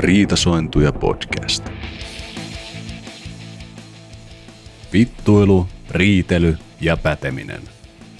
[0.00, 1.70] Riitasointuja podcast.
[4.92, 7.62] Vittuilu, riitely ja päteminen.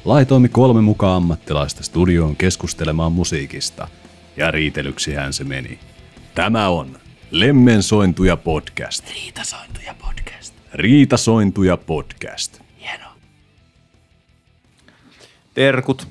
[0.05, 3.89] Laitoimme kolme mukaan ammattilaista studioon keskustelemaan musiikista,
[4.37, 5.79] ja riitelyksihän se meni.
[6.35, 6.99] Tämä on
[7.31, 9.11] Lemmensointuja podcast.
[9.15, 10.55] Riitasointuja podcast.
[10.73, 12.61] Riitasointuja podcast.
[12.81, 13.07] Hieno.
[15.55, 16.09] Terkut.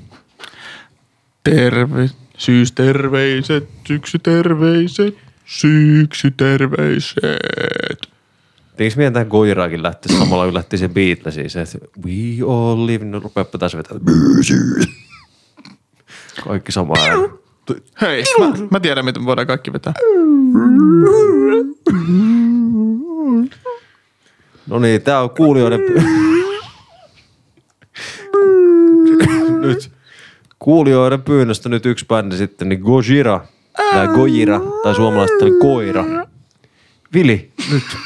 [1.43, 3.69] Terve, syysterveiset,
[5.49, 8.09] syksyterveiset, syksyterveiset.
[8.77, 12.13] Teikö meidän tähän Goiraakin lähti samalla, kun lähti se Beatlesiin, se, että we
[12.47, 13.97] all live, no rupeapa tässä vetää.
[16.43, 17.29] Kaikki sama ääni.
[18.01, 19.93] Hei, mä, mä tiedän, miten voidaan kaikki vetää.
[24.67, 25.81] No niin, tää on kuulijoiden...
[29.61, 29.91] nyt
[30.59, 33.45] kuulijoiden pyynnöstä nyt yksi bändi sitten, niin Gojira,
[33.77, 36.05] tai Gojira, tai suomalaisesti niin Koira.
[37.13, 37.83] Vili, nyt.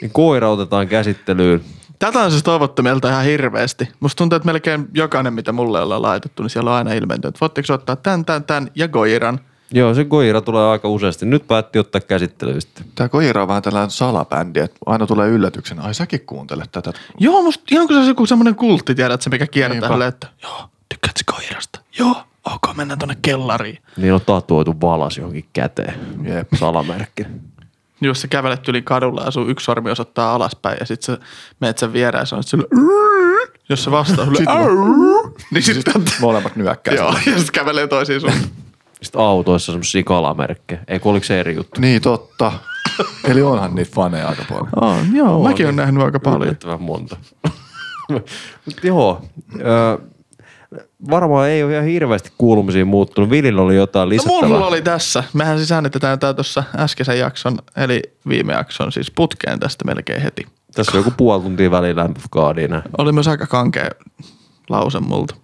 [0.00, 1.60] Niin koira otetaan käsittelyyn.
[1.98, 3.88] Tätä on siis toivottu meiltä ihan hirveästi.
[4.00, 7.40] Musta tuntuu, että melkein jokainen, mitä mulle ollaan laitettu, niin siellä on aina ilmentynyt, että
[7.40, 9.40] voitteko ottaa tän, tän, tän ja Goiran.
[9.72, 11.26] Joo, se Gojira tulee aika useasti.
[11.26, 12.84] Nyt päätti ottaa käsittelyyn sitten.
[12.94, 15.82] Tämä Koira on vähän tällainen salabändi, että aina tulee yllätyksenä.
[15.82, 16.92] Ai säkin kuuntelet tätä.
[17.18, 20.68] Joo, musta ihan kuin se olisi joku semmoinen kultti, tiedät se, mikä kiertää että joo,
[20.88, 21.80] tykkäätkö Goirasta?
[21.98, 22.16] Joo,
[22.46, 23.78] ok, mennään tonne kellariin.
[23.96, 25.94] Niin on tatuoitu valas johonkin käteen.
[26.24, 26.48] Jep.
[26.54, 27.26] Salamerkki.
[28.00, 31.18] Jos sä kävelet yli kadulla ja sun yksi sormi osoittaa alaspäin ja sit sä
[31.60, 32.64] meet sen viereen ja sanot sille,
[33.68, 34.40] jos se vastaa sulle,
[35.52, 36.94] niin sitten Molemmat nyökkää.
[36.94, 38.32] Joo, ja sitten kävelee toisiin sun.
[39.02, 40.80] Sitten autoissa semmosia kalamerkkejä.
[40.88, 41.80] Ei kun oliko se eri juttu?
[41.80, 42.52] Niin totta.
[43.24, 44.68] Eli onhan niitä faneja aika paljon.
[44.76, 46.42] Oh, joo, mäkin olen nähnyt aika paljon.
[46.42, 47.16] Yllättävän monta.
[48.64, 49.22] Mutta joo,
[49.60, 49.98] ö,
[51.10, 53.30] varmaan ei ole ihan hirveästi kuulumisia muuttunut.
[53.30, 54.48] Vilillä oli jotain No lisättävää.
[54.48, 55.24] mulla oli tässä.
[55.32, 60.46] Mehän siis äänitetään tää tuossa äskeisen jakson, eli viime jakson siis putkeen tästä melkein heti.
[60.74, 62.82] Tässä on joku puoli tuntia välillä lämpökaadia.
[62.98, 63.90] Oli myös aika kankea
[64.70, 65.34] lause multa.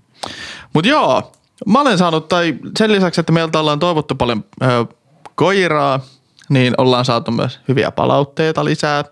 [0.75, 1.33] Mutta joo,
[1.67, 4.87] mä olen saanut, tai sen lisäksi, että meiltä ollaan toivottu paljon ö,
[5.35, 6.01] koiraa,
[6.49, 9.05] niin ollaan saatu myös hyviä palautteita lisää.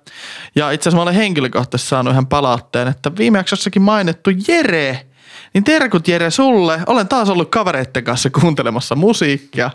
[0.54, 5.06] Ja itse asiassa mä olen henkilökohtaisesti saanut ihan palautteen, että viime jaksossakin mainittu Jere,
[5.54, 6.80] niin terkut Jere sulle.
[6.86, 9.70] Olen taas ollut kavereitten kanssa kuuntelemassa musiikkia.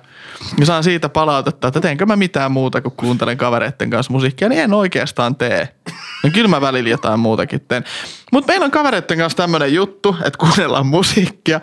[0.59, 4.61] Ja saan siitä palautetta, että teenkö mä mitään muuta kuin kuuntelen kavereitten kanssa musiikkia, niin
[4.61, 5.69] en oikeastaan tee.
[6.23, 7.83] No kyllä mä välillä jotain muutakin teen.
[8.31, 11.61] Mutta meillä on kavereitten kanssa tämmönen juttu, että kuunnellaan musiikkia.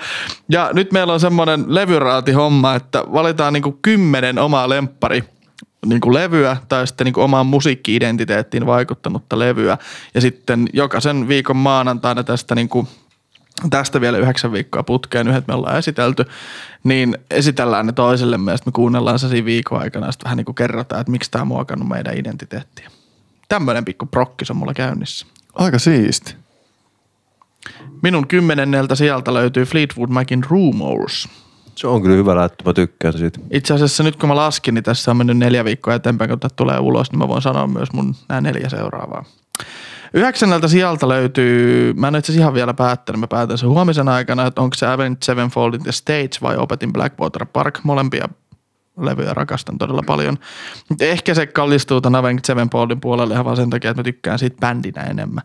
[0.48, 5.24] Ja nyt meillä on semmoinen levyraati homma, että valitaan niinku kymmenen omaa lemppari
[5.86, 9.78] niin kuin levyä tai sitten niin kuin omaan musiikki-identiteettiin vaikuttanutta levyä.
[10.14, 12.88] Ja sitten jokaisen viikon maanantaina tästä niin kuin
[13.70, 16.24] tästä vielä yhdeksän viikkoa putkeen, yhdet me ollaan esitelty,
[16.84, 20.36] niin esitellään ne toiselle ja sitten me kuunnellaan se siinä viikon aikana ja sitten vähän
[20.36, 22.90] niin kuin kerrotaan, että miksi tämä on muokannut meidän identiteettiä.
[23.48, 25.26] Tämmöinen pikku prokkis on mulla käynnissä.
[25.54, 26.34] Aika siisti.
[28.02, 31.28] Minun kymmenenneltä sieltä löytyy Fleetwood Macin Rumors.
[31.74, 33.40] Se on kyllä hyvä lähtö, mä tykkään siitä.
[33.50, 36.50] Itse asiassa nyt kun mä laskin, niin tässä on mennyt neljä viikkoa eteenpäin, kun tämä
[36.56, 39.24] tulee ulos, niin mä voin sanoa myös mun nämä neljä seuraavaa.
[40.14, 44.60] Yhdeksänneltä sieltä löytyy, mä en itse ihan vielä päättänyt, mä päätän sen huomisen aikana, että
[44.60, 48.28] onko se Avenged Sevenfold in the Stage vai Opetin Blackwater Park, molempia
[49.00, 50.38] levyjä rakastan todella paljon.
[51.00, 54.56] Ehkä se kallistuu tämän Avenged Sevenfoldin puolelle ihan vaan sen takia, että mä tykkään siitä
[54.60, 55.44] bändinä enemmän.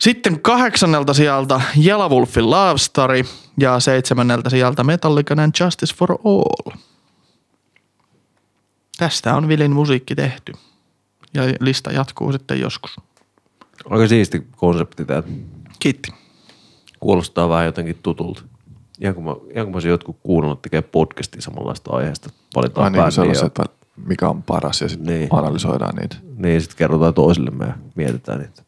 [0.00, 3.22] Sitten kahdeksannelta sieltä Yellow Wolfin Love Story
[3.60, 6.76] ja seitsemänneltä sieltä Metallican and Justice for All.
[8.98, 10.52] Tästä on Vilin musiikki tehty.
[11.34, 12.96] Ja lista jatkuu sitten joskus.
[13.90, 15.22] Aika siisti konsepti tää.
[15.78, 16.12] Kiitti.
[17.00, 18.42] Kuulostaa vähän jotenkin tutulta.
[19.00, 22.30] Ihan kun mä, ihan kun mä olisin jotkut kuunnellut tekee podcastia samanlaista aiheesta.
[22.56, 25.28] Valitaan Aina niin bändiä sellaiset, ja- että mikä on paras ja sitten Niin.
[25.32, 26.16] analysoidaan niitä.
[26.36, 28.62] Niin, sitten kerrotaan toisillemme ja mietitään niitä.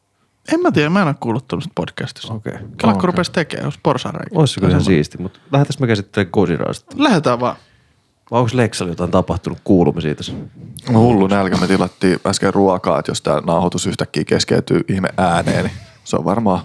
[0.52, 2.34] En mä tiedä, mä en ole kuullut tuollaisesta podcastista.
[2.34, 2.52] Okei.
[2.52, 3.06] Kelakko okay.
[3.06, 4.38] Rupesi tekemään, olisi porsareikä.
[4.38, 7.02] Olisi se kyllä ihan siisti, mutta lähdetäänkö me käsittelemään Gojiraa sitten?
[7.02, 7.56] Lähdetään vaan.
[8.30, 10.32] Vai onko Lexalla jotain tapahtunut kuulumisia tässä?
[10.90, 11.56] No hullu nälkä.
[11.56, 15.74] Me tilattiin äsken ruokaa, että jos tämä nauhoitus yhtäkkiä keskeytyy ihme ääneen, niin
[16.04, 16.60] se on varmaan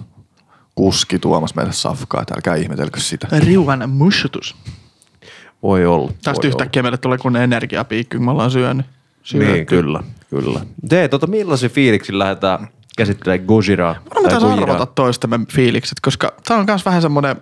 [0.75, 3.27] kuski tuomassa meille safkaa, että älkää ihmetelkö sitä.
[3.39, 4.55] Riuhan mussutus.
[5.63, 6.11] Voi olla.
[6.23, 8.85] Tästä voi yhtäkkiä meille tulee kun energiapiikki, kun me ollaan syönyt.
[8.85, 8.95] olla.
[9.23, 9.51] syöty.
[9.51, 10.59] Niin, kyllä, kyllä.
[10.89, 12.67] Tee, tota, millaisen fiiliksin lähdetään
[12.97, 13.95] käsittelemään Gojiraa?
[14.23, 17.35] Me taas arvata toistemme fiilikset, koska tämä on myös vähän semmoinen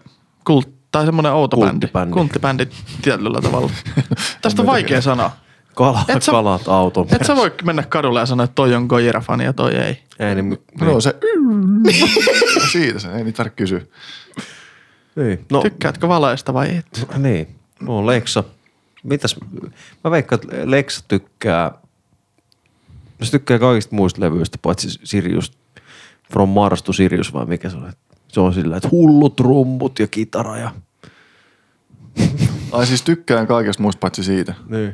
[0.43, 1.71] kult, tai semmoinen outo bändi.
[1.71, 2.13] Kulttibändi.
[2.13, 2.67] Kulttibändi
[3.01, 3.69] tietyllä tavalla.
[4.41, 5.31] Tästä on vaikea sanoa.
[5.75, 8.83] Kala, Et sä- kalat auton Et sä voi mennä kadulle ja sanoa, että toi on
[8.89, 10.03] Gojira-fani ja toi ei.
[10.19, 11.15] Ei, niin, No se
[12.71, 13.81] siitä se, ei niitä tarvitse kysyä.
[15.15, 15.45] niin.
[15.51, 17.07] No, Tykkäätkö valaista vai et?
[17.17, 17.55] niin.
[17.81, 18.43] No Lexa.
[19.03, 19.35] mitäs,
[20.03, 21.71] mä veikkaan, että Lexa tykkää,
[23.19, 25.51] no se tykkää kaikista muista levyistä, paitsi Sirius,
[26.33, 27.93] From Mars to Sirius vai mikä se on.
[28.37, 30.71] Se on sillä, että hullut rummut ja kitara ja...
[32.71, 34.53] Ai siis tykkään kaikesta muista paitsi siitä.
[34.69, 34.93] Niin.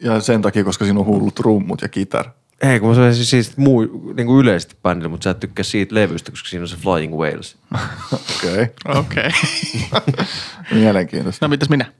[0.00, 2.30] Ja sen takia, koska siinä on hullut rummut ja kitara.
[2.62, 3.80] Ei, kun mä sanoin siis, siis muu,
[4.16, 7.14] niin kuin yleisesti bändillä, mutta sä et tykkää siitä levystä, koska siinä on se Flying
[7.14, 7.56] Whales.
[8.36, 8.66] Okei.
[8.88, 9.30] Okei.
[9.92, 10.24] Okay.
[10.80, 11.46] Mielenkiintoista.
[11.46, 11.92] no mitäs minä?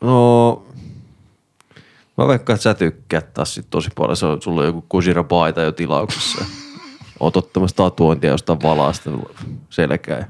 [0.00, 0.66] No,
[2.18, 4.16] mä veikkaan, että sä tykkäät taas sit tosi paljon.
[4.16, 6.44] Se on, sulla on joku Kujira-paita jo tilauksessa.
[7.20, 9.10] Oot ottamassa tatuointia jostain valaasta
[9.70, 10.28] selkää.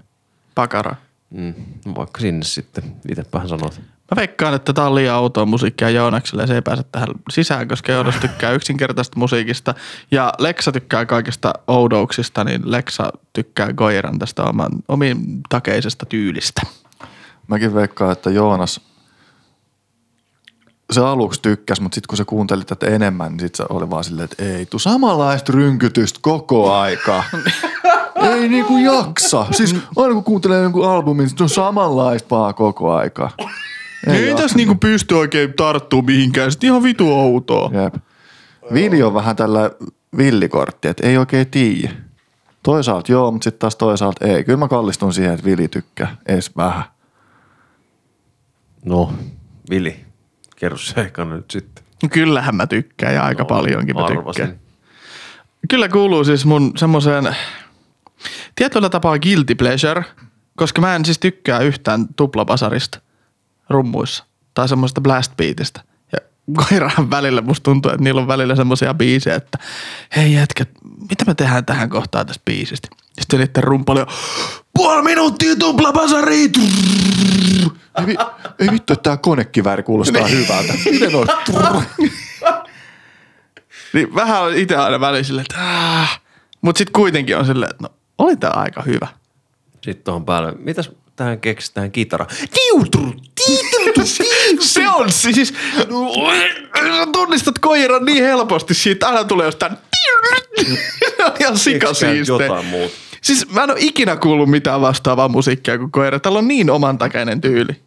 [0.55, 0.95] Pakara.
[1.31, 1.55] Mm,
[1.95, 3.81] vaikka sinne sitten, itsepähän sanot.
[4.11, 7.69] Mä veikkaan, että tää on liian outoa musiikkia Joonakselle ja se ei pääse tähän sisään,
[7.69, 9.75] koska Joonas tykkää yksinkertaisesta musiikista.
[10.11, 16.63] Ja Leksa tykkää kaikista oudouksista, niin Leksa tykkää Goiran tästä oman, omin takeisesta tyylistä.
[17.47, 18.81] Mäkin veikkaan, että Joonas,
[20.93, 24.05] se aluksi tykkäs, mutta sitten kun sä kuuntelit tätä enemmän, niin sitten se oli vaan
[24.05, 27.25] silleen, että ei, tuu samanlaista rynkytystä koko aika.
[28.33, 29.47] ei niinku jaksa.
[29.51, 33.31] Siis aina kun kuuntelee jonkun albumin, se on samanlaista vaan koko aika.
[34.07, 37.71] Ei, ei tässä niinku pysty oikein tarttuu mihinkään, sitten ihan vitu outoa.
[37.83, 37.95] Jep.
[38.73, 39.71] Vili on vähän tällä
[40.17, 41.91] villikortti, että ei oikein tiedä.
[42.63, 44.45] Toisaalta joo, mutta sitten taas toisaalta ei.
[44.45, 46.85] Kyllä mä kallistun siihen, että Vili tykkää edes vähän.
[48.85, 49.13] No,
[49.71, 50.06] Vili,
[50.57, 51.85] kerro se ekana nyt sitten.
[52.11, 54.47] Kyllähän mä tykkään ja aika No, paljonkin mä arvasin.
[54.47, 54.67] tykkään.
[55.71, 57.37] Kyllä kuuluu siis mun semmoiseen
[58.57, 60.05] tietyllä tapaa guilty pleasure,
[60.57, 63.01] koska mä en siis tykkää yhtään tuplabasarista
[63.71, 64.25] rummuissa
[64.55, 65.81] tai semmoista blast beatistä.
[66.47, 69.59] Ja koirahan välillä musta tuntuu, että niillä on välillä semmoisia biisejä, että
[70.17, 70.69] hei jätkät,
[71.11, 72.89] mitä me tehdään tähän kohtaan tästä biisistä?
[73.21, 74.07] Sitten niiden rumpali on
[74.75, 76.43] puoli minuuttia tuplabasari.
[78.07, 78.17] Ei,
[78.59, 80.73] ei vittu, että tää konekivääri kuulostaa hyvältä.
[80.91, 81.27] Miten on?
[83.93, 86.21] Niin vähän on itse aina välillä silleen, että äh.
[86.61, 87.89] Mut sit kuitenkin on silleen, että no
[88.19, 89.09] oli tää aika hyvä.
[89.73, 92.27] Sitten tuohon päälle, mitäs tähän keksitään kitara?
[92.27, 93.13] Tiutru,
[93.45, 94.07] tiutru,
[94.61, 95.55] Se on siis,
[95.89, 99.77] no, tunnistat koiran niin helposti siitä, aina tulee jostain,
[101.41, 102.33] ihan sikasiiste.
[102.33, 102.95] jotain muuta.
[103.23, 106.21] Siis mä en ole ikinä kuullut mitään vastaavaa musiikkia kuin koira.
[106.21, 107.83] Tällä on niin oman takeinen tyyli.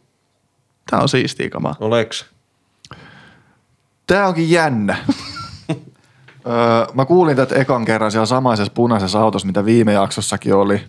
[0.89, 1.75] Tää on siistiä kamaa.
[1.79, 2.25] Oleks?
[4.07, 4.97] Tää onkin jännä.
[5.69, 5.75] öö,
[6.93, 10.81] mä kuulin tätä ekan kerran siellä samaisessa punaisessa autossa, mitä viime jaksossakin oli.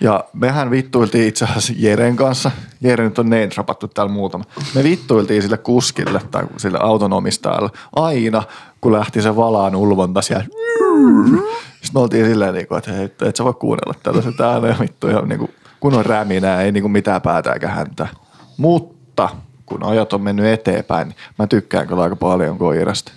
[0.00, 2.50] Ja mehän vittuiltiin itse asiassa Jeren kanssa.
[2.80, 4.44] Jere nyt on name dropattu täällä muutama.
[4.74, 8.42] Me vittuiltiin sille kuskille tai sille auton omistajalle aina,
[8.80, 10.44] kun lähti se valaan ulvonta siellä.
[10.44, 14.76] Sitten me oltiin silleen, niin kuin, että hei, et sä voi kuunnella tällaista täällä ja
[14.80, 15.50] vittu ihan niin kuin,
[15.80, 18.08] kun on räminää, ei niin kuin mitään päätä eikä häntä.
[18.56, 19.28] Mutta
[19.66, 23.12] kun ajat on mennyt eteenpäin, niin mä tykkään kyllä aika paljon koirasta.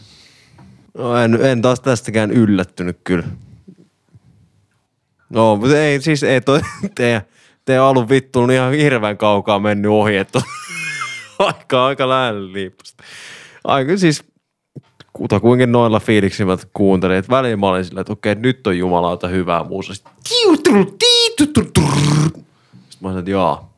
[0.98, 3.28] No en, en taas tästäkään yllättynyt kyllä.
[5.30, 6.62] No, mutta ei, siis ei toi
[6.96, 7.22] teidän,
[7.66, 10.42] teidän alun vittu on ihan hirveän kaukaa mennyt ohi, että
[11.40, 13.04] aika, aika lähellä liipasta.
[13.64, 14.24] Aika siis
[15.14, 19.28] kutakuinkin noilla fiiliksillä mä kuuntelin, että välillä mä olin sillä, että okei, nyt on jumalauta
[19.28, 19.94] hyvää muusa.
[22.90, 23.74] Sitten mä olin, että jaa.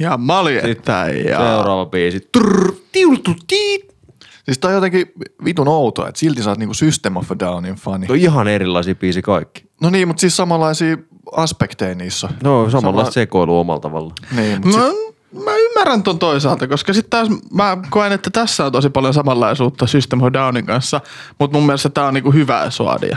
[0.00, 1.38] Ja maljettäin ja...
[1.38, 2.28] Seuraava biisi.
[2.92, 3.95] Tiultu, tiit.
[4.46, 5.12] Siis tää on jotenkin
[5.44, 8.06] vitun outoa, että silti sä oot niinku System of a Downin fani.
[8.06, 9.66] No ihan erilaisia biisi kaikki.
[9.80, 10.96] No niin, mutta siis samanlaisia
[11.32, 12.28] aspekteja niissä.
[12.42, 14.14] No samanlaista sekoilua omalla tavalla.
[14.36, 18.66] Niin, mutta Mä, sit, mä ymmärrän ton toisaalta, koska sitten taas mä koen, että tässä
[18.66, 21.00] on tosi paljon samanlaisuutta System of a Downin kanssa,
[21.38, 23.16] mutta mun mielestä tää on niinku hyvää suadia.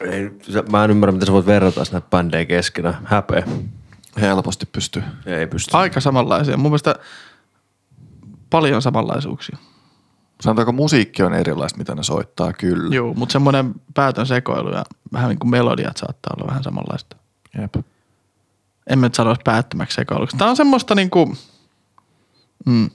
[0.00, 0.30] Ei,
[0.70, 2.98] mä en ymmärrä, miten sä voit verrata näitä bändejä keskenään.
[3.04, 3.42] Häpeä.
[4.20, 5.02] helposti pystyy.
[5.26, 5.76] Ei pysty.
[5.76, 6.56] Aika samanlaisia.
[6.56, 6.94] Mun mielestä
[8.50, 9.58] paljon samanlaisuuksia.
[10.44, 12.94] Sanotaanko musiikki on erilaista, mitä ne soittaa, kyllä.
[12.94, 17.16] Joo, mutta semmoinen päätön sekoilu ja vähän niin kuin melodiat saattaa olla vähän samanlaista.
[17.60, 17.74] Jep.
[18.86, 20.36] En mä nyt sanoisi päättömäksi sekoiluksi.
[20.36, 21.34] Tää on semmoista niinku,
[22.66, 22.90] mm,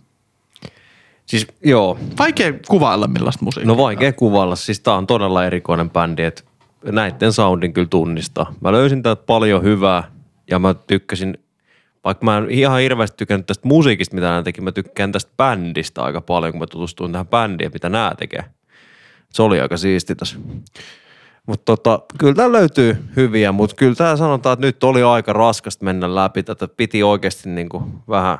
[1.25, 3.67] Siis joo, vaikea kuvailla millaista musiikkia.
[3.67, 4.55] no vaikea kuvailla.
[4.55, 6.43] Siis tää on todella erikoinen bändi, että
[6.91, 8.53] näitten soundin kyllä tunnistaa.
[8.61, 10.03] Mä löysin täältä paljon hyvää
[10.51, 11.37] ja mä tykkäsin,
[12.03, 16.03] vaikka mä en ihan hirveästi tykännyt tästä musiikista, mitä nämä teki, mä tykkään tästä bändistä
[16.03, 18.43] aika paljon, kun mä tutustuin tähän bändiin, mitä nämä tekee.
[19.29, 20.39] Se oli aika siisti tässä.
[21.45, 25.85] Mutta tota, kyllä täällä löytyy hyviä, mutta kyllä tää sanotaan, että nyt oli aika raskasta
[25.85, 26.67] mennä läpi tätä.
[26.67, 28.37] Piti oikeasti niinku vähän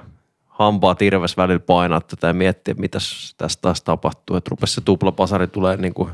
[0.48, 3.00] hampaa tirves välillä painaa tätä ja miettiä, mitä
[3.38, 4.36] tästä taas tapahtuu.
[4.36, 6.10] Että rupesi se tuplapasari tulee niinku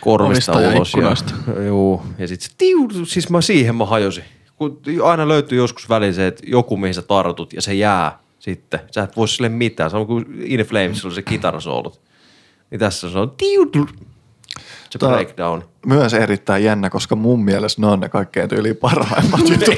[0.00, 0.94] korvista Ovista ja ulos.
[1.56, 4.24] Ja, juu, ja sitten se tiu, siis mä siihen mä hajosin.
[4.62, 8.80] Kun aina löytyy joskus väliin se, että joku mihin sä tartut ja se jää sitten.
[8.90, 9.90] Sä et voi sille mitään.
[9.90, 12.00] Sama kuin In Flames oli se kitarasoulut.
[12.70, 13.88] Niin tässä se on tiutu.
[14.90, 15.62] Se Tää- breakdown.
[15.86, 19.74] Myös erittäin jännä, koska mun mielestä ne on ne kaikkein tyyliin parhaimmat jutut.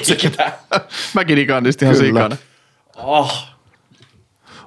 [1.15, 2.37] Mäkin niistä ihan sikana.
[2.97, 3.47] Oh.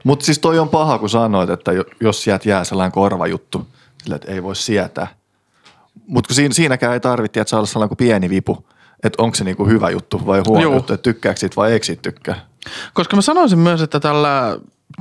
[0.03, 3.67] Mutta siis toi on paha, kun sanoit, että jo- jos sieltä jää sellainen korvajuttu,
[4.03, 5.07] sillä että ei voi sietää.
[6.07, 8.65] Mutta siinä, siinäkään ei tarvitse, että saa olla sellainen kuin pieni vipu,
[9.03, 10.73] että onko se niinku hyvä juttu vai huono Joo.
[10.73, 12.35] juttu, että tykkääkö siitä vai eikö siitä tykkää.
[12.93, 14.59] Koska mä sanoisin myös, että tällä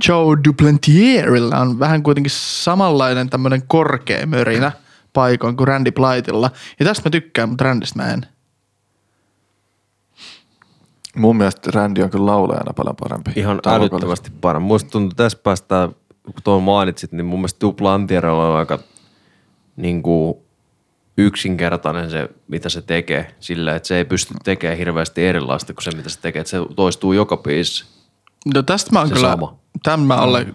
[0.09, 4.73] Joe Duplantierilla on vähän kuitenkin samanlainen tämmöinen korkea mörinä
[5.13, 6.51] paikoin kuin Randy Blightilla.
[6.81, 8.27] Ja tästä mä tykkään, mutta Randista mä en.
[11.17, 13.31] Mun mielestä Randy on kyllä laulajana paljon parempi.
[13.37, 14.67] Ihan älyttömästi parempi.
[14.67, 15.89] Musta tuntuu, että tässä päästään,
[16.25, 18.79] kun tuon mainitsit, niin mun mielestä Duplantierilla on aika
[19.77, 20.37] niin kuin
[21.19, 23.35] yksinkertainen se, mitä se tekee.
[23.41, 26.41] Sillä, että se ei pysty tekemään hirveästi erilaista kuin se, mitä se tekee.
[26.41, 27.85] Että se toistuu joka biisissä.
[28.55, 29.57] No tästä mä oon Se kyllä, sama.
[29.83, 30.47] tämän mä alle,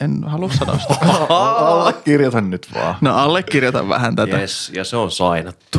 [0.00, 0.94] en halua sanoa sitä.
[1.28, 2.94] Allekirjoitan nyt vaan.
[3.00, 4.38] No allekirjoitan vähän tätä.
[4.38, 5.78] Yes, ja se on sainattu.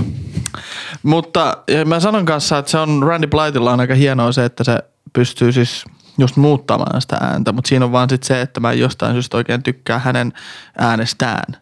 [1.04, 4.64] Mutta ja mä sanon kanssa, että se on Randy Blightilla on aika hienoa se, että
[4.64, 4.80] se
[5.14, 5.86] pystyy siis
[6.18, 9.64] just muuttamaan sitä ääntä, mutta siinä on vaan sit se, että mä jostain syystä oikein
[9.64, 10.34] tykkää hänen
[10.78, 11.58] äänestään.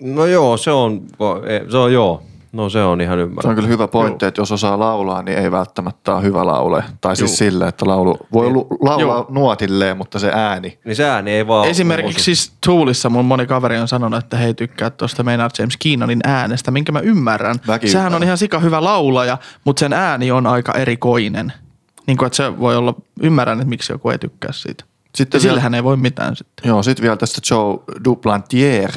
[0.00, 1.00] No joo, se on,
[1.70, 2.22] se on joo.
[2.52, 5.50] No se on ihan Se on kyllä hyvä pointti, että jos osaa laulaa, niin ei
[5.50, 6.84] välttämättä ole hyvä laule.
[7.00, 7.36] Tai siis Juu.
[7.36, 9.26] sille, että laulu voi lu- laulaa Joo.
[9.28, 10.78] nuotilleen, mutta se ääni.
[10.84, 14.46] Niin se ääni ei vaan Esimerkiksi siis Toolissa mun moni kaveri on sanonut, että he
[14.46, 17.56] ei tykkää tuosta Maynard James Keenanin äänestä, minkä mä ymmärrän.
[17.66, 21.52] Mäkin Sehän on ihan sika hyvä laulaja, mutta sen ääni on aika erikoinen.
[22.06, 24.84] Niin kuin, että se voi olla, ymmärrän, että miksi joku ei tykkää siitä.
[25.14, 26.68] Sitten Ja vielä- sillähän ei voi mitään sitten.
[26.68, 28.90] Joo, sitten vielä tästä Joe Duplantier,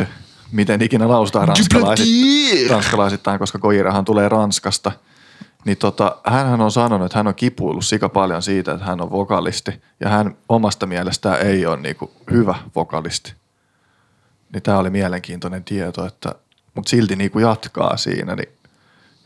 [0.54, 4.92] miten ikinä lausutaan ranskalaisit, ranskalaisittain, koska Koirahan tulee Ranskasta.
[5.66, 9.12] Niin tota, hänhän on sanonut, että hän on kipuillut sika paljon siitä, että hän on
[9.12, 9.82] vokalisti.
[10.00, 13.34] Ja hän omasta mielestään ei ole niinku hyvä vokalisti.
[14.54, 16.36] Niin tämä oli mielenkiintoinen tieto, että,
[16.74, 18.50] mutta silti niinku jatkaa siinä, niin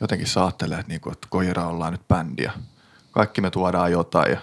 [0.01, 2.51] jotenkin saattelee, että, niinku, että Koira ollaan nyt bändiä.
[3.11, 4.37] Kaikki me tuodaan jotain ja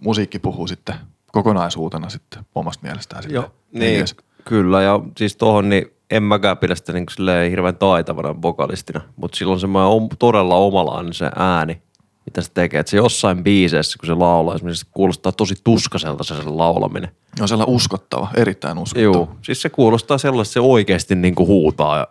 [0.00, 0.94] musiikki puhuu sitten
[1.32, 3.24] kokonaisuutena sitten omasta mielestään.
[3.28, 4.04] Joo, niin,
[4.44, 4.82] kyllä.
[4.82, 9.60] Ja siis tohon, niin en mäkään pidä sitä niin kuin hirveän taitavana vokalistina, mutta silloin
[9.60, 11.82] semmoinen on todella omalainen se ääni,
[12.26, 12.80] mitä se tekee.
[12.80, 17.10] Että se jossain biiseissä, kun se laulaa, esimerkiksi se kuulostaa tosi tuskaselta se, se laulaminen.
[17.40, 19.04] On sellainen uskottava, erittäin uskottava.
[19.04, 22.06] Joo, siis se kuulostaa sellaista, se oikeasti niin kuin huutaa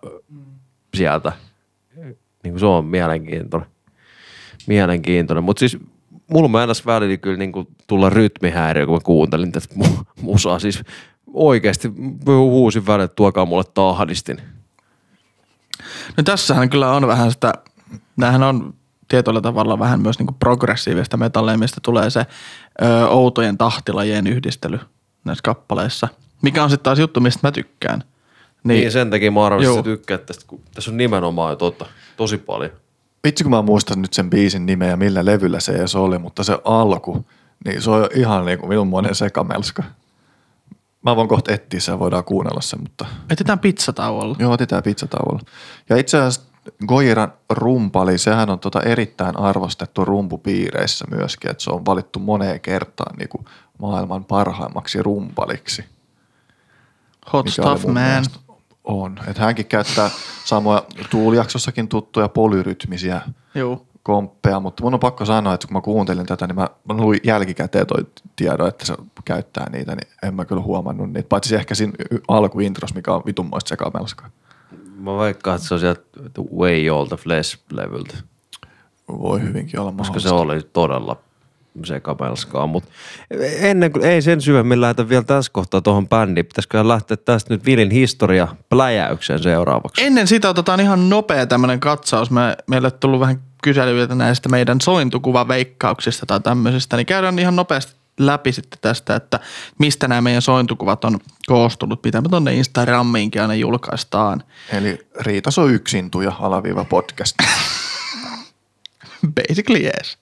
[0.97, 1.31] sieltä.
[2.43, 3.69] Niin kuin se on mielenkiintoinen.
[4.67, 5.77] Mielenkiintoinen, mutta siis
[6.31, 10.59] mulla määräs välillä kyllä niin kuin tulla rytmihäiriö, kun mä kuuntelin tätä mu- musaa.
[10.59, 10.83] Siis
[11.34, 11.91] oikeasti
[12.27, 14.41] huusin että tuokaa mulle tahdistin.
[16.17, 17.53] No tässähän kyllä on vähän sitä,
[18.17, 18.74] näähän on
[19.07, 22.19] tietyllä tavalla vähän myös niinku progressiivista metallia, mistä tulee se
[22.81, 24.79] ö, outojen tahtilajien yhdistely
[25.25, 26.07] näissä kappaleissa.
[26.41, 28.03] Mikä on sitten taas juttu, mistä mä tykkään.
[28.63, 29.79] Niin, niin sen takia mä arvasin, Joo.
[29.79, 31.86] että sä tykkäät tästä, kun tässä on nimenomaan jo totta,
[32.17, 32.72] tosi paljon.
[33.24, 36.43] Vitsi kun mä muistan nyt sen biisin nimeä ja millä levyllä se edes oli, mutta
[36.43, 37.25] se alku,
[37.65, 39.84] niin se on ihan niin kuin minun monen sekamelska.
[41.07, 44.35] Mä voin kohta etsiä sen voidaan kuunnella sen, mutta Etetään pizzatauolla.
[44.39, 45.41] joo, otetaan pizzatauolla.
[45.89, 46.41] Ja itse asiassa
[46.87, 53.15] Goiran rumpali, sehän on tota erittäin arvostettu rumpupiireissä myöskin, että se on valittu moneen kertaan
[53.17, 53.45] niin kuin
[53.79, 55.85] maailman parhaimmaksi rumpaliksi.
[57.33, 58.23] Hot stuff, man.
[58.83, 59.19] On.
[59.27, 60.09] Että hänkin käyttää
[60.45, 63.21] samoja tuulijaksossakin tuttuja polyrytmisiä
[63.55, 63.85] Joo.
[64.07, 67.19] Komppeja, mutta mun on pakko sanoa, että kun mä kuuntelin tätä, niin mä, mä luin
[67.23, 68.95] jälkikäteen toi tiedon, että se
[69.25, 71.29] käyttää niitä, niin en mä kyllä huomannut niitä.
[71.29, 71.93] Paitsi ehkä siinä
[72.27, 74.29] alkuintros, mikä on vitunmoista sekamelska.
[74.99, 76.01] Mä veikkaan, että se on sieltä
[76.57, 78.17] Way All the Flesh-levyltä,
[79.07, 81.17] Voi hyvinkin olla koska se oli todella
[81.85, 82.67] sekamelskaa.
[82.67, 82.89] Mutta
[83.59, 87.65] ennen kuin ei sen syvemmin lähdetä vielä tässä kohtaa tuohon bändiin, pitäisikö lähteä tästä nyt
[87.65, 90.03] Vilin historia pläjäykseen seuraavaksi.
[90.03, 92.31] Ennen sitä otetaan ihan nopea tämmöinen katsaus.
[92.31, 97.97] Me, meille on tullut vähän kyselyitä näistä meidän sointukuvaveikkauksista tai tämmöisistä, niin käydään ihan nopeasti
[98.19, 99.39] läpi sitten tästä, että
[99.77, 104.43] mistä nämä meidän sointukuvat on koostunut, mitä me tuonne Instagramiinkin aina julkaistaan.
[104.69, 107.35] Eli Riitas on yksintuja alaviiva podcast.
[109.35, 110.17] Basically yes.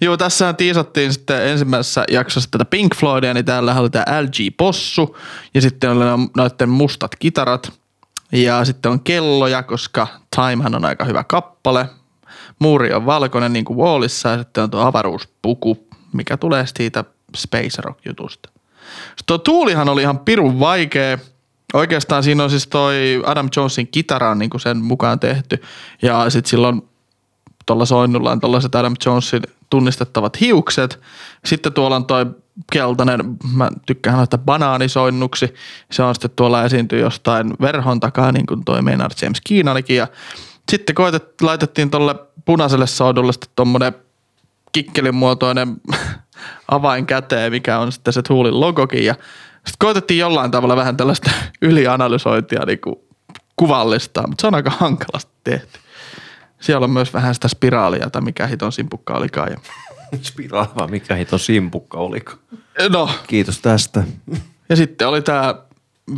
[0.00, 5.16] Joo, tässä tiisattiin sitten ensimmäisessä jaksossa tätä Pink Floydia, niin täällä oli tämä LG Possu
[5.54, 7.72] ja sitten oli no- noiden mustat kitarat
[8.32, 11.88] ja sitten on kelloja, koska Timehan on aika hyvä kappale.
[12.60, 17.04] Muuri on valkoinen niin kuin Wallissa ja sitten on tuo avaruuspuku, mikä tulee siitä
[17.36, 18.50] Space Rock-jutusta.
[19.06, 21.18] Sitten tuo tuulihan oli ihan pirun vaikea.
[21.74, 25.62] Oikeastaan siinä on siis toi Adam Jonesin kitara on niin kuin sen mukaan tehty
[26.02, 26.82] ja sitten silloin
[27.66, 31.00] tuolla soinnulla on tällaiset Adam Jonesin tunnistettavat hiukset.
[31.44, 32.26] Sitten tuolla on toi
[32.72, 33.20] keltainen,
[33.54, 35.54] mä tykkään noita banaanisoinnuksi.
[35.90, 40.06] Se on sitten tuolla esiintyy jostain verhon takaa, niin kuin toi Maynard James Keenanikin.
[40.70, 43.92] Sitten koetet, laitettiin tuolle punaiselle soudulle sitten tuommoinen
[44.72, 45.76] kikkelin muotoinen
[46.68, 49.04] avain käteen, mikä on sitten se Toolin logokin.
[49.04, 49.14] Ja
[49.54, 51.30] sitten koetettiin jollain tavalla vähän tällaista
[51.62, 52.96] ylianalysointia niin kuin
[53.56, 55.78] kuvallista, mutta se on aika hankalasti tehty.
[56.60, 59.50] Siellä on myös vähän sitä spiraalia, tai mikä hiton simpukka olikaan.
[59.50, 59.58] Ja
[60.22, 62.32] Spiraava, mikä hito simpukka oliko.
[62.88, 64.04] No, Kiitos tästä.
[64.68, 65.54] ja sitten oli tämä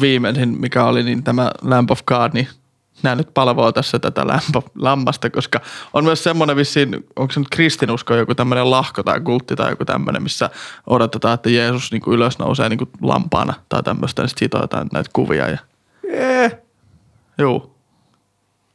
[0.00, 2.48] viimeisin, mikä oli niin tämä Lamp of God, niin
[3.02, 5.60] nämä nyt palvoo tässä tätä Lamp of, lammasta, koska
[5.92, 9.84] on myös semmoinen vissiin, onko se nyt kristinusko joku tämmöinen lahko tai kultti tai joku
[9.84, 10.50] tämmöinen, missä
[10.86, 14.84] odotetaan, että Jeesus niin kuin ylös nousee niin kuin lampaana tai tämmöistä, niin sitten siitä
[14.92, 15.48] näitä kuvia.
[15.48, 15.58] Ja...
[16.12, 16.56] Eh.
[17.38, 17.76] Juu.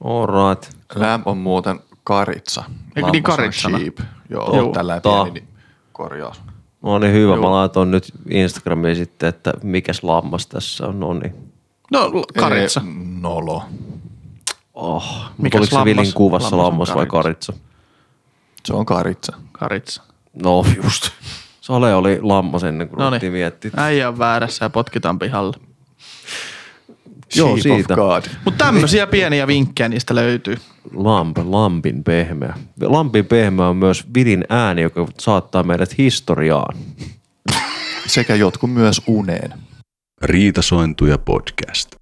[0.03, 0.69] All right.
[0.95, 2.63] Lamp on muuten karitsa.
[2.67, 3.77] Eikö niin Lammas on karitsana?
[3.77, 3.99] sheep.
[4.29, 4.55] Joo, Joo.
[4.55, 4.71] Joo.
[4.71, 5.47] tällä pieni niin
[5.91, 6.41] korjaus.
[6.81, 7.41] No niin hyvä, Joo.
[7.41, 10.99] mä laitoin nyt Instagramiin sitten, että mikäs lammas tässä on.
[10.99, 11.35] No niin.
[11.91, 12.81] No, karitsa.
[12.85, 13.63] Ei, nolo.
[14.77, 15.85] Oh, Mikäs oliko se?
[15.85, 17.53] Vilin kuvassa Lammas lammas, vai karitsa.
[18.65, 19.37] Se on karitsa.
[19.51, 20.03] Karitsa.
[20.43, 21.09] No just.
[21.61, 23.71] Sale oli lammas ennen kuin ruvettiin miettiä.
[23.77, 25.57] Äijä on väärässä ja potkitaan pihalle.
[27.35, 27.95] Joo, siitä.
[28.45, 30.57] Mutta tämmöisiä pieniä vinkkejä niistä löytyy.
[30.93, 32.53] Lamp, lampin pehmeä.
[32.81, 36.77] Lampin pehmeä on myös Vilin ääni, joka saattaa meidät historiaan.
[38.07, 39.53] Sekä jotkut myös uneen.
[40.21, 41.95] Riitasointuja podcast.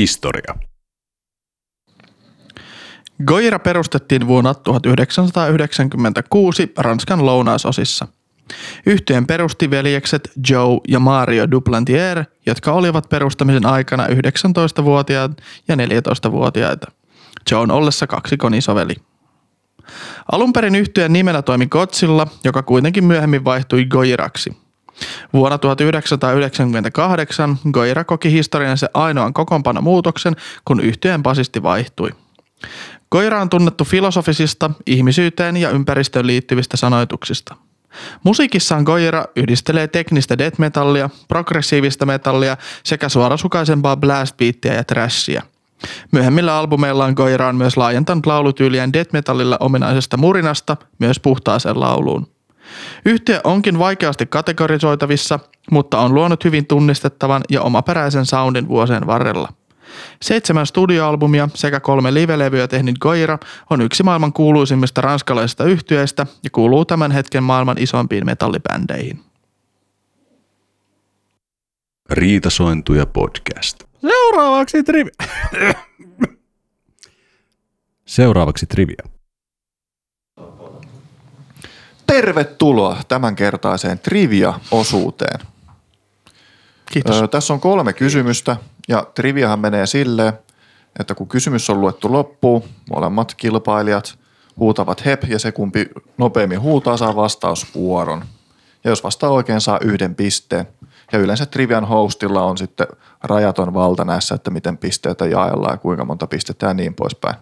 [0.00, 0.67] Historia.
[3.26, 8.06] Goira perustettiin vuonna 1996 Ranskan lounaisosissa.
[8.86, 15.32] Yhtyeen perusti veljekset Joe ja Mario Duplantier, jotka olivat perustamisen aikana 19-vuotiaat
[15.68, 16.90] ja 14-vuotiaita.
[17.50, 18.94] Joe ollessa kaksikon isoveli.
[20.32, 24.56] Alun perin yhtyeen nimenä toimi Godzilla, joka kuitenkin myöhemmin vaihtui Goiraksi.
[25.32, 32.10] Vuonna 1998 Goira koki historiansa ainoan kokoonpanomuutoksen, kun yhtyeen basisti vaihtui.
[33.08, 37.56] Koira on tunnettu filosofisista, ihmisyyteen ja ympäristöön liittyvistä sanoituksista.
[38.24, 45.42] Musiikissaan Goira yhdistelee teknistä death metallia, progressiivista metallia sekä suorasukaisempaa blastbeattiä ja trashia.
[46.12, 52.26] Myöhemmillä albumeillaan Goira on myös laajentanut laulutyyliään death metallilla ominaisesta murinasta myös puhtaaseen lauluun.
[53.04, 55.38] Yhtiö onkin vaikeasti kategorisoitavissa,
[55.70, 59.48] mutta on luonut hyvin tunnistettavan ja omaperäisen soundin vuosien varrella.
[60.22, 63.38] Seitsemän studioalbumia sekä kolme livelevyä tehnyt Goira
[63.70, 69.24] on yksi maailman kuuluisimmista ranskalaisista yhtyeistä ja kuuluu tämän hetken maailman isompiin metallibändeihin.
[72.10, 73.84] Riitasointuja podcast.
[74.00, 75.10] Seuraavaksi trivi.
[78.06, 79.02] Seuraavaksi trivia.
[82.06, 85.40] Tervetuloa tämänkertaiseen trivia-osuuteen.
[86.92, 87.16] Kiitos.
[87.16, 88.56] Öö, tässä on kolme kysymystä
[88.88, 90.32] ja triviahan menee silleen,
[91.00, 94.18] että kun kysymys on luettu loppuun, molemmat kilpailijat
[94.58, 98.24] huutavat hep ja se kumpi nopeammin huutaa saa vastausvuoron.
[98.84, 100.68] Ja jos vastaa oikein saa yhden pisteen.
[101.12, 102.86] Ja yleensä trivian hostilla on sitten
[103.22, 107.34] rajaton valta näissä, että miten pisteitä jaellaan ja kuinka monta pistettä ja niin poispäin.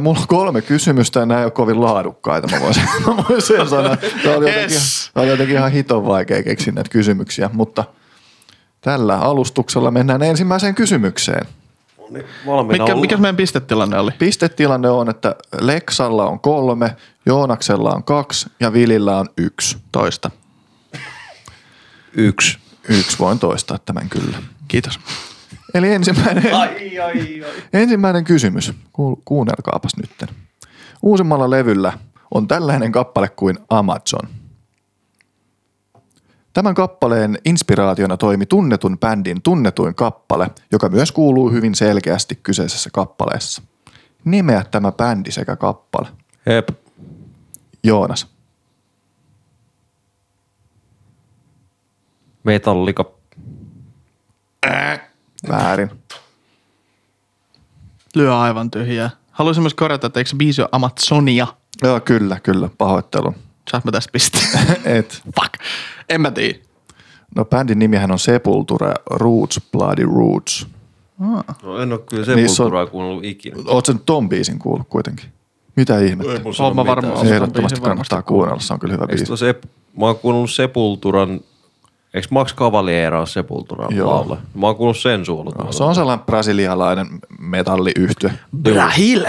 [0.00, 3.96] Mulla on kolme kysymystä ja nämä ei ole kovin laadukkaita, mä voisin, mä voisin sanoa.
[3.96, 5.10] Tämä oli jotenkin, Yes.
[5.14, 7.84] tämä oli jotenkin ihan hiton vaikea keksiä näitä kysymyksiä, mutta
[8.86, 11.46] tällä alustuksella mennään ensimmäiseen kysymykseen.
[12.46, 14.10] Valmiina Mikä, mikä meidän pistetilanne oli?
[14.18, 16.96] Pistetilanne on, että Leksalla on kolme,
[17.26, 19.78] Joonaksella on kaksi ja Vilillä on yksi.
[19.92, 20.30] Toista.
[22.12, 22.58] Yksi.
[22.88, 24.38] Yksi voin toistaa tämän kyllä.
[24.68, 25.00] Kiitos.
[25.74, 27.44] Eli ensimmäinen, Ai, ai, ai.
[27.72, 28.72] ensimmäinen kysymys.
[28.92, 30.28] Kuul- Kuunnelkaapas nytten.
[31.02, 31.92] Uusimmalla levyllä
[32.34, 34.28] on tällainen kappale kuin Amazon.
[36.56, 43.62] Tämän kappaleen inspiraationa toimi tunnetun bändin tunnetuin kappale, joka myös kuuluu hyvin selkeästi kyseisessä kappaleessa.
[44.24, 46.08] Nimeä tämä bändi sekä kappale.
[46.46, 46.68] Hep.
[47.82, 48.26] Joonas.
[52.44, 53.10] Metallika.
[55.48, 55.90] Väärin.
[58.14, 59.10] Lyö aivan tyhjää.
[59.30, 61.46] Haluaisin myös korjata, että eikö se biisi ole Amazonia?
[61.82, 62.68] Joo, kyllä, kyllä.
[62.78, 63.34] Pahoittelun.
[63.70, 64.48] Saat mä tästä pisteen?
[64.98, 65.22] Et.
[65.40, 65.54] Fuck.
[66.08, 66.58] En mä tiedä.
[67.36, 70.66] No bändin nimihän on Sepultura Roots, Bloody Roots.
[71.62, 73.56] No en ole kyllä sepulturaa kuunnellut ikinä.
[73.66, 75.26] Oot sen ton biisin kuullut kuitenkin?
[75.76, 76.32] Mitä ihmettä?
[76.62, 77.26] Oon mä varmaan.
[77.26, 79.24] Ehdottomasti kannattaa kuunnella, se on kyllä hyvä biisi.
[79.24, 79.54] tuo se,
[80.00, 81.40] mä oon kuunnellut Sepulturan,
[82.14, 84.38] eikö Max Cavaliera ole Sepulturan laula?
[84.54, 85.72] Mä oon kuunnellut sen suolla.
[85.72, 87.06] Se on sellainen brasilialainen
[87.38, 88.32] metalliyhtye.
[88.62, 89.24] Brahil.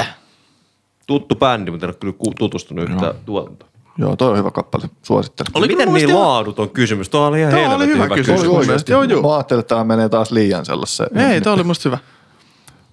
[1.07, 3.71] tuttu bändi, mutta en ole kyllä tutustunut yhtään tuotantoon.
[3.97, 4.89] Joo, toi on hyvä kappale.
[5.03, 5.51] Suosittelen.
[5.53, 7.09] Oliko Miten niin ihan- laaduton kysymys?
[7.09, 8.39] Tuo oli ihan Tuo oli hyvä hyvä, kysymys.
[8.41, 8.49] kysymys.
[8.57, 8.91] Oli oikeasti.
[8.91, 9.21] Joo, joo.
[9.21, 11.17] Mä ajattelin, että tämä menee taas liian sellaiseen.
[11.17, 11.97] Ei, toi oli musta hyvä.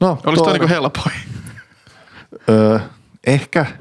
[0.00, 0.52] No, Olisi toi toinen.
[0.60, 1.14] niinku helpoin.
[2.48, 2.78] Öö,
[3.26, 3.66] ehkä.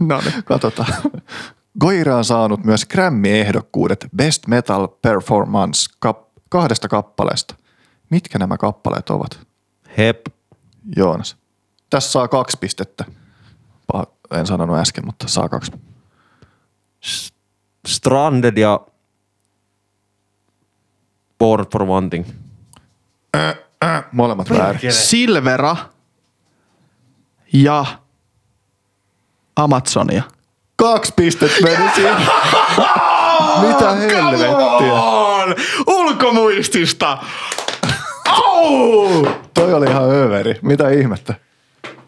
[0.00, 0.44] No niin.
[0.44, 0.88] Katsotaan.
[1.80, 7.54] Goira on saanut myös Grammy-ehdokkuudet Best Metal Performance kap- kahdesta kappaleesta.
[8.10, 9.38] Mitkä nämä kappaleet ovat,
[9.98, 10.26] Hep.
[10.96, 11.36] Joonas?
[11.90, 13.04] Tässä saa kaksi pistettä.
[13.92, 15.72] Paha, en sanonut äsken, mutta saa kaksi.
[17.86, 18.80] Stranded ja
[21.38, 22.26] Born for One Thing.
[24.12, 24.92] Molemmat väärin.
[24.92, 25.76] Silvera
[27.52, 27.84] ja
[29.56, 30.22] Amazonia.
[30.76, 32.16] Kaksi pistettä meni siihen.
[33.66, 34.92] Mitä helvettiä?
[35.86, 37.18] Ulkomuistista!
[38.28, 39.26] Au!
[39.54, 40.58] Toi oli ihan överi.
[40.62, 41.34] Mitä ihmettä?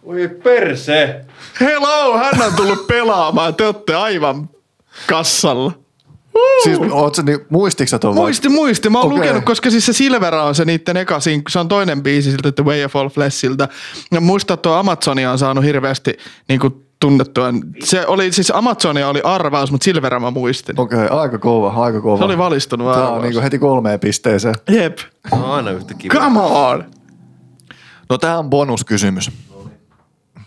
[0.03, 1.25] Oi perse.
[1.61, 3.55] Hello, hän on tullut pelaamaan.
[3.55, 4.51] Te olette aivan
[5.07, 5.73] kassalla.
[6.63, 8.23] Siis oot sä niin, muistitko sä ton vai?
[8.25, 8.91] Muisti, muisti.
[8.91, 9.19] Mä oon Okei.
[9.19, 12.53] lukenut, koska siis se Silvera on se niitten eka sink- Se on toinen biisi siltä,
[12.53, 13.69] The Way of All Fleshiltä.
[14.13, 16.17] Ja muista, että tuo Amazonia on saanut hirveästi
[16.49, 17.47] niin kuin tunnettua.
[17.85, 20.81] Se oli, siis Amazonia oli arvaus, mutta Silvera mä muistin.
[20.81, 22.19] Okei, okay, aika kova, aika kova.
[22.19, 23.23] Se oli valistunut Tää on arvaus.
[23.23, 24.55] niinku heti kolmeen pisteeseen.
[24.71, 24.99] Jep.
[25.31, 26.15] On aina yhtä kiva.
[26.15, 26.85] Come on!
[28.11, 29.31] No tää on bonuskysymys.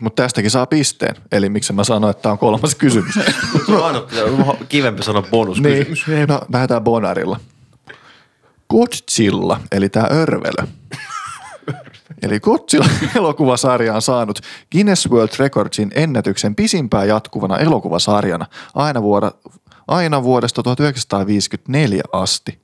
[0.01, 1.15] Mutta tästäkin saa pisteen.
[1.31, 3.13] Eli miksi mä sanoin, että tää on kolmas kysymys.
[3.65, 4.01] Se on aina
[4.69, 5.61] kivempi sanoa bonus.
[5.61, 5.87] niin,
[6.27, 7.39] no lähdetään bonarilla.
[8.69, 10.67] Godzilla, eli tää örvelö.
[12.23, 12.85] eli Godzilla
[13.15, 14.39] elokuvasarja on saanut
[14.71, 19.31] Guinness World Recordsin ennätyksen pisimpään jatkuvana elokuvasarjana aina, vuoda,
[19.87, 22.61] aina vuodesta 1954 asti.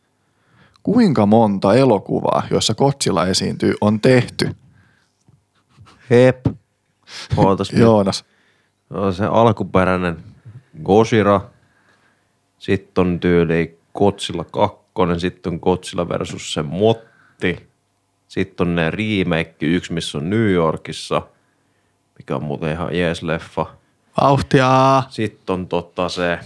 [0.84, 4.56] Kuinka monta elokuvaa, joissa Godzilla esiintyy, on tehty?
[6.10, 6.46] Hep.
[7.38, 7.72] Ootas.
[7.72, 8.26] Joonas.
[8.90, 10.24] No, se alkuperäinen
[10.84, 11.42] Gojira.
[12.60, 14.88] Sitten on tyyli Godzilla 2.
[15.18, 17.68] Sitten on Godzilla versus se Motti.
[18.28, 21.22] Sitten on ne remake, yksi missä on New Yorkissa,
[22.18, 23.66] mikä on muuten ihan jees leffa.
[24.22, 25.04] Vauhtia.
[25.10, 26.40] Sitten on tota se,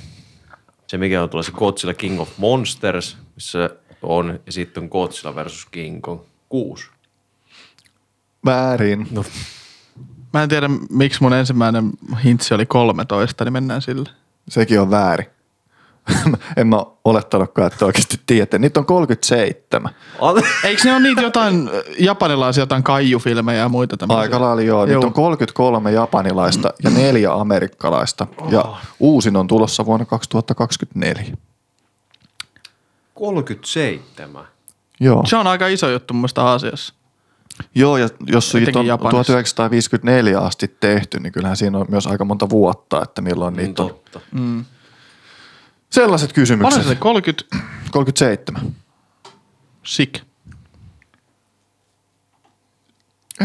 [0.87, 3.69] se mikä on tuolla se Godzilla King of Monsters, missä
[4.01, 6.89] on, ja sitten on Godzilla versus King Kong 6.
[8.45, 9.07] Väärin.
[9.11, 9.23] No,
[10.33, 11.91] Mä en tiedä, miksi mun ensimmäinen
[12.23, 14.09] hintsi oli 13, niin mennään sille.
[14.49, 15.25] Sekin on väärin.
[16.57, 18.59] en mä olettanutkaan, että oikeasti tiedätte.
[18.59, 19.91] Niitä on 37.
[20.63, 24.21] Eikö ne ole niitä jotain japanilaisia jotain kaijufilmejä ja muita tämmöisiä?
[24.21, 24.85] Aika lailla joo.
[24.85, 28.27] Niitä on 33 japanilaista ja neljä amerikkalaista.
[28.49, 28.65] Ja
[28.99, 31.33] uusin on tulossa vuonna 2024.
[33.13, 34.45] 37.
[34.99, 35.23] Joo.
[35.25, 36.93] Se on aika iso juttu mun mielestä Aasiassa.
[37.75, 39.11] Joo, ja jos siitä on Japanissa.
[39.23, 43.83] 1954 asti tehty, niin kyllähän siinä on myös aika monta vuotta, että milloin Niin niitä
[43.83, 43.89] on.
[43.89, 44.19] totta.
[45.89, 46.87] Sellaiset Paljon kysymykset.
[46.87, 47.43] se 30
[47.91, 48.61] 37.
[49.83, 50.19] sik.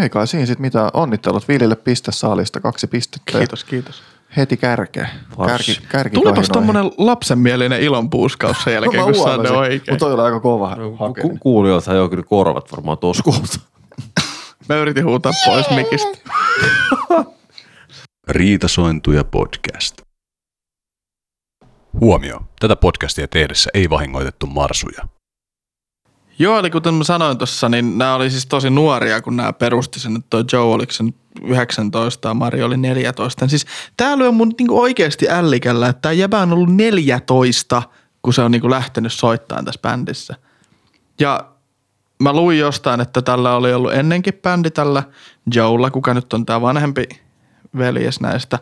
[0.03, 0.91] Ei kai siinä sitten mitään.
[0.93, 3.39] Onnittelut Vilille pistesaalista, kaksi pistettä.
[3.39, 4.03] Kiitos, kiitos.
[4.37, 5.09] Heti kärkeä.
[5.47, 9.83] Kärki, kärki Tulipas tommonen lapsenmielinen ilonpuuskaus sen jälkeen, kun saan ne oikein.
[9.95, 11.39] Mutta toi oli aika kova Ku- hakeminen.
[11.39, 13.67] Kuulijoithan joo kyllä korvat varmaan tuossa kohtaa.
[14.69, 16.19] Mä yritin huutaa pois mikistä.
[18.29, 20.03] Riitasointuja podcast.
[22.01, 22.41] Huomio.
[22.61, 25.09] Tätä podcastia tehdessä ei vahingoitettu marsuja.
[26.39, 30.01] Joo, eli kuten mä sanoin tuossa, niin nämä oli siis tosi nuoria, kun nämä perusti
[30.01, 33.49] sen, että toi Joe oliko se nyt 19 ja Mari oli 14.
[33.49, 37.83] Siis tää lyö mun niinku oikeasti ällikällä, että tää jäbä on ollut 14,
[38.23, 40.35] kun se on niinku lähtenyt soittamaan tässä bändissä.
[41.21, 41.56] Ja
[42.19, 45.03] mä luin jostain, että tällä oli ollut ennenkin bändi tällä
[45.55, 47.05] Joella, kuka nyt on tämä vanhempi
[47.79, 48.59] veljes näistä.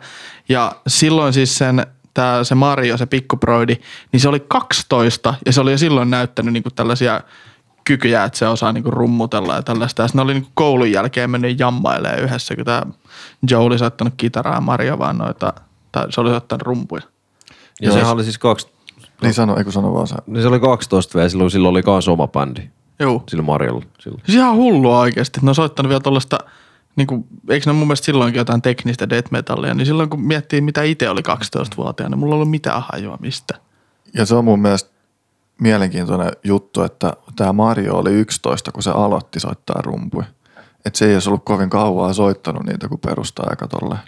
[0.49, 3.75] Ja silloin siis sen, tää, se Mario, se pikkuproidi,
[4.11, 7.21] niin se oli 12 ja se oli jo silloin näyttänyt niinku tällaisia
[7.83, 10.01] kykyjä, että se osaa niinku rummutella ja tällaista.
[10.03, 12.81] Ja ne oli niinku koulun jälkeen mennyt jammailemaan yhdessä, kun tämä
[13.49, 15.53] Joe oli soittanut kitaraa ja Mario vaan noita,
[15.91, 17.01] tai se oli soittanut rumpuja.
[17.81, 17.93] Ja Joo.
[17.93, 18.67] sehän oli siis kaksi,
[19.21, 20.15] Niin sano, eikö sano vaan sä.
[20.27, 22.61] niin se oli 12 V, silloin, silloin oli kans oma bändi.
[22.99, 23.23] Joo.
[23.29, 23.85] Sillä Marjolla.
[23.99, 24.23] Silloin.
[24.25, 26.37] Siis ihan hullua oikeasti, ne on soittanut vielä tuollaista,
[26.95, 30.61] niin kuin, eikö ne mun mielestä silloinkin jotain teknistä death metallia, niin silloin kun miettii
[30.61, 33.59] mitä itse oli 12-vuotiaana, niin mulla ei ollut mitään hajua mistä.
[34.13, 34.89] Ja se on mun mielestä
[35.61, 40.25] mielenkiintoinen juttu, että tämä Mario oli 11, kun se aloitti soittaa rumpuja.
[40.85, 44.01] Että se ei olisi ollut kovin kauaa soittanut niitä, kun perustaa aika tolleen.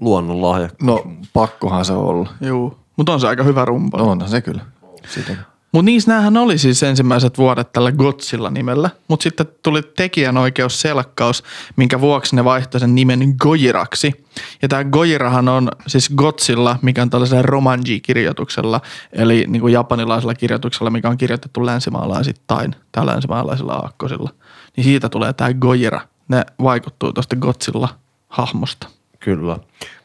[0.00, 0.68] Luonnonlahja.
[0.82, 2.28] No pakkohan se olla.
[2.40, 3.98] Joo, mutta on se aika hyvä rumpa.
[3.98, 4.64] No onhan se kyllä.
[5.08, 5.36] Sitä.
[5.76, 11.42] Mutta niissä näähän oli siis ensimmäiset vuodet tällä Godzilla nimellä, mutta sitten tuli tekijänoikeusselkkaus,
[11.76, 14.24] minkä vuoksi ne vaihtoi sen nimen Gojiraksi.
[14.62, 18.80] Ja tämä Gojirahan on siis Godzilla, mikä on tällaisella romanji-kirjoituksella,
[19.12, 24.30] eli niin kuin japanilaisella kirjoituksella, mikä on kirjoitettu länsimaalaisittain tai länsimaalaisilla aakkosilla.
[24.76, 26.00] Niin siitä tulee tämä Gojira.
[26.28, 28.88] Ne vaikuttuu tuosta Godzilla-hahmosta.
[29.20, 29.58] Kyllä.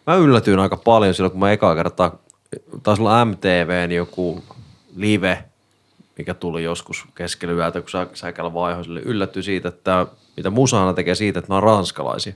[0.08, 2.16] Mä yllätyin aika paljon silloin, kun mä ekaa kertaa,
[2.84, 4.44] taisi olla MTVn joku
[4.96, 5.51] live,
[6.22, 9.00] mikä tuli joskus keskellä yötä, kun sä, säkällä vaihoiselle.
[9.00, 10.08] Yllättyi siitä, että
[10.38, 12.34] mitä Musana tekee siitä, että nämä on ranskalaisia.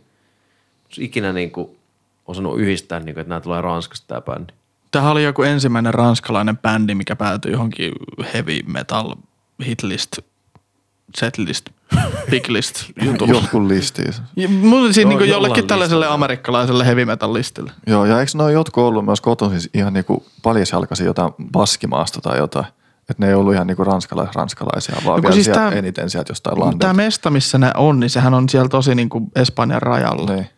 [0.85, 1.77] Olisi ikinä niin kuin
[2.25, 4.53] osannut yhdistää, niin kuin, että nämä tulee Ranskasta tämä bändi.
[4.91, 7.91] Tämähän oli joku ensimmäinen ranskalainen bändi, mikä päätyi johonkin
[8.33, 9.15] heavy metal
[9.65, 10.17] hitlist,
[11.15, 11.69] setlist,
[12.31, 13.33] biglist jutulle.
[13.33, 14.13] Jotkut listiin.
[14.13, 16.13] Siinä Joo, niin jollekin tällaiselle listalla.
[16.13, 17.71] amerikkalaiselle heavy metal listille.
[17.87, 22.37] Joo, ja eikö ne ole jotkut ollut myös kotoisin ihan niinku paljasjalkaisia jotain baskimaasta tai
[22.37, 22.65] jotain?
[23.09, 26.09] Että ne ei ollut ihan niinku ranskalais, ranskalaisia, vaan No vielä siis sieltä tää- eniten
[26.09, 26.93] sieltä jostain Tämä landelta.
[26.93, 30.33] mesta, missä ne on, niin sehän on siellä tosi niin kuin Espanjan rajalla.
[30.35, 30.49] Niin.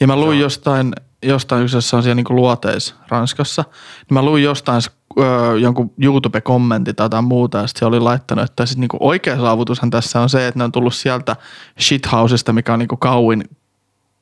[0.00, 3.64] Ja mä luin jostain, jostain yksi, se on siellä niin luoteis Ranskassa,
[3.98, 4.82] niin mä luin jostain
[5.20, 9.36] öö, jonkun YouTube-kommentti tai jotain muuta, ja sit se oli laittanut, että siis niin oikea
[9.36, 11.36] saavutushan tässä on se, että ne on tullut sieltä
[11.80, 13.44] shithousesta, mikä on niin kauin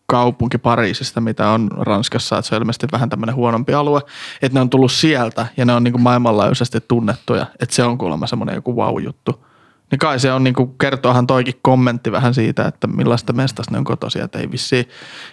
[0.06, 4.00] kaupunki Pariisista, mitä on Ranskassa, että se on ilmeisesti vähän tämmöinen huonompi alue,
[4.42, 7.98] että ne on tullut sieltä ja ne on niin kuin maailmanlaajuisesti tunnettuja, että se on
[7.98, 9.44] kuulemma semmoinen joku wow-juttu.
[9.90, 13.78] Niin kai se on niin kuin, kertoohan toikin kommentti vähän siitä, että millaista mestasta ne
[13.78, 14.88] on kotoisia, että ei vissiin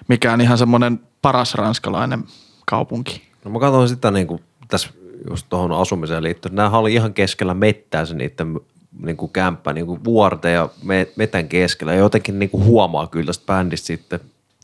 [0.07, 2.23] mikään ihan semmoinen paras ranskalainen
[2.65, 3.21] kaupunki.
[3.45, 4.89] No mä katson sitä niin kuin tässä
[5.29, 6.55] just tuohon asumiseen liittyen.
[6.55, 8.59] Nämä oli ihan keskellä mettää se niiden
[9.03, 11.93] niin kuin kämppä, niin kuin vuorten ja me- metän keskellä.
[11.93, 14.19] Ja jotenkin niin kuin huomaa kyllä tästä bändistä sitten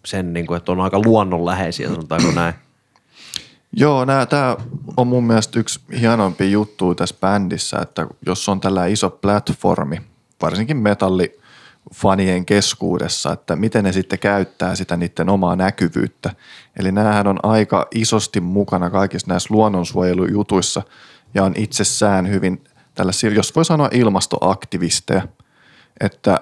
[0.08, 2.54] sen, niin kuin, että on aika luonnonläheisiä, sanotaanko näin.
[3.74, 4.58] Joo, tämä
[4.98, 10.02] on mun mielestä yksi hienompi juttu tässä bändissä, että jos on tällä iso platformi,
[10.42, 16.32] varsinkin metallifanien keskuudessa, että miten ne sitten käyttää sitä niiden omaa näkyvyyttä.
[16.80, 20.82] Eli näähän on aika isosti mukana kaikissa näissä luonnonsuojelujutuissa
[21.34, 22.64] ja on itsessään hyvin
[22.96, 25.28] tällaisia, jos voi sanoa ilmastoaktivisteja,
[26.00, 26.40] että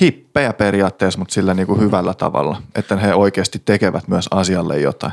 [0.00, 5.12] hippejä periaatteessa, mutta sillä niin kuin hyvällä tavalla, että he oikeasti tekevät myös asialle jotain.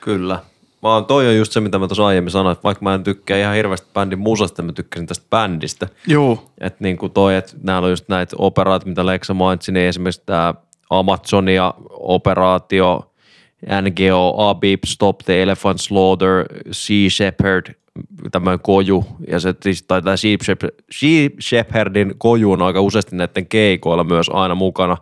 [0.00, 0.38] Kyllä.
[0.82, 3.38] Vaan toi on just se, mitä mä tuossa aiemmin sanoin, että vaikka mä en tykkää
[3.38, 5.88] ihan hirveästi bändin musasta, mä tykkäsin tästä bändistä.
[6.06, 6.50] Joo.
[6.60, 10.22] Että niin kuin toi, että nämä on just näitä operaat, mitä Leksa mainitsi, niin esimerkiksi
[10.26, 10.54] tämä
[10.90, 13.12] Amazonia operaatio,
[13.82, 17.74] NGO, ABIP, Stop the Elephant Slaughter, Sea Shepherd,
[18.32, 19.54] tämmöinen koju, ja se,
[19.88, 24.96] tai tämä Sheep, Shepherd, Sheep Shepherdin koju on aika useasti näiden keikoilla myös aina mukana.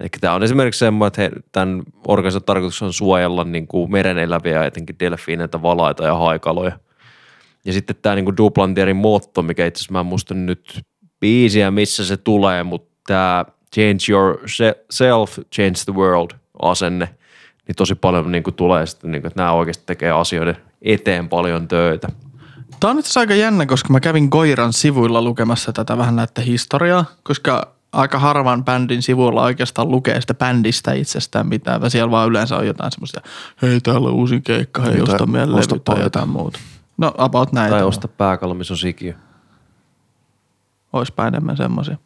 [0.00, 4.18] Eli tämä on esimerkiksi semmoinen, että he, tämän organisaation tarkoitus on suojella niin kuin meren
[4.18, 6.78] eläviä, etenkin delfiineitä, valaita ja haikaloja.
[7.64, 10.82] Ja sitten tämä niinku Duplantierin motto, mikä itse asiassa mä en muista nyt
[11.20, 13.44] biisiä, missä se tulee, mutta tämä
[13.74, 16.30] change yourself, change the world
[16.62, 17.08] asenne,
[17.68, 22.08] niin tosi paljon niinku tulee sitten, niinku, että nämä oikeasti tekee asioiden eteen paljon töitä.
[22.80, 27.04] Tämä on nyt aika jännä, koska mä kävin Koiran sivuilla lukemassa tätä vähän näitä historiaa,
[27.22, 32.56] koska aika harvan bändin sivuilla oikeastaan lukee sitä bändistä itsestään mitään, vaan siellä vaan yleensä
[32.56, 33.20] on jotain semmoista,
[33.62, 36.58] hei täällä on uusi keikka, hei Jotain osta meidän levy tai jotain muuta.
[36.96, 37.76] No about näitä.
[37.76, 39.14] Tai osta pääkallo, missä on sikiö.
[40.92, 41.96] Oispa enemmän semmoisia.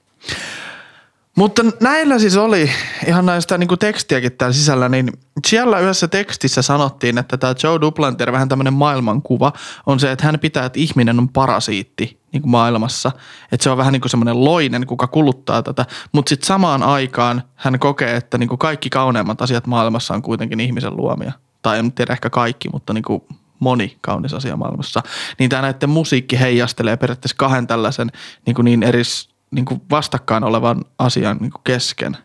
[1.38, 2.70] Mutta näillä siis oli
[3.06, 5.12] ihan näistä niin kuin tekstiäkin täällä sisällä, niin
[5.46, 9.52] siellä yhdessä tekstissä sanottiin, että tämä Joe Duplantier, vähän tämmöinen maailmankuva,
[9.86, 13.12] on se, että hän pitää, että ihminen on parasiitti niin kuin maailmassa.
[13.52, 15.86] Että se on vähän niin kuin semmoinen loinen, kuka kuluttaa tätä.
[16.12, 20.60] Mutta sitten samaan aikaan hän kokee, että niin kuin kaikki kauneimmat asiat maailmassa on kuitenkin
[20.60, 21.32] ihmisen luomia.
[21.62, 23.22] Tai en tiedä ehkä kaikki, mutta niin kuin
[23.60, 25.02] moni kaunis asia maailmassa.
[25.38, 28.10] Niin tämä näiden musiikki heijastelee periaatteessa kahden tällaisen
[28.46, 32.16] niin, kuin niin eris, niin kuin vastakkain olevan asian niin kuin kesken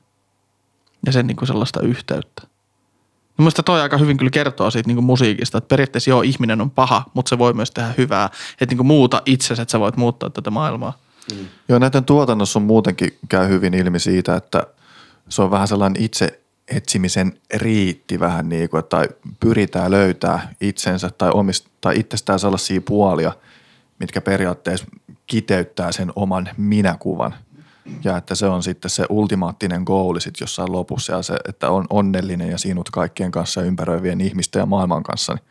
[1.06, 2.44] ja sen niin kuin sellaista yhteyttä.
[3.38, 6.72] Mielestäni toi aika hyvin kyllä kertoo siitä niin kuin musiikista, että periaatteessa joo, ihminen on
[6.72, 8.30] paha, mutta se voi myös tehdä hyvää.
[8.52, 10.98] Että niin kuin muuta itsesi, että sä voit muuttaa tätä maailmaa.
[11.70, 14.68] Joo, näiden tuotannossa on muutenkin käy hyvin ilmi siitä, että
[15.30, 19.10] se on vähän sellainen itse etsimisen riitti vähän niin kuin, tai
[19.40, 23.32] pyritään löytää itsensä tai, omista, tai itsestään sellaisia puolia,
[24.04, 24.86] mitkä periaatteessa
[25.28, 27.36] kiteyttää sen oman minäkuvan.
[28.04, 31.86] Ja että se on sitten se ultimaattinen goali sitten jossain lopussa ja se, että on
[31.90, 35.44] onnellinen ja sinut kaikkien kanssa ympäröivien ihmisten ja maailman kanssa, niin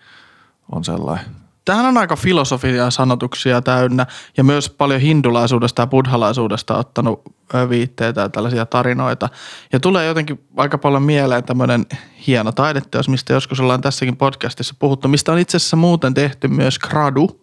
[0.73, 1.27] on sellainen.
[1.65, 7.23] Tähän on aika filosofia sanotuksia täynnä ja myös paljon hindulaisuudesta ja buddhalaisuudesta ottanut
[7.69, 9.29] viitteitä ja tällaisia tarinoita.
[9.73, 11.87] Ja tulee jotenkin aika paljon mieleen tämmöinen
[12.27, 16.79] hieno taideteos, mistä joskus ollaan tässäkin podcastissa puhuttu, mistä on itse asiassa muuten tehty myös
[16.79, 17.42] gradu,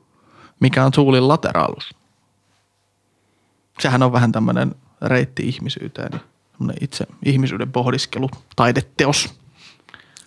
[0.60, 1.96] mikä on Tuulin lateraalus.
[3.80, 6.12] sehän on vähän tämmöinen reitti ihmisyyteen.
[6.52, 9.40] Semmoinen itse ihmisyyden pohdiskelu, taideteos.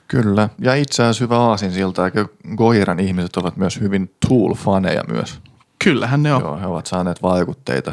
[0.08, 0.48] Kyllä.
[0.58, 5.40] Ja itse asiassa hyvä aasin siltä, että Goiran ihmiset ovat myös hyvin Tool-faneja myös.
[5.84, 6.40] Kyllähän ne on.
[6.42, 7.92] Joo, he ovat saaneet vaikutteita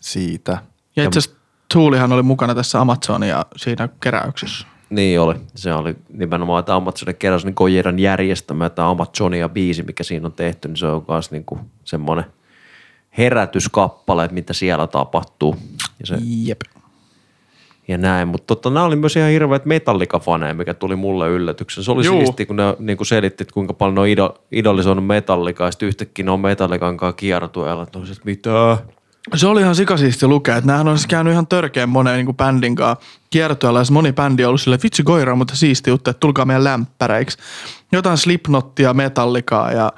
[0.00, 0.58] siitä.
[0.96, 1.40] Ja itse asiassa
[1.72, 4.66] Tuulihan oli mukana tässä Amazonia siinä keräyksessä.
[4.90, 5.34] Niin oli.
[5.54, 10.32] Se oli nimenomaan, että Amazonin keräys niin Gojeran järjestämä, tämä Amazonia biisi, mikä siinä on
[10.32, 12.24] tehty, niin se on myös niin kuin semmoinen
[13.18, 15.56] herätyskappale, että mitä siellä tapahtuu.
[16.00, 16.60] Ja, se, Jep.
[17.88, 21.84] ja näin, mutta tota, nämä oli myös ihan hirveät metallikafaneja, mikä tuli mulle yllätyksen.
[21.84, 22.16] Se oli Juu.
[22.16, 25.70] siistiä, kun ne niin kuin selitti, että kuinka paljon ne on ido, idolisoinut metallikaa, ja
[25.70, 28.50] sitten yhtäkkiä ne on metallikankaan kiertueella, että mitä?
[29.34, 33.19] Se oli ihan sikasiisti lukea, että näähän olisi käynyt ihan törkeän moneen niin bändin kanssa
[33.30, 33.78] kiertueella.
[33.78, 36.64] Ja se moni bändi on ollut silleen, vitsi koira, mutta siisti juttu, että tulkaa meidän
[36.64, 37.38] lämpäreiksi.
[37.92, 39.92] Jotain Slipknottia, Metallikaa ja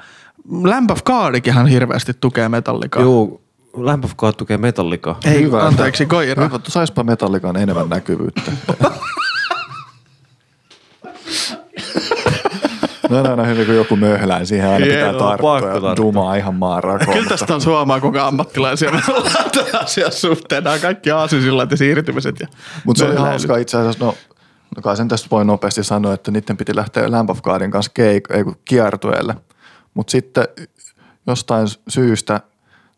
[0.63, 3.01] Lamp of Godikinhan hirveästi tukee Metallikaa.
[3.01, 3.41] Joo,
[3.77, 5.19] lämpöfkaa tukee metallikaa.
[5.25, 6.43] Ei, Hyvä, anteeksi, koira.
[6.43, 8.51] Hyvä, saispa metallikaan enemmän näkyvyyttä.
[13.13, 15.95] No on aina hyvin, kun joku möhlää, siihen aina pitää Joo, tarttua pakko ja tarttua.
[16.05, 17.17] dumaa ihan maan rakoon.
[17.17, 20.63] Kyllä tästä on suomaa kuinka ammattilaisia me ollaan tämän asian suhteen.
[20.63, 22.39] Nämä kaikki aasisillat ja siirtymiset.
[22.39, 22.47] Ja
[22.85, 24.15] Mutta se oli hauskaa itse asiassa, no,
[24.75, 27.91] no kai sen tästä voi nopeasti sanoa, että niiden piti lähteä Lamp of Godin kanssa
[27.93, 29.35] keik, ei kiertueelle.
[29.93, 30.47] Mutta sitten
[31.27, 32.41] jostain syystä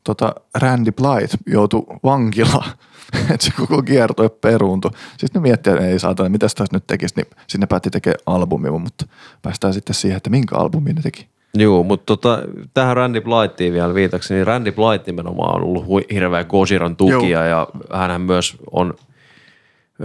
[0.03, 2.71] tota Randy Blythe joutui vankilaan,
[3.33, 4.91] että se koko kiertue peruuntui.
[5.17, 8.81] Sitten ne miettii, että ei saatana, mitä tässä nyt tekisi, niin sinne päätti tekemään albumin,
[8.81, 9.05] mutta
[9.41, 11.27] päästään sitten siihen, että minkä albumin ne teki.
[11.53, 12.39] Joo, mutta tota,
[12.73, 17.67] tähän Randy Blythiin vielä viitaksi, niin Randy Blythe nimenomaan on ollut hirveä Gosiran tukija ja
[17.93, 18.93] hän myös on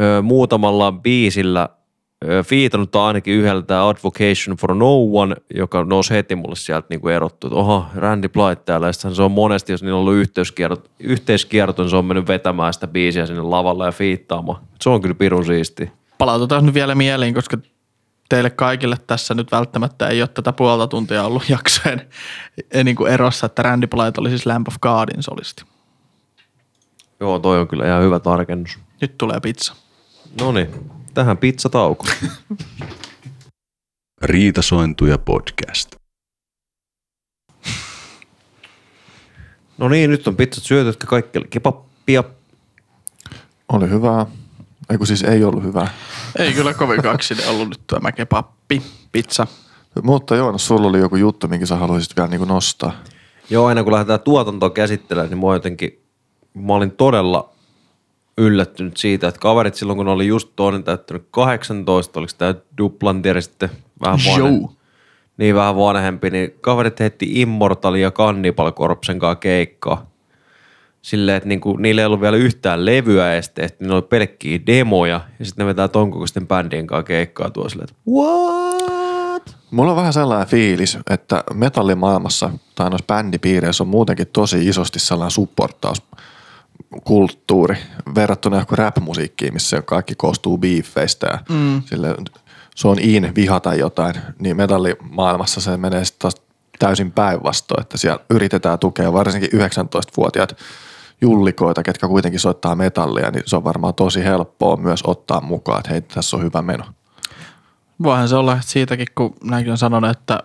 [0.01, 1.69] ö, muutamalla biisillä
[2.45, 7.47] fiitannut ainakin yhdeltä Advocation for No One, joka nousi heti mulle sieltä niin kuin erottu,
[7.47, 8.87] että oho, Randy Blythe täällä.
[8.87, 12.73] Ja se on monesti, jos niillä on ollut yhteiskierto, yhteiskierto niin se on mennyt vetämään
[12.73, 14.63] sitä biisiä sinne lavalle ja fiittaamaan.
[14.81, 15.93] Se on kyllä pirun siisti.
[16.19, 17.59] palautetaan nyt vielä mieliin, koska
[18.29, 22.09] teille kaikille tässä nyt välttämättä ei ole tätä puolta tuntia ollut jaksojen
[22.85, 25.65] niin kuin erossa, että Randy Blythe oli siis Lamp of Godin solisti.
[27.21, 28.79] Joo, toi on kyllä ihan hyvä tarkennus.
[29.01, 29.75] Nyt tulee pizza.
[30.41, 32.07] No niin, tähän pizzatauko.
[34.23, 35.97] Riitasointuja podcast.
[39.79, 42.25] No niin, nyt on pizzat syöty, jotka kaikki oli kebappia.
[43.69, 44.27] Oli hyvää.
[44.91, 45.89] Ei kun siis ei ollut hyvää.
[46.39, 49.47] Ei kyllä kovin kaksinen ollut nyt tämä kebappi, pizza.
[50.03, 52.93] Mutta Joonas, sulla oli joku juttu, minkä sä haluaisit vielä niin nostaa.
[53.51, 56.03] Joo, aina kun lähdetään tuotantoa käsittelemään, niin mua jotenkin,
[56.55, 57.53] mä olin todella
[58.41, 63.71] yllättynyt siitä, että kaverit silloin, kun oli just toinen täyttänyt 18, oliko tämä Duplantieri sitten
[64.05, 64.75] vähän vanhempi,
[65.37, 70.11] niin vähän vanhempi, niin kaverit heitti Immortal ja Cannibal Corpsen kanssa keikkaa.
[71.03, 75.21] Silleen, että niinku, niillä ei ollut vielä yhtään levyä edes tehty, niillä oli pelkkiä demoja,
[75.39, 79.57] ja sitten ne vetää ton kokoisten bändien kanssa keikkaa tuossa silleen, että what?
[79.71, 85.31] Mulla on vähän sellainen fiilis, että metallimaailmassa tai noissa bändipiireissä on muutenkin tosi isosti sellainen
[86.91, 87.77] supporttauskulttuuri
[88.15, 91.83] verrattuna johonkin rap-musiikkiin, missä kaikki koostuu biiffeistä ja mm.
[91.83, 92.15] sille,
[92.75, 96.35] se on in vihata jotain, niin metallimaailmassa se menee sitten taas
[96.79, 100.57] täysin päinvastoin, että siellä yritetään tukea varsinkin 19-vuotiaat
[101.21, 105.91] jullikoita, ketkä kuitenkin soittaa metallia, niin se on varmaan tosi helppoa myös ottaa mukaan, että
[105.91, 106.85] hei, tässä on hyvä meno.
[108.03, 110.43] Voihan se olla siitäkin, kun näkin on sanonut, että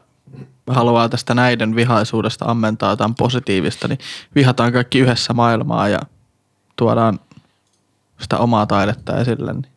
[0.67, 3.99] haluaa tästä näiden vihaisuudesta ammentaa jotain positiivista, niin
[4.36, 5.99] vihataan kaikki yhdessä maailmaa ja
[6.75, 7.19] tuodaan
[8.21, 9.53] sitä omaa taidetta esille.
[9.53, 9.67] Niin.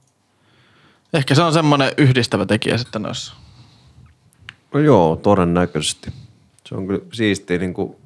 [1.12, 3.34] Ehkä se on semmoinen yhdistävä tekijä sitten noissa.
[4.74, 6.12] No joo, todennäköisesti.
[6.64, 7.96] Se on kyllä siistiä niin kuin,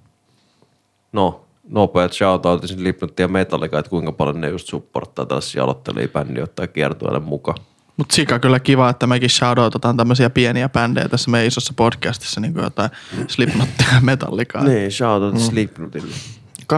[1.12, 6.08] no, nopeat shoutoutit sinne Slipknotia ja Metallica, että kuinka paljon ne just supporttaa tällaisia aloittelijia
[6.08, 7.58] bändiä ottaa kiertueelle mukaan.
[7.96, 12.52] Mutta sika kyllä kiva, että mekin shoutoutetaan tämmöisiä pieniä bändejä tässä meidän isossa podcastissa, niin
[12.52, 12.90] kuin jotain
[13.28, 14.64] Slipknottia ja Metallicaa.
[14.64, 15.46] Niin, shoutoutit mm.
[15.46, 16.14] Slipknotille.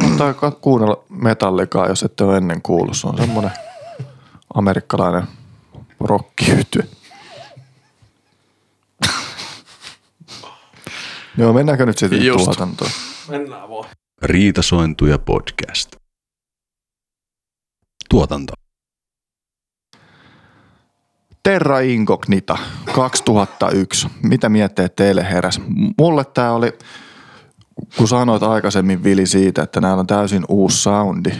[0.01, 2.97] Kannattaa ka- kuunnella Metallicaa, jos ette ole ennen kuullut.
[2.97, 3.51] Se on semmoinen
[4.55, 5.29] amerikkalainen
[6.01, 6.83] rokkiyhtyö.
[11.39, 12.45] Joo, mennäänkö nyt sitten Just.
[12.45, 12.91] tuotantoon?
[13.29, 13.85] Mennään vaan.
[14.23, 15.97] Riitasointuja podcast.
[18.11, 18.53] Tuotanto.
[21.43, 22.59] Terra Incognita
[22.95, 24.09] 2001.
[24.23, 25.61] Mitä mietteet teille heräs?
[25.99, 26.73] Mulle tämä oli,
[27.97, 31.31] kun sanoit aikaisemmin Vili siitä, että nämä on täysin uusi soundi,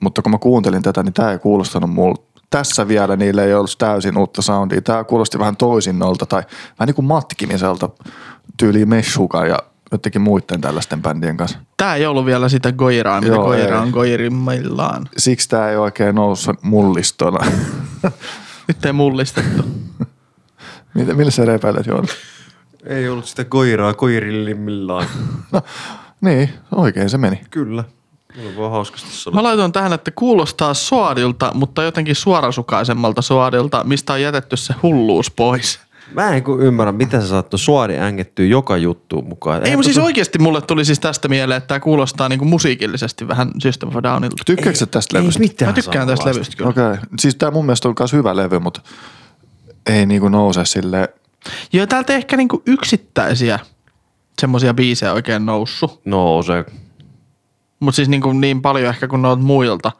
[0.00, 2.18] mutta kun mä kuuntelin tätä, niin tämä ei kuulostanut mulle.
[2.50, 4.82] Tässä vielä niillä ei ollut täysin uutta soundia.
[4.82, 6.42] Tämä kuulosti vähän toisinnolta tai
[6.78, 7.88] vähän niin kuin matkimiselta
[8.56, 9.58] tyyliin Meshukan ja
[9.92, 11.58] jotenkin muiden tällaisten bändien kanssa.
[11.76, 13.82] Tää ei ollut vielä sitä Goiraa, mitä Joo, Goira ei.
[13.82, 15.08] on Goirimmillaan.
[15.16, 17.46] Siksi tämä ei oikein noussut mullistona.
[18.68, 19.64] Nyt ei mullistettu.
[21.14, 22.08] Millä sä repäilet, Joona?
[22.86, 25.06] Ei ollut sitä koiraa koirillimmillaan.
[25.52, 25.62] No,
[26.20, 27.40] niin, oikein se meni.
[27.50, 27.84] Kyllä.
[28.36, 34.12] Mulla on vaan hauskasti Mä laitoin tähän, että kuulostaa soadilta, mutta jotenkin suorasukaisemmalta soadilta, mistä
[34.12, 35.80] on jätetty se hulluus pois.
[36.14, 39.66] Mä en kun ymmärrä, mitä se saattoi suori ängettyä joka juttuun mukaan.
[39.66, 43.50] Ei, mutta siis oikeasti mulle tuli siis tästä mieleen, että tämä kuulostaa niinku musiikillisesti vähän
[43.58, 44.36] System of Downilta.
[44.46, 45.40] Tykkääkö sä tästä ei levystä?
[45.40, 46.70] mitään Mä tykkään tästä levystä kyllä.
[46.70, 46.84] Okei.
[46.84, 46.98] Okay.
[47.18, 48.80] Siis tää mun mielestä on myös hyvä levy, mutta
[49.86, 51.14] ei niinku nouse sille
[51.72, 53.58] Joo, täältä ei ehkä niinku yksittäisiä
[54.40, 56.00] semmosia biisejä oikein noussut.
[56.04, 56.64] No se,
[57.80, 59.92] Mutta siis niinku niin paljon ehkä kuin noilta muilta.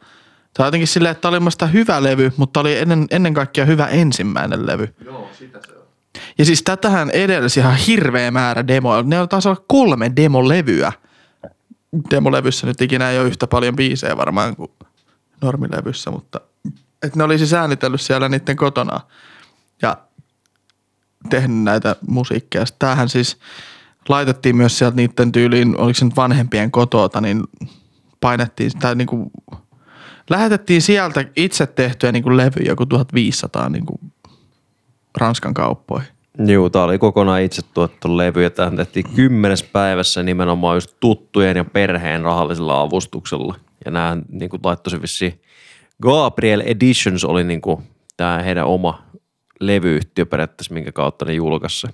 [0.53, 3.87] Tämä on jotenkin silleen, että oli musta hyvä levy, mutta oli ennen, ennen kaikkea hyvä
[3.87, 4.95] ensimmäinen levy.
[5.05, 5.85] Joo, sitä se on.
[6.37, 9.03] Ja siis tätähän edelsi ihan hirveä määrä demoja.
[9.03, 10.91] Ne on taas olla kolme demolevyä.
[12.11, 14.71] Demolevyssä nyt ikinä ei ole yhtä paljon biisejä varmaan kuin
[15.41, 16.41] normilevyssä, mutta
[17.03, 18.99] et ne oli siis äänitellyt siellä niiden kotona
[19.81, 19.97] ja
[21.29, 22.65] tehnyt näitä musiikkeja.
[22.65, 23.37] Sitten Tämähän siis
[24.09, 27.43] laitettiin myös sieltä niiden tyyliin, oliko se nyt vanhempien kotota, niin
[28.21, 29.31] painettiin, tai niin kuin,
[30.29, 33.99] lähetettiin sieltä itse tehtyä niin kuin levyjä joku 1500 niin kuin
[35.17, 36.07] Ranskan kauppoihin.
[36.47, 41.57] Juu, tää oli kokonaan itse tuottu levy ja tähän tehtiin kymmenes päivässä nimenomaan just tuttujen
[41.57, 43.55] ja perheen rahallisella avustuksella.
[43.85, 45.41] Ja nämä niin laittoi se vissiin,
[46.01, 47.83] Gabriel Editions oli niin kuin
[48.17, 49.04] tämä heidän oma
[49.59, 51.87] levyyhtiö periaatteessa, minkä kautta ne julkaisi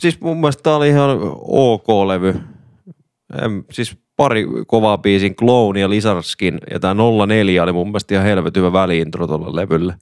[0.00, 1.10] Siis mun mielestä tää oli ihan
[1.48, 2.40] ok levy.
[3.42, 6.94] Em, siis pari kovaa biisin, Clone ja Lizardskin, ja tää
[7.26, 9.94] 04 oli mun mielestä ihan helvetin hyvä väliintro tuolle levylle.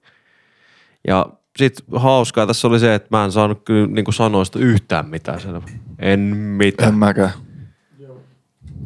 [1.08, 1.26] Ja
[1.58, 5.40] sit hauskaa tässä oli se, että mä en saanut kyllä niin kuin sanoista yhtään mitään
[5.40, 5.62] selvä.
[5.98, 6.88] En mitään.
[6.88, 7.30] En mäkään.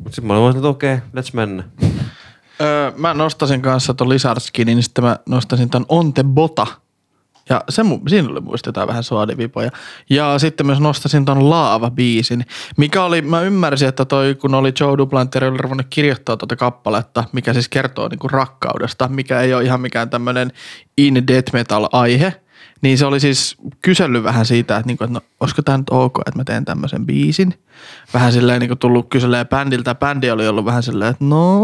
[0.05, 1.65] Mut sit mä olin vaan, että okei, okay, let's mennä.
[2.61, 6.67] Öö, mä nostasin kanssa ton Lizardskinin, niin sitten mä nostasin ton Onte Bota.
[7.49, 9.71] Ja se, siinä oli muistetaan vähän suadivipoja.
[10.11, 12.45] Ja sitten myös nostasin ton Laava-biisin,
[12.77, 17.25] mikä oli, mä ymmärsin, että toi, kun oli Joe Duplantier oli ruvennut kirjoittaa tuota kappaletta,
[17.33, 20.53] mikä siis kertoo niinku rakkaudesta, mikä ei ole ihan mikään tämmönen
[20.97, 22.41] in death metal aihe,
[22.81, 26.19] niin se oli siis kysellyt vähän siitä, että, niinku, että no, olisiko tämä nyt ok,
[26.27, 27.55] että mä teen tämmöisen biisin.
[28.15, 29.95] Vähän silleen niinku tullut kyselee bändiltä.
[29.95, 31.61] Bändi oli ollut vähän silleen, että no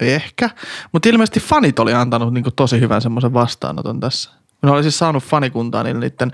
[0.00, 0.50] ehkä.
[0.92, 4.30] Mutta ilmeisesti fanit oli antanut niinku tosi hyvän semmoisen vastaanoton tässä.
[4.64, 6.32] Ne oli siis saanut fanikuntaa niillä niiden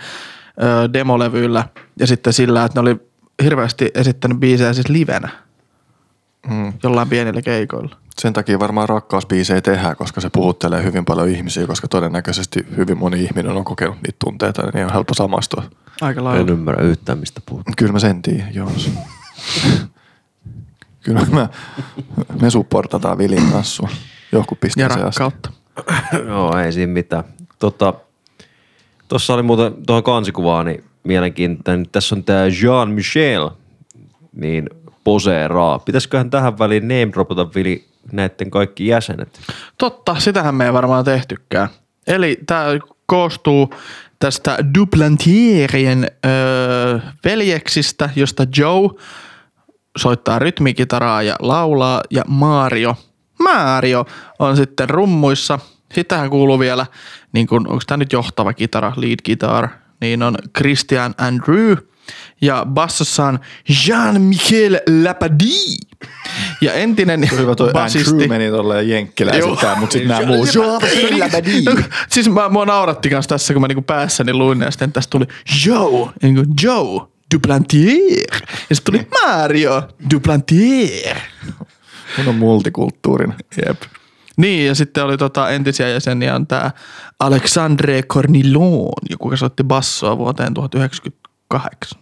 [0.62, 1.64] ö, demolevyillä
[1.98, 3.00] ja sitten sillä, että ne oli
[3.42, 5.28] hirveästi esittänyt biisejä siis livenä
[6.50, 6.72] Mm.
[6.82, 7.96] jollain pienillä keikoilla.
[8.18, 13.22] Sen takia varmaan rakkausbiisejä tehdään, koska se puhuttelee hyvin paljon ihmisiä, koska todennäköisesti hyvin moni
[13.24, 15.62] ihminen on kokenut niitä tunteita, niin on helppo samastua.
[16.00, 16.52] Aika En lailla.
[16.52, 17.62] ymmärrä yhtään, mistä puhut.
[17.76, 18.52] Kyllä mä sen tiedän.
[21.04, 21.48] Kyllä mä,
[22.42, 23.88] me supportataan Vilin kanssa.
[24.32, 25.02] Joku Ja pistää se asti.
[25.04, 25.50] rakkautta.
[26.26, 27.24] Joo, ei siinä mitään.
[27.58, 27.94] Tota,
[29.10, 31.86] Tuossa oli muuten tuohon kansikuvaan niin mielenkiintoinen.
[31.92, 33.50] Tässä on tämä Jean Michel,
[34.32, 34.70] niin
[35.04, 35.78] poseeraa.
[35.78, 39.40] Pitäisiköhän tähän väliin name dropata Vili näiden kaikki jäsenet?
[39.78, 41.68] Totta, sitähän me ei varmaan tehtykään.
[42.06, 42.64] Eli tämä
[43.06, 43.74] koostuu
[44.18, 48.90] tästä Duplantierien öö, veljeksistä, josta Joe
[49.98, 52.96] soittaa rytmikitaraa ja laulaa, ja Mario,
[53.38, 54.04] Mario
[54.38, 55.58] on sitten rummuissa.
[55.94, 56.86] Sitähän kuuluu vielä,
[57.32, 59.68] niin kun, onko tämä nyt johtava kitara, lead guitar,
[60.00, 61.76] niin on Christian Andrew,
[62.40, 65.76] ja bassossa on Jean-Michel Lapadi.
[66.60, 68.10] Ja entinen Hyvä toi basisti.
[68.10, 70.48] Andrew meni tolleen jenkkiläisittäin, mutta sitten nämä muut.
[70.54, 70.80] No,
[72.08, 75.24] siis mä, mua nauratti kans tässä, kun mä niinku päässäni luin ja sitten tästä tuli
[75.66, 78.40] Joe, niinku Joe Duplantier.
[78.70, 81.16] Ja sitten tuli Mario Duplantier.
[82.18, 83.36] Mun on multikulttuurinen.
[83.66, 83.82] Jep.
[84.40, 86.70] Niin, ja sitten oli tota entisiä jäseniä on tää
[87.20, 92.00] Alexandre Cornilon, joka soitti bassoa vuoteen 1998.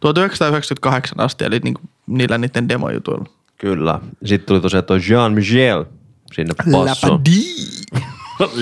[0.00, 3.24] 1998 asti, eli niinku niillä niiden demojutuilla.
[3.56, 4.00] Kyllä.
[4.24, 5.84] Sitten tuli tosiaan tuo Jean Michel
[6.32, 7.12] sinne bassoon.
[7.12, 7.40] Lapadi.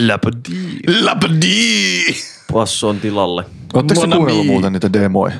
[0.07, 0.81] Lapadi.
[1.03, 2.15] Lapadi.
[2.53, 3.45] Basson tilalle.
[3.75, 5.35] Oletteko te kuunnellut muuten niitä demoja?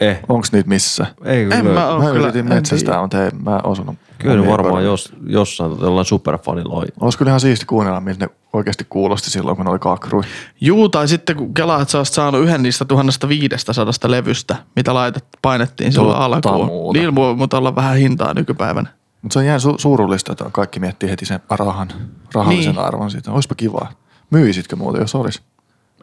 [0.00, 1.06] Eh, Onks niitä missä?
[1.24, 1.54] ei kyllä.
[1.56, 1.98] En mä oo.
[1.98, 3.96] Mä kyllä, yritin metsästää, mutta ei mä osunut.
[4.18, 6.84] Kyllä ne omiin varmaan jos, jossain jollain superfanilla on.
[7.00, 10.22] Olisi kyllä ihan siisti kuunnella, miltä ne oikeasti kuulosti silloin, kun ne oli kakrui.
[10.60, 15.24] Juu, tai sitten kun kelaat, että sä olisit saanut yhden niistä 1500 levystä, mitä laitet,
[15.42, 16.66] painettiin silloin Totta alkuun.
[16.66, 16.98] muuta.
[16.98, 18.88] Niillä voi mutta olla vähän hintaa nykypäivänä.
[19.22, 21.88] Mutta se on jään su- surullista, että kaikki miettii heti sen rahan,
[22.34, 22.84] rahallisen Niin.
[22.84, 23.32] arvon siitä.
[23.32, 23.90] Oispa kivaa.
[24.30, 25.40] Myisitkö muuten, jos olisi?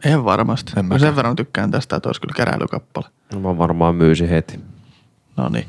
[0.04, 0.72] En varmasti.
[0.76, 1.00] En mä mäkään.
[1.00, 3.06] sen verran tykkään tästä, että olisi kyllä keräilykappale.
[3.34, 4.60] No Mä varmaan myysin heti.
[5.36, 5.66] No niin.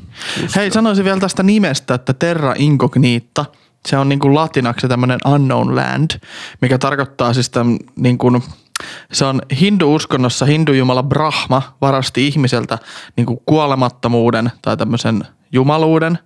[0.56, 3.46] Hei, sanoisin vielä tästä nimestä, että Terra Incognita.
[3.88, 6.12] Se on niin kuin latinaksi tämmöinen unknown land,
[6.62, 8.44] mikä tarkoittaa siis tämän, niin kuin,
[9.12, 12.78] se on hindu-uskonnossa hindujumala Brahma varasti ihmiseltä
[13.16, 15.22] niin kuin kuolemattomuuden tai tämmöisen
[15.52, 16.20] jumaluuden.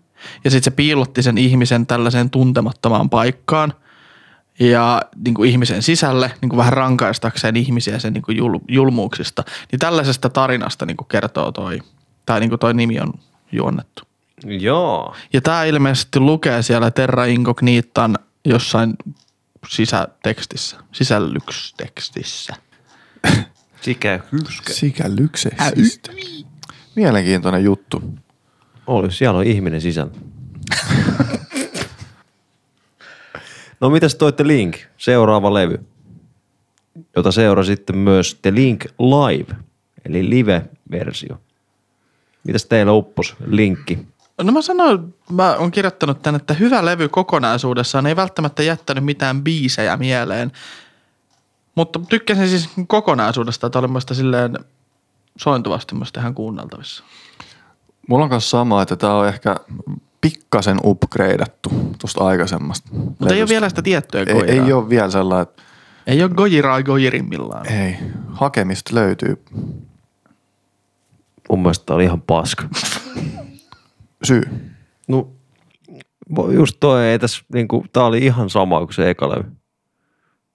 [0.43, 3.73] Ja sitten se piilotti sen ihmisen tällaiseen tuntemattomaan paikkaan
[4.59, 9.43] ja niin kuin ihmisen sisälle niin kuin vähän rankaistakseen ihmisiä sen niin kuin jul, julmuuksista.
[9.71, 11.79] Niin tällaisesta tarinasta niin kuin kertoo toi,
[12.25, 13.13] tai niin kuin toi nimi on
[13.51, 14.03] juonnettu.
[14.45, 15.15] Joo.
[15.33, 18.93] Ja tämä ilmeisesti lukee siellä Terra Incognitan jossain
[19.67, 22.53] sisätekstissä, sisällykstekstissä.
[23.81, 24.73] Sikä hyskä.
[24.73, 26.11] Sikä lykseksistä.
[26.95, 28.03] Mielenkiintoinen juttu.
[28.87, 30.13] Oli, siellä on ihminen sisällä.
[33.83, 35.85] no mitäs toitte Link, seuraava levy,
[37.15, 39.55] jota seuraa sitten myös The Link Live,
[40.05, 41.41] eli live-versio.
[42.43, 44.07] Mitäs teillä uppos Linkki?
[44.41, 49.43] No mä sanoin, mä oon kirjoittanut tänne, että hyvä levy kokonaisuudessaan ei välttämättä jättänyt mitään
[49.43, 50.51] biisejä mieleen.
[51.75, 54.59] Mutta tykkäsin siis kokonaisuudesta, että oli musta silleen
[55.37, 57.03] sointuvasti musta ihan kuunneltavissa.
[58.07, 59.55] Mulla on kanssa sama, että tää on ehkä
[60.23, 61.69] pikkasen upgradeattu
[61.99, 62.89] tuosta aikaisemmasta.
[62.93, 64.65] Mutta ei ole vielä sitä tiettyä ei, Gojiraa.
[64.65, 65.63] ei ole vielä sellainen, että
[66.07, 67.67] ei ole Gojiraa Gojirimmillaan.
[67.67, 67.97] ei,
[68.27, 69.43] hakemista löytyy.
[71.49, 72.63] Mun mielestä tää oli ihan paska.
[74.23, 74.41] Syy.
[75.07, 75.29] No,
[76.51, 79.51] just toi ei tässä, niinku, tää oli ihan sama kuin se eka levy.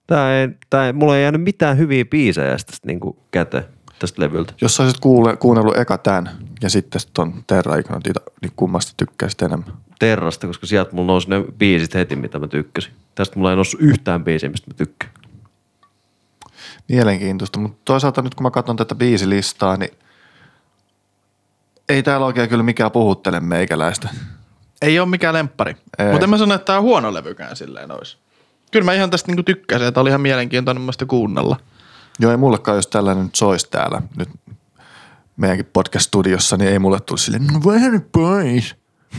[0.06, 3.64] Tää ei, tää ei, mulla ei jäänyt mitään hyviä biisejä tästä niinku käteen
[3.98, 4.54] tästä levyltä.
[4.60, 6.30] Jos sä olisit kuule, kuunnellut eka tän
[6.62, 9.72] ja sitten ton Terra Ignotita, niin kummasta tykkäisit enemmän?
[9.98, 12.92] Terrasta, koska sieltä mulla nousi ne biisit heti, mitä mä tykkäsin.
[13.14, 15.12] Tästä mulla ei noussut yhtään biisiä, mistä mä tykkään.
[16.88, 19.90] Mielenkiintoista, mutta toisaalta nyt kun mä katson tätä biisilistaa, niin
[21.88, 24.08] ei täällä oikein kyllä mikään puhuttele meikäläistä.
[24.82, 25.76] Ei ole mikään lemppari.
[26.12, 28.16] Mutta en mä sano, että tämä on huono levykään silleen olisi.
[28.72, 31.56] Kyllä mä ihan tästä niinku tykkäsin, että oli ihan mielenkiintoinen musta kuunnella.
[32.18, 34.28] Joo, ei mullekaan, jos tällainen nyt soisi täällä nyt
[35.38, 38.74] meidänkin podcast-studiossa, niin ei mulle tulisi silleen, no vähän nyt pois.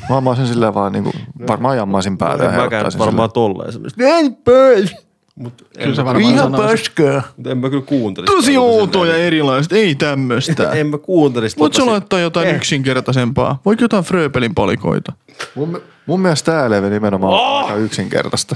[0.10, 1.12] Vaan mä olisin silleen vaan niinku,
[1.48, 4.04] varmaan jammaisin päätä ja en mäkään varmaan tolleen semmoista.
[4.04, 4.96] Vähän pois!
[5.36, 7.22] Mut Kyllä se mä, varmaan Ihan paskaa.
[7.46, 8.34] en mä kyllä kuuntelisi.
[8.36, 9.28] Tosi tota outoa ja silleen.
[9.28, 10.72] erilaiset, ei tämmöistä.
[10.72, 11.58] En mä kuuntelisi.
[11.58, 12.56] Voit sä laittaa jotain Eh.
[12.56, 13.62] yksinkertaisempaa?
[13.66, 15.14] Voiko jotain Fröbelin palikoita?
[15.56, 18.56] Mun, mun mielestä tää levy nimenomaan on aika yksinkertaista.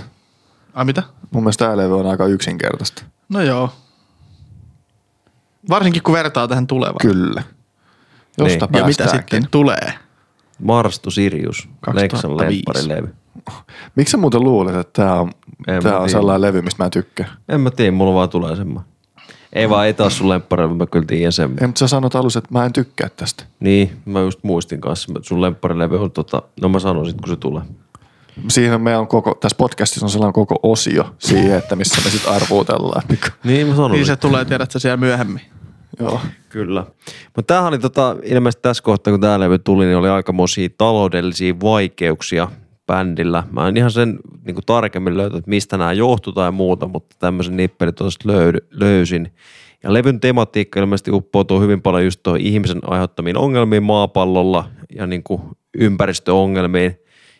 [0.73, 1.03] Ai mitä?
[1.31, 3.03] Mun mielestä tää levy on aika yksinkertaista.
[3.29, 3.69] No joo.
[5.69, 6.97] Varsinkin kun vertaa tähän tulevaan.
[7.01, 7.43] Kyllä.
[8.37, 8.79] Josta Niin.
[8.79, 9.93] Ja mitä sitten tulee?
[10.59, 12.15] Marstu Sirius, 2005.
[12.15, 13.15] Leksan lempparilevy.
[13.95, 15.31] Miksi sä muuten luulet, että tää on,
[15.67, 17.29] En tää on sellainen levy, mistä mä tykkään?
[17.49, 18.93] En mä tiedä, mulla vaan tulee semmoinen.
[19.53, 21.53] Ei vaan, ei taas sun lempparilevy, mä kyllä tiedän sen.
[21.61, 23.43] Ei, mutta sä sanot alussa, että mä en tykkää tästä.
[23.59, 27.29] Niin, mä just muistin kanssa, että sun lempparilevy on tota, no mä sanon sit kun
[27.29, 27.61] se tulee.
[28.49, 32.09] Siihen on meillä on koko, tässä podcastissa on sellainen koko osio siihen, että missä me
[32.11, 33.01] sitten arvuutellaan.
[33.09, 33.91] Niin Niin mä sanon.
[33.91, 34.19] Niin se sit.
[34.19, 35.41] tulee, tiedät sä siellä myöhemmin.
[35.99, 36.19] Joo.
[36.49, 36.85] Kyllä.
[37.35, 41.59] Mutta tämähän oli tota, ilmeisesti tässä kohtaa, kun tämä levy tuli, niin oli aikamoisia taloudellisia
[41.59, 42.47] vaikeuksia
[42.87, 43.43] bändillä.
[43.51, 47.15] Mä en ihan sen niin kuin tarkemmin löytä, että mistä nämä johtuu tai muuta, mutta
[47.19, 49.33] tämmöisen nippelit löydy, löysin.
[49.83, 55.23] Ja levyn tematiikka ilmeisesti uppoutuu hyvin paljon just tuohon ihmisen aiheuttamiin ongelmiin maapallolla ja niin
[55.23, 55.41] kuin
[55.77, 56.99] ympäristöongelmiin.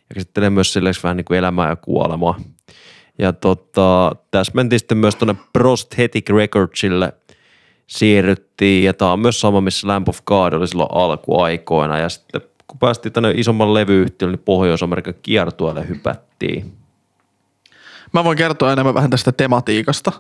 [0.10, 2.40] Ja käsittelee myös selleksi vähän niin kuin elämää ja kuolemaa.
[3.20, 7.14] Ja tota, tässä mentiin sitten myös tuonne Prosthetic Recordsille
[7.88, 12.42] siirryttiin, ja tämä on myös sama, missä Lamp of God oli silloin alkuaikoina, ja sitten
[12.68, 16.74] kun päästiin tänne isomman levyyhtiölle, niin Pohjois-Amerikan kiertueelle hypättiin.
[18.14, 20.12] Mä voin kertoa enemmän vähän tästä tematiikasta.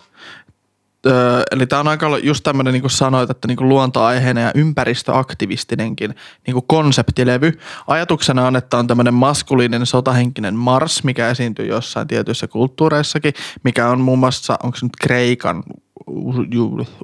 [1.06, 6.16] Öö, eli tämä on aika just tämmöinen, niin kuin sanoit, että niin luontoaiheinen ja ympäristöaktivistinenkin
[6.48, 7.60] niin kuin konseptilevy.
[7.88, 13.34] Ajatuksena on, että on tämmöinen maskuliininen sotahenkinen Mars, mikä esiintyy jossain tietyissä kulttuureissakin,
[13.64, 15.64] mikä on muun muassa, onko se nyt Kreikan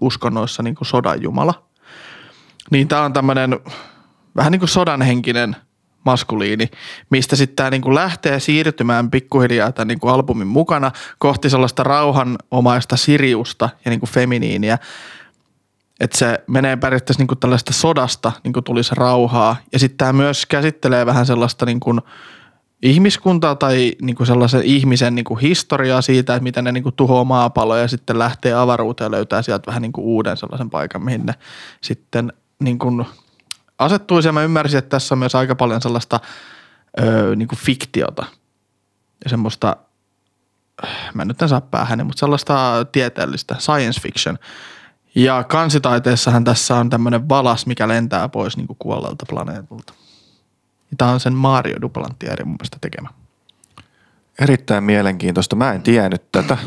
[0.02, 1.64] uskonnoissa niin sodan jumala.
[2.72, 3.60] Niin tämä on tämmöinen
[4.36, 5.56] vähän niin kuin sodanhenkinen
[6.06, 6.70] maskuliini,
[7.10, 13.70] mistä sitten tämä niinku lähtee siirtymään pikkuhiljaa tämän niinku albumin mukana kohti sellaista rauhanomaista siriusta
[13.86, 14.78] ja niinku feminiiniä.
[16.00, 19.56] Että se menee periaatteessa niinku tällaista sodasta niinku tulisi rauhaa.
[19.74, 22.00] Ja sitten tämä myös käsittelee vähän sellaista niinku
[22.82, 27.88] ihmiskuntaa tai niinku sellaisen ihmisen niinku historiaa siitä, että miten ne niinku tuhoaa maapalloa ja
[27.88, 31.34] sitten lähtee avaruuteen ja löytää sieltä vähän niinku uuden sellaisen paikan, mihin ne
[31.82, 33.06] sitten niinku
[33.80, 34.28] asettuisi.
[34.28, 36.20] Ja mä ymmärsin, että tässä on myös aika paljon sellaista
[37.00, 38.26] öö, niinku fiktiota
[39.24, 39.76] ja semmoista,
[41.14, 44.38] mä nyt en saa päähän, mutta sellaista tieteellistä science fiction.
[45.16, 49.94] Ja kansitaiteessahan tässä on tämmöinen valas, mikä lentää pois niinku kuolleelta planeetalta.
[50.98, 53.10] Tämä on sen Mario Duplantieri mun mielestä tekemä.
[54.40, 55.56] Erittäin mielenkiintoista.
[55.56, 56.58] Mä en tiennyt tätä,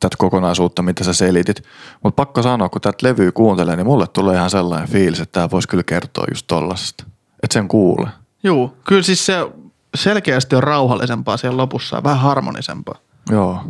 [0.00, 1.62] tätä kokonaisuutta, mitä sä selitit.
[2.02, 5.50] Mutta pakko sanoa, kun tätä levyä kuuntelee, niin mulle tulee ihan sellainen fiilis, että tämä
[5.50, 7.04] voisi kyllä kertoa just tollasesta.
[7.42, 8.10] Että sen kuulee.
[8.42, 9.48] Juu, kyllä siis se
[9.94, 12.98] selkeästi on rauhallisempaa siellä lopussa ja vähän harmonisempaa.
[13.30, 13.60] Joo.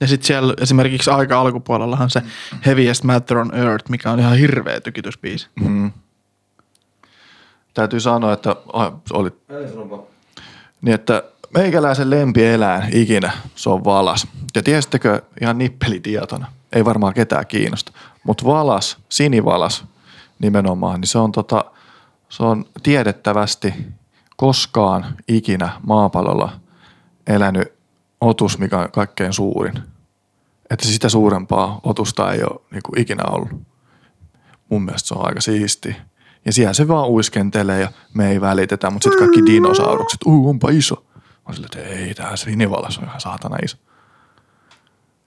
[0.00, 2.22] Ja sitten siellä esimerkiksi aika alkupuolellahan se
[2.66, 5.48] Heaviest Matter on Earth, mikä on ihan hirveä tykitysbiisi.
[7.74, 9.30] Täytyy sanoa, että ai, oli
[10.80, 11.22] Niin, että
[11.54, 14.26] meikäläisen lempieläin ikinä, se on valas.
[14.54, 17.92] Ja tiesittekö ihan nippelitietona, ei varmaan ketään kiinnosta,
[18.24, 19.84] mutta valas, sinivalas
[20.38, 21.64] nimenomaan, niin se on, tota,
[22.28, 23.74] se on tiedettävästi
[24.36, 26.52] koskaan ikinä maapallolla
[27.26, 27.72] elänyt
[28.20, 29.74] otus, mikä on kaikkein suurin.
[30.70, 33.50] Että sitä suurempaa otusta ei ole niin kuin ikinä ollut.
[34.68, 35.96] Mun mielestä se on aika siisti.
[36.44, 40.70] Ja siellä se vaan uiskentelee ja me ei välitetä, mutta sitten kaikki dinosaurukset, uu, onpa
[40.70, 41.04] iso.
[41.48, 43.76] On sille, että ei, tää sinivalas on ihan saatana iso.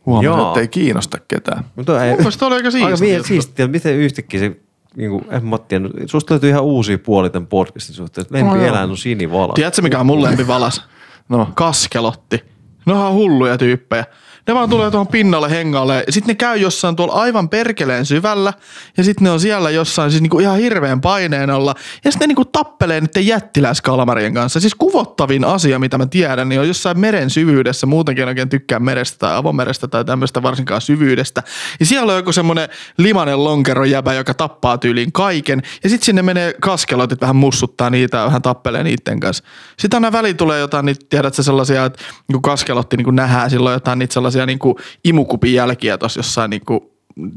[0.05, 0.47] Huomasin, Joo.
[0.47, 1.63] että ei kiinnosta ketään.
[1.75, 3.07] Mutta ei, Mun mielestä oli aika aika siistiä.
[3.17, 4.55] vie- siistiä, miten yhtäkkiä se,
[4.95, 8.21] niin kuin, en mä tiedä, susta löytyy ihan uusia puolia tämän podcastin suhteen.
[8.21, 9.53] että Lempieläin on sinivala.
[9.53, 10.83] Tiedätkö mikä on mun lempivalas?
[11.29, 12.43] No, Kaskelotti.
[12.85, 14.05] Ne on hulluja tyyppejä.
[14.47, 16.03] Ne vaan tulee tuohon pinnalle hengalle.
[16.09, 18.53] Sitten ne käy jossain tuolla aivan perkeleen syvällä.
[18.97, 21.75] Ja sitten ne on siellä jossain siis niinku ihan hirveän paineen alla.
[22.05, 24.59] Ja sitten ne niinku tappelee niiden jättiläiskalmarien kanssa.
[24.59, 27.87] Siis kuvottavin asia, mitä mä tiedän, niin on jossain meren syvyydessä.
[27.87, 31.43] Muutenkin en oikein tykkää merestä tai avomerestä tai tämmöistä varsinkaan syvyydestä.
[31.79, 35.61] Ja siellä on joku semmoinen limanen lonkerojäbä, joka tappaa tyyliin kaiken.
[35.83, 39.43] Ja sitten sinne menee kaskelotit vähän mussuttaa niitä ja vähän tappelee niiden kanssa.
[39.79, 43.99] Sitten aina väliin tulee jotain, niitä, tiedätkö sellaisia, että niin kaskelotti niin nähdään silloin jotain
[43.99, 44.59] niitä sellaisia niin
[45.03, 46.61] imukupin jälkiä tuossa jossain niin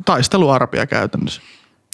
[0.04, 1.40] taisteluarpia käytännössä.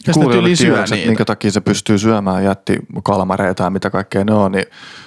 [0.06, 4.52] Ja kuulijoille tiedoksi, että minkä takia se pystyy syömään jättikalmareita ja mitä kaikkea ne on,
[4.52, 4.64] niin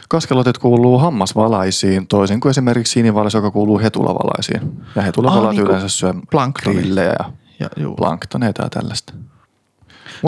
[0.10, 4.62] kaskelotit kuuluu hammasvalaisiin, toisin kuin esimerkiksi sinivalas, joka kuuluu hetulavalaisiin.
[4.96, 6.76] Ja hetulavalaat Ah, niin kuin yleensä syö planktoni.
[6.76, 7.26] grillejä ja
[7.60, 7.96] Ja, juu.
[7.96, 9.14] planktoneita ja tällaista.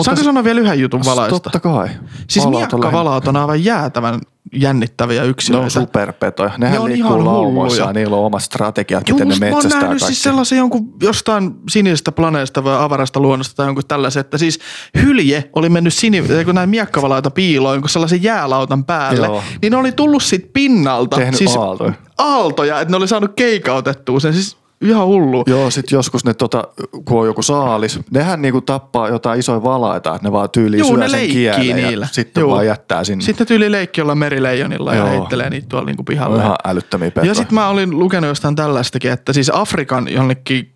[0.02, 1.40] Saanko se- sanoa vielä yhden jutun valaista?
[1.40, 1.88] Totta kai.
[2.28, 4.20] Siis Valaat on lähinnä- miakkavalaat on aivan jäätävän
[4.52, 5.68] jännittäviä Ne on yksilöitä.
[5.70, 6.50] superpetoja.
[6.58, 9.44] Nehän Ne on liikkuu ihan laumoissa ja niillä on omat strategiat, Juu, miten ne musta
[9.44, 10.14] mä oon metsästää nähnyt kaikki.
[10.14, 14.58] siis sellaisen jonkun jostain sinisestä planeesta vai avarasta luonnosta tai jonkun tällaisen, että siis
[15.02, 19.42] hylje oli mennyt sini, kun näin miakkavalaita piiloon jonkun sellaisen jäälautan päälle, Joo.
[19.62, 21.16] niin ne oli tullut siitä pinnalta.
[21.16, 21.92] Tehnyt siis aaltoja.
[22.18, 25.44] Aaltoja, että ne oli saanut keikautettua sen, siis ihan hullu.
[25.46, 26.64] Joo, sit joskus ne, tota,
[27.04, 30.88] kun on joku saalis, nehän niinku tappaa jotain isoja valaita, että ne vaan tyyliin Juu,
[30.88, 32.04] syö ne sen kielen niillä.
[32.04, 32.50] ja sitten Juu.
[32.50, 33.24] vaan jättää sinne.
[33.24, 35.08] Sitten tyyli leikki olla merileijonilla ja Joo.
[35.08, 36.36] heittelee niitä tuolla niinku pihalla.
[36.36, 37.30] on ihan älyttömiä petoja.
[37.30, 40.72] Ja sitten mä olin lukenut jostain tällaistakin, että siis Afrikan jonnekin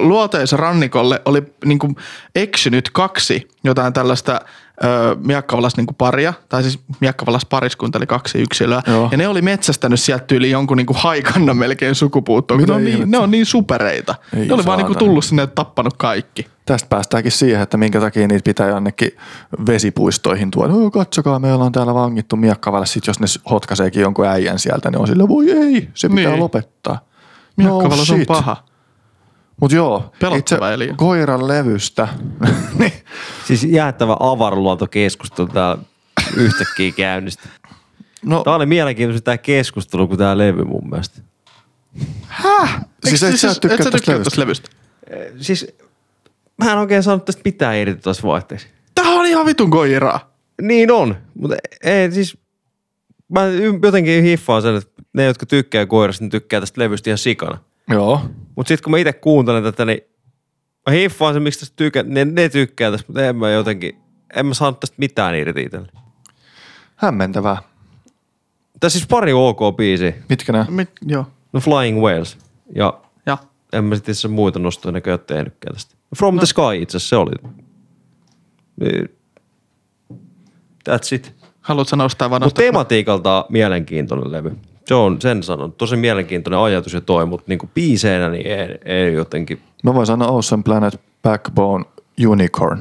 [0.00, 1.96] luoteisrannikolle oli niin kuin
[2.34, 4.40] eksynyt kaksi jotain tällaista
[4.84, 8.82] ö, miakkavalas niin paria, tai siis miakkavalas pariskunta eli kaksi yksilöä.
[8.86, 9.08] Joo.
[9.12, 12.84] Ja ne oli metsästänyt sieltä yli jonkun niin kuin haikannan melkein sukupuuttoon, kun ne on,
[12.84, 14.14] niin, ne on niin supereita.
[14.36, 16.46] Ei ne oli vaan niin kuin tullut sinne ja tappanut kaikki.
[16.66, 19.10] Tästä päästäänkin siihen, että minkä takia niitä pitää jonnekin
[19.66, 20.72] vesipuistoihin tuoda.
[20.72, 22.86] No, katsokaa, meillä on täällä vangittu miekkavalle.
[22.86, 26.40] Sitten jos ne hotkaseekin jonkun äijän sieltä, niin on sillä, voi ei, se pitää Niin.
[26.40, 26.98] lopettaa.
[27.56, 28.56] Miakkavalas on paha.
[29.60, 30.94] Mutta joo, Pelottava itse eliö.
[30.96, 32.08] koiran levystä.
[32.78, 32.92] niin,
[33.46, 35.82] Siis jäättävä avaruusluontokeskustelu täällä
[36.36, 37.48] yhtäkkiä käynnistä.
[38.24, 41.20] no, Tämä oli mielenkiintoista tämä keskustelu kuin tämä levy mun mielestä.
[43.04, 44.30] Siis et sä tykkää et sä tästä tykkää levystä?
[44.30, 44.70] tästä levystä?
[45.40, 45.66] Siis
[46.64, 48.68] mä en oikein saanut tästä mitään irti tuossa vaihteessa.
[48.94, 50.34] Tää on ihan vitun koiraa.
[50.62, 52.38] Niin on, mutta ei siis...
[53.28, 53.40] Mä
[53.82, 57.58] jotenkin hiffaan sen, että ne, jotka tykkää koirasta, ne tykkää tästä levystä ihan sikana.
[57.90, 58.20] joo.
[58.58, 60.00] Mutta sitten kun mä itse kuuntelen tätä, niin
[60.86, 62.02] mä hiffaan sen, miksi tästä tykkää.
[62.02, 63.98] Ne, ne tykkää tästä, mutta en mä jotenkin,
[64.34, 65.88] en mä saanut tästä mitään irti itselle.
[66.96, 67.56] Hämmentävää.
[68.80, 70.12] Tässä siis pari ok biisiä.
[70.28, 70.66] Mitkä nämä?
[70.68, 71.26] Mit, joo.
[71.52, 72.38] No Flying Whales.
[72.74, 73.38] Ja Ja.
[73.72, 75.94] en mä sitten itse muita nostoja näköjään tehnytkään tästä.
[76.16, 76.38] From no.
[76.38, 77.32] the Sky itse asiassa se oli.
[78.80, 79.08] Niin.
[80.90, 81.34] That's it.
[81.60, 84.56] Haluatko nostaa vaan Mutta tematiikalta mielenkiintoinen levy.
[84.88, 85.72] Se on, sen sanon.
[85.72, 89.60] Tosi mielenkiintoinen ajatus ja toi, mutta niinku biiseinä niin ei, ei jotenkin.
[89.82, 91.84] Mä voin sanoa Ocean Planet, Backbone,
[92.26, 92.78] Unicorn.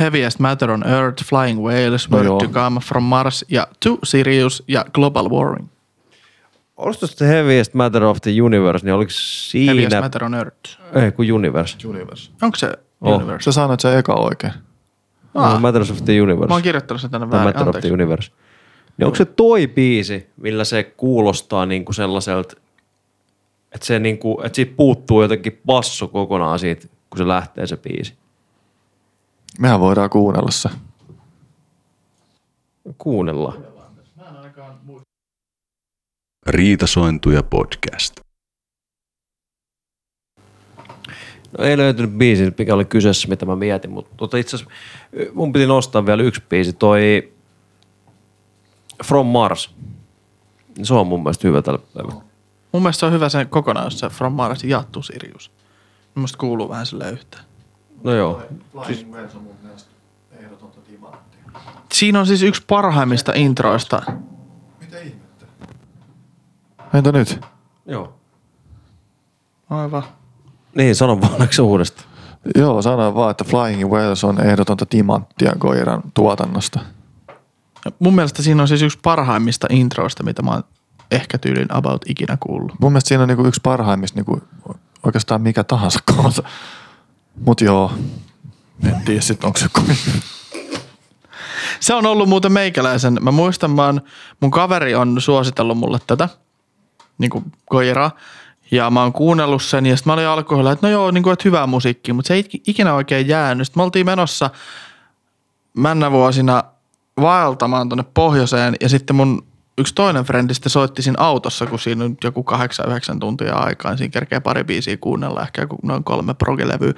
[0.00, 2.38] Heaviest Matter on Earth, Flying Whales, No Word joo.
[2.38, 5.68] to Come, From Mars ja To Sirius ja Global Warming.
[6.76, 9.72] Olisiko se Heaviest Matter of the Universe, niin oliko siinä...
[9.72, 10.78] Heaviest Matter on Earth.
[10.94, 11.88] Ei, kuin Universe.
[11.88, 12.30] Universe.
[12.42, 13.16] Onko se Oh.
[13.16, 13.44] Universe?
[13.44, 14.52] Sä sanoit se eka oikein.
[15.34, 15.52] Ah.
[15.54, 16.48] No, Matters of the Universe.
[16.48, 17.48] Mä oon kirjoittanut sen tänne Tai väärin.
[17.48, 17.92] Matter of the Anteeksi.
[17.92, 18.30] Universe.
[18.98, 22.56] Niin onko se toi biisi, millä se kuulostaa niinku sellaiselta,
[23.72, 28.14] että, se niinku, että siitä puuttuu jotenkin basso kokonaan siitä, kun se lähtee se biisi.
[29.58, 30.68] Mehän voidaan kuunnella se.
[32.98, 33.64] Kuunnellaan.
[36.46, 38.20] Riitasointuja podcast.
[41.58, 44.74] No ei löytynyt biisi, mikä oli kyseessä, mitä mä mietin, mutta tota itse asiassa
[45.34, 47.32] mun piti nostaa vielä yksi biisi, toi
[49.04, 49.74] From Mars.
[50.82, 52.22] Se on mun mielestä hyvä tällä levyllä.
[52.72, 55.50] Mun mielestä se on hyvä se kokonaisuus, se From Mars ja Too Sirius.
[55.50, 57.44] Mun mielestä kuuluu vähän sille yhteen.
[58.04, 58.42] No joo.
[58.72, 59.90] Flying on mun mielestä
[60.38, 61.40] ehdotonta timanttia.
[61.92, 64.02] Siinä on siis yksi parhaimmista introista.
[64.80, 65.46] Mitä ihmettä?
[66.94, 67.40] Entä nyt?
[67.86, 68.12] Joo.
[69.70, 70.02] Aivan.
[70.74, 72.08] Niin, sano vaan onneksi uudestaan.
[72.54, 76.80] Joo, sanoin vaan, että Flying Whales on ehdotonta timanttia Koiran tuotannosta.
[77.98, 80.64] Mun mielestä siinä on siis yksi parhaimmista introista, mitä mä oon
[81.10, 82.80] ehkä tyylin about ikinä kuullut.
[82.80, 84.42] Mun mielestä siinä on niinku yksi parhaimmista niinku
[85.02, 86.42] oikeastaan mikä tahansa kanssa.
[87.46, 87.92] Mut joo,
[88.84, 89.98] en tiedä sit onko se kovin.
[91.80, 93.18] Se on ollut muuten meikäläisen.
[93.20, 94.00] Mä muistan, mä oon,
[94.40, 96.28] mun kaveri on suositellut mulle tätä,
[97.18, 98.10] niin kuin koiraa.
[98.70, 101.32] Ja mä oon kuunnellut sen ja sitten mä olin alkoholilla, että no joo, niin kuin,
[101.32, 103.66] että hyvää musiikkia, mutta se ei ikinä oikein jäänyt.
[103.66, 104.50] Sitten me oltiin menossa
[105.74, 106.64] männä vuosina
[107.20, 109.46] vaeltamaan tuonne pohjoiseen ja sitten mun
[109.78, 112.44] yksi toinen frendistä soitti siinä autossa, kun siinä on joku
[113.14, 116.92] 8-9 tuntia aikaa, niin siinä kerkee pari biisiä kuunnella, ehkä noin kolme progelevyä.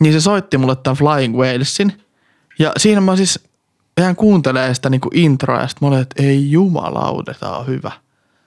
[0.00, 2.02] Niin se soitti mulle tämän Flying Whalesin
[2.58, 3.48] ja siinä mä siis
[3.98, 7.92] ihan kuuntelee sitä niinku introa ja sitten mä olin, että ei jumalaude, tää on hyvä.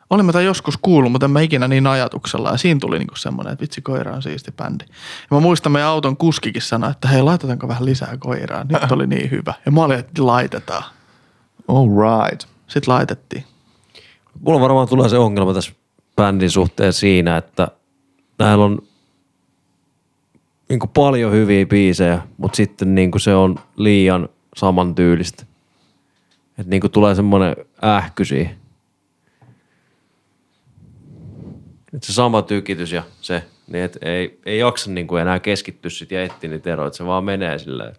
[0.10, 2.52] Olin mä joskus kuullut, mutta en mä ikinä niin ajatuksella.
[2.52, 4.86] Ja siinä tuli niinku semmoinen, että vitsi, koira on siisti bändi.
[4.90, 8.64] Ja mä muistan, meidän auton kuskikin sanoi, että hei, laitetaanko vähän lisää koiraa.
[8.64, 9.54] Nyt oli niin hyvä.
[9.66, 10.84] Ja mä olin, että laitetaan.
[11.74, 12.48] All right.
[12.68, 13.44] Sitten laitettiin.
[14.42, 15.74] Mulla varmaan tulee se ongelma tässä
[16.16, 17.68] bändin suhteen siinä, että
[18.40, 18.82] näillä on
[20.70, 25.46] niin paljon hyviä biisejä, mutta sitten niin se on liian samantyylistä.
[26.58, 28.56] Että niin tulee semmoinen ähky siihen.
[31.94, 35.90] Et se sama tykitys ja se, niin et ei, ei jaksa niin kuin enää keskittyä
[35.90, 37.96] sit ja etsiä niitä eroja, että se vaan menee silleen.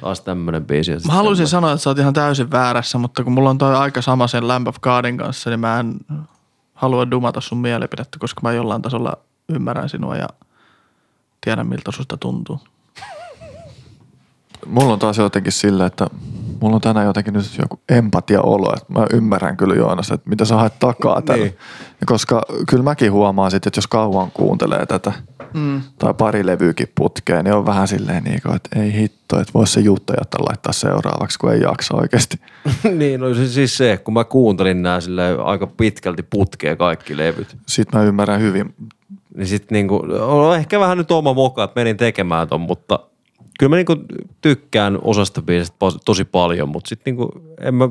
[0.00, 0.90] Taas tämmönen biisi.
[0.90, 1.50] ja Mä haluaisin tämmönen.
[1.50, 4.48] sanoa, että sä oot ihan täysin väärässä, mutta kun mulla on toi aika sama sen
[4.48, 5.94] Lamb of Godin kanssa, niin mä en
[6.74, 9.16] halua dumata sun mielipidettä, koska mä jollain tasolla
[9.48, 10.28] ymmärrän sinua ja
[11.40, 12.60] tiedän miltä susta tuntuu.
[14.66, 16.06] Mulla on taas jotenkin sillä, että
[16.64, 20.56] mulla on tänään jotenkin nyt joku empatia-olo, että mä ymmärrän kyllä Joonas, että mitä sä
[20.56, 21.44] haet takaa tällä.
[21.44, 21.56] Niin.
[22.00, 25.12] Ja koska kyllä mäkin huomaan sitten, että jos kauan kuuntelee tätä
[25.54, 25.82] mm.
[25.98, 29.72] tai pari levyykin putkeen, niin on vähän silleen niin kuin, että ei hitto, että vois
[29.72, 32.40] se jättää laittaa seuraavaksi, kun ei jaksa oikeasti.
[32.98, 37.56] niin, no se, siis se, kun mä kuuntelin nää silleen aika pitkälti putkeen kaikki levyt,
[37.66, 38.74] Sitten mä ymmärrän hyvin.
[39.36, 42.98] niin sit niinku, on ehkä vähän nyt oma moka, että menin tekemään ton, mutta
[43.58, 43.96] kyllä mä niinku
[44.40, 47.84] tykkään osasta biisistä tosi paljon, mutta sitten niinku, en mä,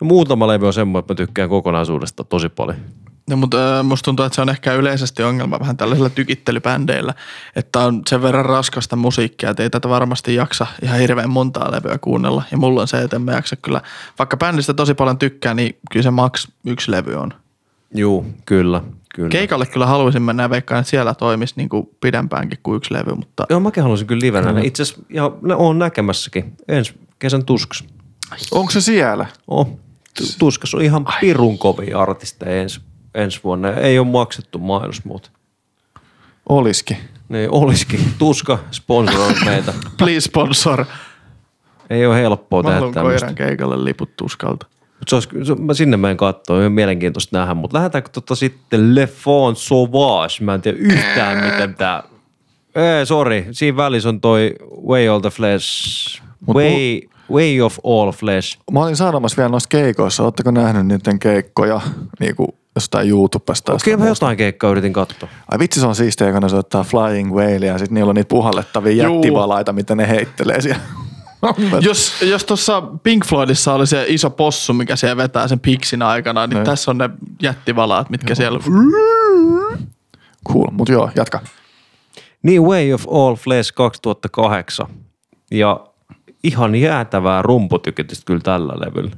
[0.00, 2.76] no muutama levy on semmoinen, että mä tykkään kokonaisuudesta tosi paljon.
[3.30, 7.14] No, mutta äh, musta tuntuu, että se on ehkä yleisesti ongelma vähän tällaisilla tykittelybändeillä,
[7.56, 11.98] että on sen verran raskasta musiikkia, että ei tätä varmasti jaksa ihan hirveän montaa levyä
[11.98, 12.42] kuunnella.
[12.50, 13.80] Ja mulla on se, että en mä jaksa kyllä,
[14.18, 17.32] vaikka bändistä tosi paljon tykkää, niin kyllä se maks yksi levy on.
[17.94, 18.82] Juu, kyllä,
[19.20, 19.30] kyllä.
[19.30, 23.46] Keikalle kyllä haluaisin mennä veikkaan, että siellä toimisi niin kuin pidempäänkin kuin yksi levy, mutta
[23.50, 24.52] Joo, mäkin haluaisin kyllä livenä.
[24.52, 24.64] Mm.
[24.64, 27.84] Itse asiassa, ja ne on näkemässäkin ensi kesän tuskas.
[28.52, 29.26] Onko se siellä?
[29.48, 29.66] Oh,
[30.18, 32.80] tu- tuskas on ihan pirun kovia artisteja ensi,
[33.14, 33.72] ensi vuonna.
[33.72, 35.30] Ei ole maksettu mainos muuta.
[36.48, 36.96] Oliski.
[37.28, 38.00] Niin olisikin.
[38.18, 39.74] Tuska sponsoroi meitä.
[39.98, 40.84] please sponsor.
[41.90, 43.32] Ei ole helppoa Mä tehdä tämmöistä.
[43.34, 44.66] keikalle liput tuskalta.
[45.00, 47.54] Mut se olisi, se, mä sinne menen katsoa, ihan mielenkiintoista nähdä.
[47.54, 50.34] Mutta lähdetäänkö tota sitten Le Fond Sauvage?
[50.40, 52.02] Mä en tiedä yhtään, miten tää...
[52.74, 53.46] Ei, sorry.
[53.52, 54.54] Siinä välissä on toi
[54.86, 56.22] Way of the Flesh.
[56.46, 58.58] Mut Way, way of All Flesh.
[58.72, 60.22] Mä olin sanomassa vielä noissa keikoissa.
[60.22, 61.80] Oletteko nähnyt niiden keikkoja
[62.20, 63.72] niin kuin jostain YouTubesta?
[63.72, 65.28] Okei, mä jotain keikkaa yritin katsoa.
[65.48, 68.28] Ai vitsi se on siistiä, kun ne soittaa Flying Whale ja sitten niillä on niitä
[68.28, 69.14] puhallettavia Juu.
[69.14, 70.80] jättivalaita, mitä ne heittelee siellä.
[71.80, 76.46] Jos, jos tuossa Pink Floydissa oli se iso possu, mikä siellä vetää sen piksin aikana,
[76.46, 76.64] niin Niin.
[76.64, 77.10] tässä on ne
[77.42, 78.58] jättivalaat, mitkä siellä...
[80.48, 81.40] cool, mutta joo, jatka.
[82.42, 84.86] Niin Way of All Flesh 2008.
[85.50, 85.80] Ja
[86.44, 89.10] ihan jäätävää rumputykitystä kyllä tällä levyllä.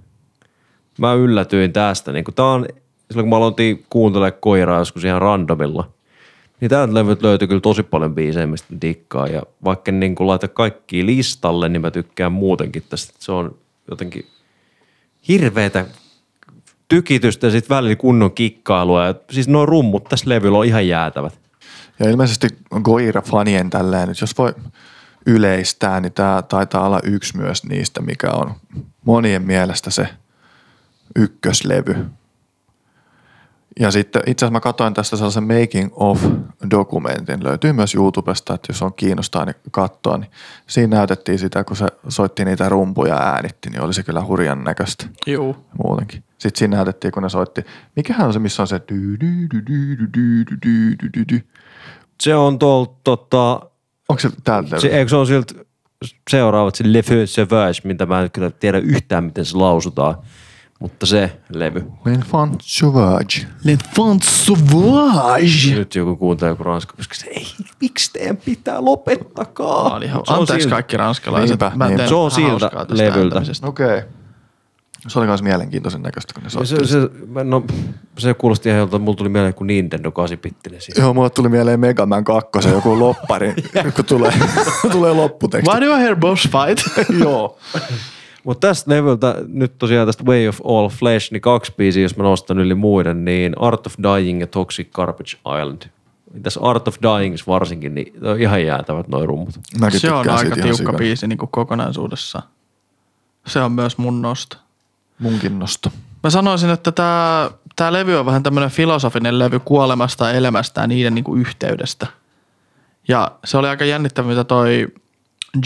[0.99, 2.13] Mä yllätyin tästä.
[2.13, 2.67] Niin tää on,
[3.11, 5.91] silloin kun mä aloitin kuuntelemaan koiraa joskus ihan randomilla,
[6.63, 9.33] niin täältä levyt löytyy kyllä tosi paljon biisejä, mistä mä dikkaan.
[9.33, 13.13] Ja vaikka en niin laita kaikki listalle, niin mä tykkään muutenkin tästä.
[13.19, 13.59] Se on
[13.91, 14.27] jotenkin
[15.29, 15.87] hirveetä
[16.89, 19.07] tykitystä ja sitten välillä kunnon kikkailua.
[19.07, 21.39] Ja siis nuo rummut tässä levyllä on ihan jäätävät.
[21.99, 24.55] Ja ilmeisesti Goira-fanien tälleen, nyt jos voi
[25.27, 28.55] yleistää, niin tämä taitaa olla yksi myös niistä, mikä on
[29.05, 30.09] monien mielestä se
[31.17, 32.07] ykköslevy.
[33.81, 36.25] Ja sitten itse asiassa mä katsoin tästä sellaisen making of
[36.71, 40.31] dokumentin, löytyy myös YouTubesta, että jos on kiinnostaa niin katsoa, niin
[40.67, 44.65] siinä näytettiin sitä, kun se soitti niitä rumpuja ja äänitti, niin oli se kyllä hurjan
[44.65, 45.07] näköistä.
[45.27, 45.57] Joo.
[45.85, 46.25] Muutenkin.
[46.39, 47.65] Sitten siinä näytettiin, kun ne soitti,
[47.97, 48.81] mikähän on se, missä on se
[52.23, 53.61] Se on tuolta, tota,
[54.09, 54.81] onko se täältä?
[54.81, 55.55] Se, eikö se on siltä
[56.31, 57.25] seuraavat, se Le Feu
[57.85, 60.15] mitä mä en kyllä tiedä yhtään, miten se lausutaan.
[60.83, 61.81] Mutta se levy.
[61.81, 63.47] L'enfant sauvage.
[63.65, 65.75] L'enfant sauvage.
[65.75, 67.47] Nyt joku kuuntelee joku ranska, koska se ei,
[67.81, 69.89] miksi teidän pitää lopettakaa?
[69.89, 71.61] Mä olin ihan, Se on anteeksi siltä- kaikki ranskalaiset.
[71.61, 72.07] Niinpä, Mä.
[72.09, 73.43] Se on siltä levyltä.
[73.63, 73.87] Okei.
[73.99, 74.03] Okay.
[75.09, 76.77] Se oli myös mielenkiintoisen näköistä, kun ne soitti.
[76.77, 77.65] Se, se, mä- no,
[78.19, 81.03] se kuulosti ihan jolta, mulla tuli mieleen kuin Nintendo 8-bittinen siinä.
[81.05, 83.55] Joo, mulle tuli mieleen Mega Man 2, joku loppari,
[83.97, 84.33] kun tulee,
[84.93, 85.71] tulee lopputeksti.
[85.71, 87.09] Why do I hear boss fight?
[87.25, 87.59] Joo.
[88.45, 92.23] Mutta tästä levyltä, nyt tosiaan tästä Way of All Flesh, niin kaksi biisiä, jos mä
[92.23, 95.83] nostan yli muiden, niin Art of Dying ja Toxic Garbage Island.
[96.43, 99.61] Tässä Art of Dying varsinkin, niin on ihan jäätävät noin rummut.
[99.81, 100.99] Mäkin se on aika tiukka sikana.
[100.99, 102.45] biisi niin kuin kokonaisuudessaan.
[103.47, 104.57] Se on myös mun nosto.
[105.19, 105.91] Munkin nosto.
[106.23, 111.15] Mä sanoisin, että tämä tää levy on vähän tämmöinen filosofinen levy kuolemasta, elämästä ja niiden
[111.15, 112.07] niinku yhteydestä.
[113.09, 114.89] Ja se oli aika jännittävä, mitä toi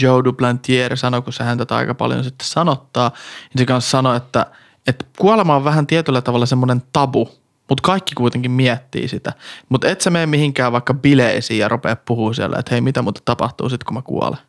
[0.01, 3.09] Joe Duplantier sanoi, kun se häntä tätä aika paljon sitten sanottaa.
[3.09, 4.45] Niin se kanssa sanoi, että,
[4.87, 7.29] että kuolema on vähän tietyllä tavalla semmoinen tabu,
[7.69, 9.33] mutta kaikki kuitenkin miettii sitä.
[9.69, 13.21] Mutta et sä mene mihinkään vaikka bileisiin ja rupea puhua siellä, että hei, mitä muuta
[13.25, 14.39] tapahtuu sitten, kun mä kuolen.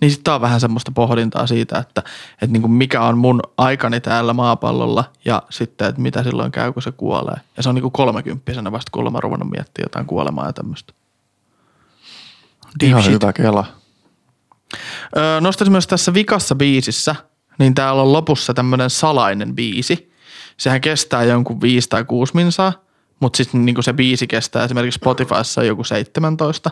[0.00, 4.00] Niin sitten on vähän semmoista pohdintaa siitä, että, että niin kuin mikä on mun aikani
[4.00, 7.36] täällä maapallolla ja sitten, että mitä silloin käy, kun se kuolee.
[7.56, 10.92] Ja se on niin kuin kolmekymppisenä vasta, kun mä ruvennut miettimään jotain kuolemaa ja tämmöistä.
[12.82, 13.12] Ihan shit.
[13.12, 13.79] hyvä kela.
[15.16, 17.14] Öö, nostaisin myös tässä vikassa biisissä,
[17.58, 20.12] niin täällä on lopussa tämmöinen salainen biisi.
[20.56, 22.72] Sehän kestää jonkun 5 tai 6 minsaa,
[23.20, 26.70] mutta sitten niin se biisi kestää esimerkiksi Spotifyssa joku 17.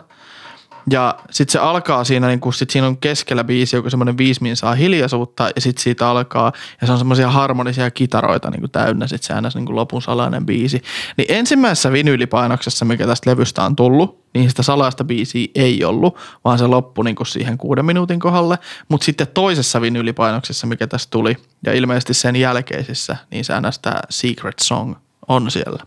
[0.89, 4.43] Ja sitten se alkaa siinä, niin kun sit siinä on keskellä biisi joku semmoinen viisi
[4.43, 6.51] minsaa hiljaisuutta ja sitten siitä alkaa,
[6.81, 10.81] ja se on semmoisia harmonisia kitaroita niin täynnä sitten se aina niin lopun salainen biisi.
[11.17, 16.57] Niin ensimmäisessä vinyylipainoksessa, mikä tästä levystä on tullut, niin sitä salaista biisiä ei ollut, vaan
[16.57, 18.57] se loppui niin siihen kuuden minuutin kohdalle.
[18.89, 23.99] Mutta sitten toisessa vinyylipainoksessa, mikä tästä tuli, ja ilmeisesti sen jälkeisissä, niin se aina tämä
[24.09, 24.95] Secret Song
[25.27, 25.83] on siellä.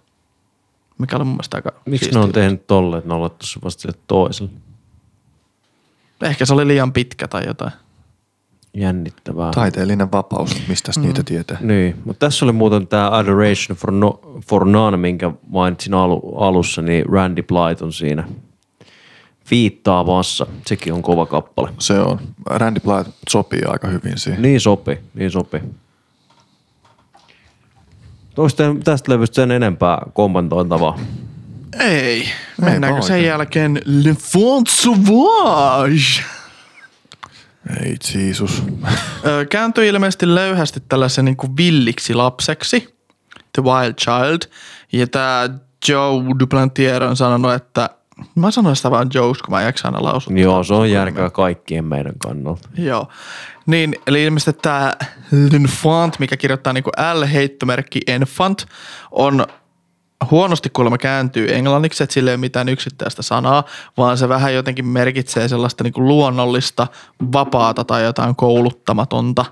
[0.98, 3.82] Mikä oli mun mielestä aika Miksi ne on tehnyt tolle, että ne on laittu vasta
[3.82, 4.52] sille toiselle?
[6.22, 7.72] Ehkä se oli liian pitkä tai jotain.
[8.74, 9.50] Jännittävää.
[9.50, 11.02] Taiteellinen vapaus, mistä mm.
[11.02, 11.58] niitä tietää.
[11.60, 16.82] Niin, mutta tässä oli muuten tämä Adoration for, no, for None, minkä mainitsin alu, alussa,
[16.82, 18.28] niin Randy Blythe on siinä
[19.50, 20.46] viittaamassa.
[20.66, 21.70] Sekin on kova kappale.
[21.78, 22.20] Se on.
[22.46, 24.42] Randy Blythe sopii aika hyvin siihen.
[24.42, 25.60] Niin sopi, niin sopi.
[28.34, 30.98] Toista tästä levystä sen enempää kommentoitavaa.
[31.80, 32.28] Ei.
[32.60, 33.28] Mennäänkö sen oikein.
[33.28, 36.24] jälkeen Le Font Sauvage?
[37.80, 38.62] Ei Jeesus.
[39.50, 42.94] Kääntyi ilmeisesti löyhästi tällaisen niin kuin villiksi lapseksi,
[43.52, 44.52] The Wild Child.
[44.92, 45.48] Ja tämä
[45.88, 47.90] Joe Duplantier on sanonut, että
[48.34, 50.36] mä sanon sitä vaan Joes, kun mä en jaksa aina lausua.
[50.36, 52.68] Joo, se on järkevää kaikkien meidän kannalta.
[52.76, 53.08] Joo.
[53.66, 54.92] Niin, eli ilmeisesti tämä
[55.32, 58.66] L'Enfant, mikä kirjoittaa niin kuin L-heittomerkki Enfant,
[59.10, 59.46] on
[60.30, 63.64] huonosti kuulemma kääntyy englanniksi, että sillä ei ole mitään yksittäistä sanaa,
[63.96, 66.86] vaan se vähän jotenkin merkitsee sellaista niin kuin luonnollista,
[67.32, 69.44] vapaata tai jotain kouluttamatonta.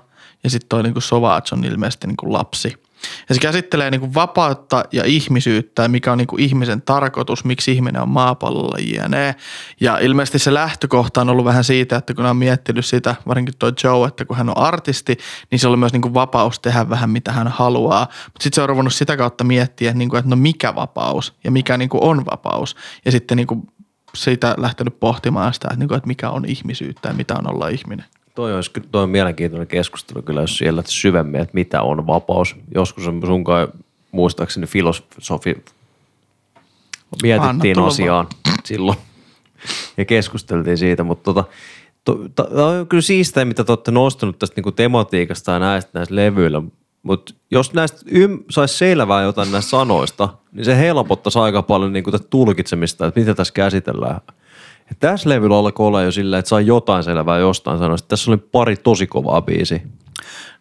[0.43, 2.83] Ja sitten toi niin kuin Sauvage on ilmeisesti niin kuin lapsi.
[3.29, 7.71] Ja se käsittelee niin kuin vapautta ja ihmisyyttä, mikä on niin kuin ihmisen tarkoitus, miksi
[7.71, 9.35] ihminen on maapallolla jne.
[9.81, 13.71] Ja ilmeisesti se lähtökohta on ollut vähän siitä, että kun on miettinyt sitä, varsinkin tuo
[13.83, 15.17] Joe, että kun hän on artisti,
[15.51, 18.07] niin se on myös niin kuin vapaus tehdä vähän mitä hän haluaa.
[18.25, 21.51] Mutta sitten se on ruvennut sitä kautta miettiä, niin kuin, että no mikä vapaus ja
[21.51, 22.75] mikä niin kuin on vapaus.
[23.05, 23.67] Ja sitten niin kuin
[24.15, 27.67] siitä lähtenyt pohtimaan sitä, että, niin kuin, että mikä on ihmisyyttä ja mitä on olla
[27.67, 28.05] ihminen.
[28.41, 32.55] Toi, olisi, ky- toi on mielenkiintoinen keskustelu kyllä, jos siellä syvemmin, että mitä on vapaus.
[32.75, 33.67] Joskus on sunkaan
[34.11, 35.63] muistaakseni filosofi
[37.23, 38.27] mietittiin asiaan
[38.63, 38.97] silloin
[39.97, 41.43] ja keskusteltiin siitä, mutta tota,
[42.03, 45.91] to, to, to, on kyllä siistiä, mitä te olette nostanut tästä niinku tematiikasta ja näistä,
[45.93, 46.61] näistä levyillä,
[47.03, 52.11] mutta jos näistä ym, saisi selvää jotain näistä sanoista, niin se helpottaisi aika paljon niinku
[52.11, 54.21] tätä tulkitsemista, että mitä tässä käsitellään.
[54.99, 58.07] Tässä levyllä alkoi olla jo sillä, että sai jotain selvää jostain sanoista.
[58.07, 59.79] Tässä oli pari tosi kovaa biisiä.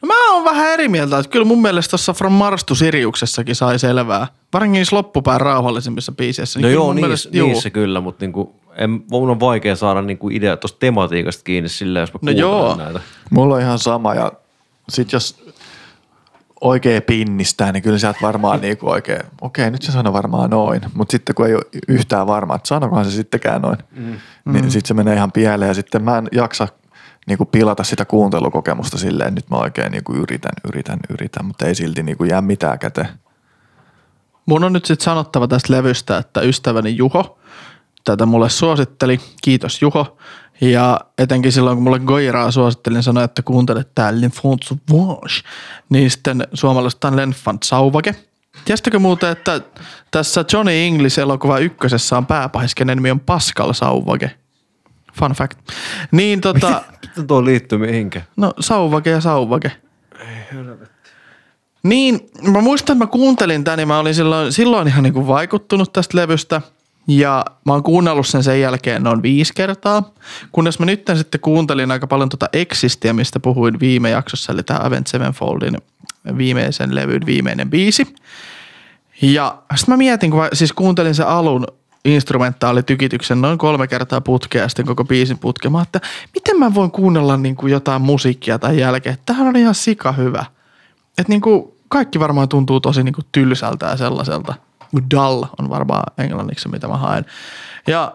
[0.03, 3.55] No mä oon vähän eri mieltä, että kyllä mun mielestä tuossa From Mars to Siriuksessakin
[3.57, 4.27] sai selvää.
[4.53, 6.59] Varsinkin niissä loppupään rauhallisemmissa biiseissä.
[6.59, 7.49] No kyllä joo, mun niissä, mielestä- juu.
[7.49, 12.03] niissä kyllä, mutta niinku, en, mun on vaikea saada niinku idea tuosta tematiikasta kiinni silleen,
[12.03, 12.77] jos mä No joo.
[12.77, 13.01] näitä.
[13.31, 14.33] Mulla on ihan sama ja
[14.89, 15.50] sit jos
[16.61, 21.13] oikein pinnistää, niin kyllä sieltä varmaan niinku oikein, okei nyt se sanoo varmaan noin, mutta
[21.13, 24.17] sitten kun ei ole yhtään varmaa, että sanokohan se sittenkään noin, mm.
[24.45, 26.69] niin sitten se menee ihan pieleen ja sitten mä en jaksa
[27.27, 32.03] niinku pilata sitä kuuntelukokemusta silleen, nyt mä oikein niinku yritän, yritän, yritän, mutta ei silti
[32.03, 33.09] niinku jää mitään käteen.
[34.47, 37.39] Mun on nyt sitten sanottava tästä levystä, että ystäväni Juho
[38.05, 39.21] tätä mulle suositteli.
[39.43, 40.17] Kiitos Juho.
[40.61, 45.35] Ja etenkin silloin, kun mulle Goiraa suosittelin, sanoi, että kuuntelet tää L'Enfant Sauvage,
[45.89, 48.15] niin sitten suomalaista on L'Enfant Sauvage.
[48.65, 49.61] Tiesitkö muuten, että
[50.11, 54.31] tässä Johnny English-elokuva ykkösessä on pääpahis, kenen nimi on Pascal Sauvage?
[55.19, 55.59] Fun fact.
[56.11, 58.25] Niin tota, Mitä tuo liittyy mihinkään?
[58.37, 59.73] no Sauvage ja Sauvage.
[61.83, 65.27] Niin, mä muistan, että mä kuuntelin tän ja mä olin silloin, silloin ihan niin kuin
[65.27, 66.63] vaikuttunut tästä levystä.
[67.19, 70.13] Ja mä oon kuunnellut sen sen jälkeen noin viisi kertaa.
[70.53, 74.81] Kunnes mä nyt sitten kuuntelin aika paljon tota Existia, mistä puhuin viime jaksossa, eli tämä
[74.83, 75.79] Avent Sevenfoldin
[76.37, 78.15] viimeisen levyn viimeinen biisi.
[79.23, 81.67] Ja sitten mä mietin, kun mä siis kuuntelin sen alun
[82.05, 85.71] instrumentaalitykityksen noin kolme kertaa putkea ja sitten koko biisin putkea.
[85.71, 86.01] Mä että
[86.35, 89.19] miten mä voin kuunnella niin kuin jotain musiikkia tai jälkeen.
[89.27, 90.45] Tämähän on ihan sika hyvä.
[91.19, 94.55] Että niin kuin kaikki varmaan tuntuu tosi niin kuin tylsältä ja sellaiselta.
[95.15, 97.25] Dull on varmaan englanniksi mitä mä haen.
[97.87, 98.15] Ja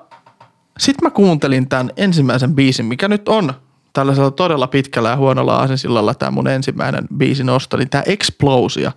[0.80, 3.54] sitten mä kuuntelin tämän ensimmäisen biisin, mikä nyt on
[3.94, 8.92] tällaisella todella pitkällä ja huonolla aasensillalla tämä mun ensimmäinen biisin osto, niin tämä Explosia.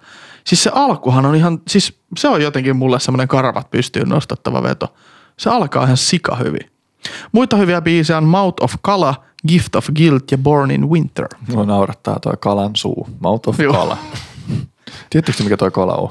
[0.45, 4.95] Siis se alkuhan on ihan, siis se on jotenkin mulle semmoinen karvat pystyyn nostattava veto.
[5.37, 6.71] Se alkaa ihan sika hyvin.
[7.33, 9.15] Muita hyviä biisejä on Mouth of Kala,
[9.49, 11.29] Gift of Guilt ja Born in Winter.
[11.49, 13.73] Mua naurattaa toi kalan suu, mouth of Joo.
[13.73, 13.97] kala.
[15.11, 16.09] Tiedättekö mikä toi kala on?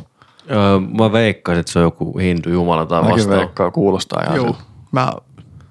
[0.51, 3.37] Öö, mä veikkaisin, että se on joku hindu jumala tai Mäkin vastaava.
[3.39, 4.59] veikkaan, kuulostaa ihan Joo, siltä.
[4.91, 5.11] mä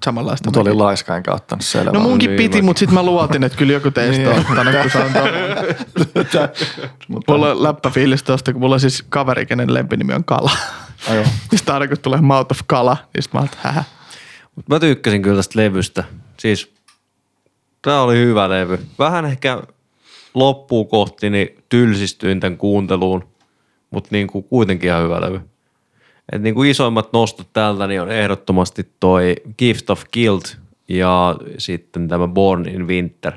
[0.05, 0.47] samanlaista.
[0.47, 0.79] Mutta oli mäkin.
[0.83, 1.93] laiska enkä ottanut selvää.
[1.93, 2.65] No munkin Niin, piti, mäkin.
[2.65, 5.11] mutta sitten mä luotin, että kyllä joku teistä on ottanut, kun se on.
[7.07, 10.51] Mutta, Mulla on läppäfiilis tosta, kun mulla on siis kaveri, kenen lempinimi on Kala.
[11.11, 11.23] Ajo.
[11.55, 13.83] Sitten aina kun tulee Mouth of Kala, niin sit mä oon, että hähä.
[14.55, 16.03] Mut mä tykkäsin kyllä tästä levystä.
[16.37, 16.73] Siis
[17.81, 18.79] tää oli hyvä levy.
[18.99, 19.61] Vähän ehkä
[20.33, 23.27] loppuun kohti niin tylsistyin tämän kuunteluun,
[23.91, 25.41] mutta niin kuin kuitenkin ihan hyvä levy.
[26.31, 30.57] Et niin kuin isoimmat nostot täältä niin on ehdottomasti toi Gift of Guilt
[30.87, 33.33] ja sitten tämä Born in Winter.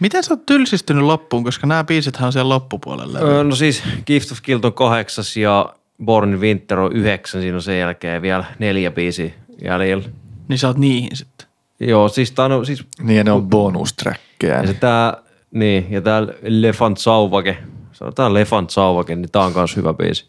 [0.00, 3.18] Miten sä oot tylsistynyt loppuun, koska nämä biisithän on siellä loppupuolella.
[3.18, 5.74] Öö, no siis Gift of Guilt on kahdeksas ja
[6.04, 7.40] Born in Winter on yhdeksän.
[7.40, 9.30] Siinä on sen jälkeen vielä neljä biisiä
[9.62, 10.04] jäljellä.
[10.48, 11.48] Niin sä oot niihin sitten.
[11.80, 14.60] Joo, siis tää on siis Niin ja ne on bonustrackkejä.
[14.60, 15.16] Ja se tää,
[15.50, 17.58] niin, ja tää Lefant Sauvake,
[17.96, 20.26] sanotaan Lefant Sauvake, niin tää on kans hyvä biisi.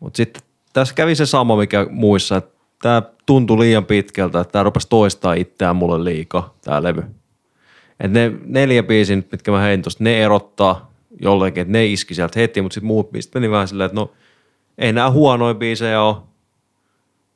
[0.00, 4.62] Mut sitten tässä kävi se sama, mikä muissa, että tää tuntui liian pitkältä, että tää
[4.62, 7.02] rupesi toistaa itseään mulle liikaa, tää levy.
[8.00, 12.40] Et ne neljä biisin, mitkä mä hein tosta, ne erottaa jollekin, että ne iski sieltä
[12.40, 14.10] heti, mutta sitten muut biisit meni vähän silleen, että no
[14.78, 16.16] ei nää huonoja biisejä ole,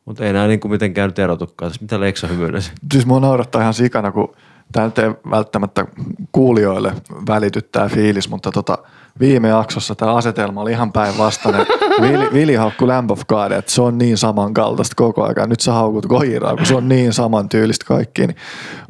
[0.04, 1.70] mutta ei nää niinku mitenkään nyt erotukaan.
[1.70, 2.60] Tässä mitä Leksa hymyilee.
[2.92, 4.36] Siis mua naurattaa ihan sikana, kun
[4.72, 5.86] tämä nyt ei välttämättä
[6.32, 6.92] kuulijoille
[7.28, 8.78] välity tämä fiilis, mutta tota,
[9.20, 11.66] viime jaksossa tämä asetelma oli ihan päinvastainen.
[12.02, 15.48] Vili, Vili haukku Lamb of God, että se on niin samankaltaista koko ajan.
[15.48, 18.36] Nyt sä haukut Goiraa, kun se on niin saman tyylistä kaikkiin.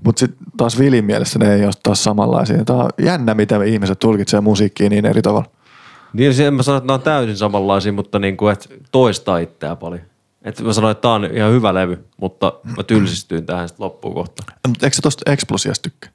[0.04, 2.64] Mutta sitten taas Vilin mielestä ne ei ole taas samanlaisia.
[2.64, 5.50] Tämä on jännä, miten me ihmiset tulkitsee musiikkia niin eri tavalla.
[6.12, 9.38] Niin siis en mä sano, että nämä on täysin samanlaisia, mutta niin kuin, että toistaa
[9.38, 10.02] itseään paljon.
[10.42, 14.14] Että mä sanoin, että tämä on ihan hyvä levy, mutta mä tylsistyin tähän sitten loppuun
[14.14, 14.58] kohtaan.
[14.68, 16.10] Mutta eikö sä tosta Explosiasta tykkää?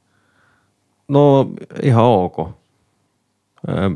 [1.07, 1.49] No
[1.83, 2.49] ihan ok.
[3.69, 3.89] Öö,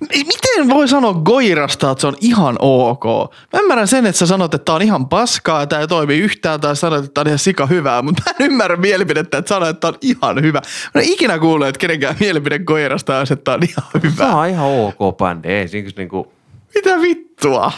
[0.00, 3.04] Miten voi sanoa Goirasta, että se on ihan ok?
[3.52, 6.60] Mä ymmärrän sen, että sä sanot, että tää on ihan paskaa tää ei toimi yhtään,
[6.60, 9.68] tai sanot, että tää on ihan sika hyvää, mutta mä en ymmärrä mielipidettä, että sanot,
[9.68, 10.62] että tää on ihan hyvä.
[10.94, 14.16] Mä en ikinä kuullut, että kenenkään mielipide Goirasta on, että tää on ihan hyvä.
[14.16, 15.48] Tämä on ihan ok bändi.
[15.48, 16.32] Ei siinä niinku,
[16.74, 17.72] Mitä vittua?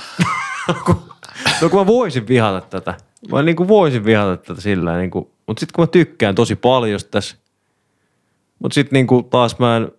[1.62, 2.94] no kun mä voisin vihata tätä.
[3.32, 7.36] Mä niinku voisin vihata tätä sillä niinku, mutta sitten kun mä tykkään tosi paljon tässä,
[8.58, 9.92] mutta sitten niinku taas mä en,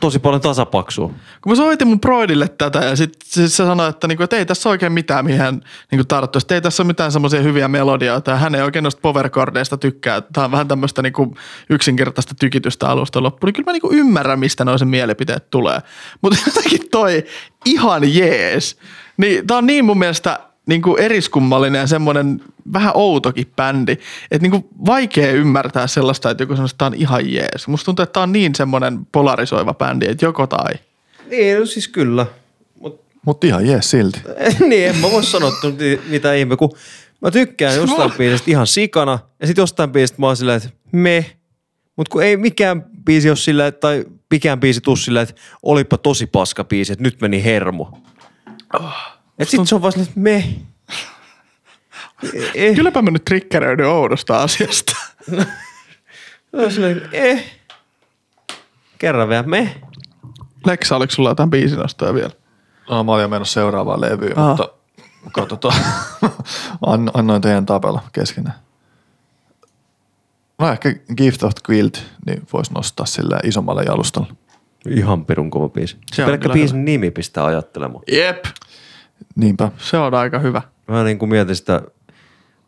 [0.00, 1.08] tosi paljon tasapaksua.
[1.42, 4.46] Kun mä soitin mun broidille tätä ja sit, sit se sanoi, että, niinku, että ei
[4.46, 6.46] tässä oikein mitään, mihin niinku tarttuisi.
[6.50, 10.20] Ei tässä ole mitään semmoisia hyviä melodioita hän ei oikein noista powerchordeista tykkää.
[10.20, 11.36] Tämä on vähän tämmöistä niinku
[11.70, 13.48] yksinkertaista tykitystä alusta loppuun.
[13.48, 15.80] Niin kyllä mä niinku ymmärrän, mistä noin mielipiteet tulee.
[16.22, 17.24] Mutta jotenkin toi
[17.64, 18.78] ihan jees.
[19.16, 22.40] Niin tää on niin mun mielestä niinku eriskummallinen ja semmoinen
[22.72, 23.92] vähän outokin bändi,
[24.30, 27.68] että niinku vaikea ymmärtää sellaista, että joku sanoo, että tää on ihan jees.
[27.68, 30.74] Musta tuntuu, että tää on niin semmoinen polarisoiva bändi, että joko tai.
[31.30, 32.26] Niin, no siis kyllä.
[32.80, 34.20] Mut Mutta ihan jees silti.
[34.68, 36.76] niin, en mä voi sanoa että mitä ihme, kun
[37.20, 41.26] mä tykkään jostain biisistä ihan sikana, ja sitten jostain biisistä mä oon silleen, että me,
[41.96, 45.98] mutta kun ei mikään biisi olisi silleen, että- tai pikään biisi tuu silleen, että olipa
[45.98, 47.98] tosi paska biisi, että nyt meni hermo.
[48.74, 50.44] Oh, Et sit se on vaan silleen, että me.
[52.54, 54.92] Eh, Kylläpä mä nyt triggeröidyn oudosta asiasta.
[56.52, 57.44] on silleen, eh.
[58.98, 59.80] Kerran vielä me.
[60.66, 62.30] Leksa, oliko sulla jotain biisinostoja vielä?
[62.90, 64.48] No, mä olin jo mennyt seuraavaan levyyn, Aha.
[64.48, 64.68] mutta
[65.32, 65.74] katsotaan.
[66.86, 68.58] An- Annoin teidän tapella keskenään.
[70.58, 74.28] No ehkä Gift of Quilt, niin voisi nostaa sillä isommalle jalustalle.
[74.88, 75.96] Ihan pirun kova biisi.
[76.12, 78.02] Se Pelkkä biisin nimi pistää ajattelemaan.
[78.12, 78.44] Jep.
[79.36, 79.70] Niinpä.
[79.78, 80.62] Se on aika hyvä.
[80.88, 81.82] Mä niin kuin mietin sitä,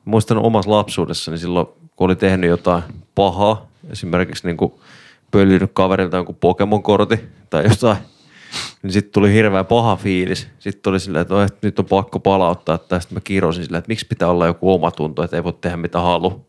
[0.04, 2.82] muistan omassa lapsuudessani silloin, kun oli tehnyt jotain
[3.14, 4.72] pahaa, esimerkiksi niin kuin
[5.30, 7.20] pöllinyt kaverilta jonkun Pokemon-kortti
[7.50, 7.96] tai jotain,
[8.82, 10.48] niin sitten tuli hirveä paha fiilis.
[10.58, 13.14] Sitten tuli silleen, että, että nyt on pakko palauttaa tästä.
[13.14, 16.00] Mä kirosin silleen, että miksi pitää olla joku oma tunto, että ei voi tehdä mitä
[16.00, 16.46] halu.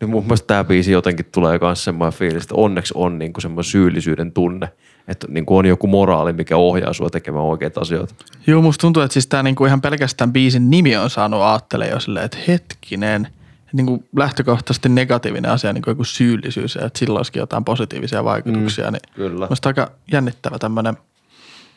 [0.00, 3.42] Niin mun mielestä tämä biisi jotenkin tulee myös semmoinen fiilis, että onneksi on niin kuin
[3.42, 4.68] semmoinen syyllisyyden tunne,
[5.08, 8.14] että niin kuin on joku moraali, mikä ohjaa sua tekemään oikeita asioita.
[8.46, 12.00] Joo, musta tuntuu, että siis tää niinku ihan pelkästään biisin nimi on saanut aattele jo
[12.00, 13.28] silleen, että hetkinen,
[13.72, 18.86] niinku lähtökohtaisesti negatiivinen asia, niin kuin joku syyllisyys, ja että sillä olisikin jotain positiivisia vaikutuksia,
[18.86, 19.46] mm, niin kyllä.
[19.50, 20.96] Musta aika jännittävä tämmöinen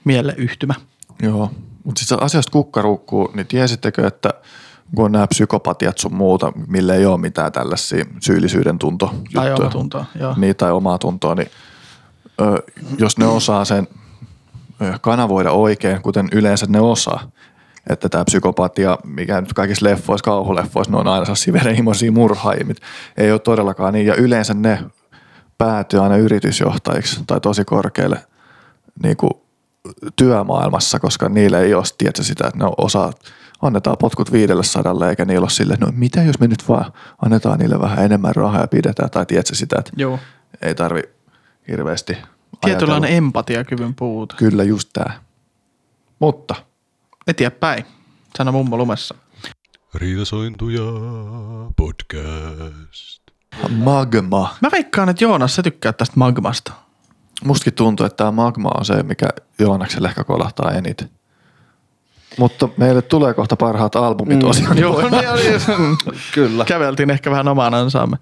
[0.04, 0.74] mieleyhtymä.
[1.22, 1.52] Joo.
[1.84, 4.30] Mutta sitten asiasta kukkarukkuu, niin tiesittekö, että
[4.96, 10.06] kun on nämä psykopatiat sun muuta, mille ei ole mitään tällaisia syyllisyyden tunto Tai omatuntoa,
[10.20, 10.34] joo.
[10.38, 11.50] Niin, tai omaa tuntoa, niin
[12.98, 13.88] jos ne osaa sen
[15.02, 17.32] kanavoida oikein, kuten yleensä ne osaa,
[17.90, 22.76] että tämä psykopatia, mikä nyt kaikissa leffoissa, kauhuleffoissa, ne on aina sellaisia verenhimoisia murhaajia,
[23.18, 24.80] ei ole todellakaan niin, ja yleensä ne
[25.58, 28.20] päätyy aina yritysjohtajiksi tai tosi korkealle
[29.04, 29.32] niin kuin
[30.16, 33.14] työmaailmassa, koska niillä ei ole tiedätkö, sitä, että ne osaa,
[33.62, 36.92] annetaan potkut viidelle sadalle, eikä niillä ole sille, no mitä jos me nyt vaan
[37.26, 40.20] annetaan niille vähän enemmän rahaa ja pidetään, tai tiedätkö sitä, että Joo.
[40.62, 41.02] ei tarvi
[41.68, 42.18] hirveästi
[42.62, 43.18] Tietynlainen ajatella.
[43.18, 44.36] empatiakyvyn puute.
[44.38, 45.14] Kyllä just tämä.
[46.20, 46.56] Mutta
[47.28, 47.86] Eteenpäin,
[48.38, 49.16] sano mummo lumessa.
[49.96, 50.84] Riitasointuja
[51.76, 53.22] podcast.
[53.70, 54.56] magma.
[54.62, 56.74] Mä veikkaan, että Joonas, sä tykkää tästä magmasta.
[57.44, 61.10] Mustakin tuntuu, että tämä magma on se, mikä Joonakselle ehkä kolahtaa eniten.
[62.40, 64.50] Mutta meille tulee kohta parhaat albumit mm.
[64.50, 64.78] osioon.
[64.78, 65.44] Joo, niin oli.
[66.34, 66.66] Kyllä.
[66.66, 68.18] Käveltiin ehkä vähän omaan ansaamme.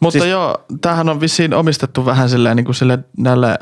[0.00, 3.58] Mutta siis, joo, tämähän on vissiin omistettu vähän silleen niin kuin sille näille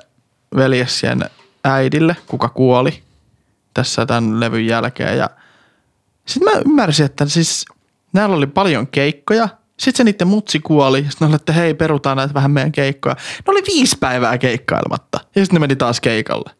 [0.56, 1.24] veljessien
[1.64, 3.02] äidille, kuka kuoli
[3.74, 5.18] tässä tämän levyn jälkeen.
[5.18, 5.30] Ja
[6.26, 7.64] sitten mä ymmärsin, että siis
[8.12, 9.48] näillä oli paljon keikkoja.
[9.78, 10.98] Sitten se niiden mutsi kuoli.
[10.98, 13.14] Sitten ne oli, että hei, perutaan näitä vähän meidän keikkoja.
[13.14, 15.20] Ne oli viisi päivää keikkailmatta.
[15.22, 16.50] Ja sitten ne meni taas keikalle.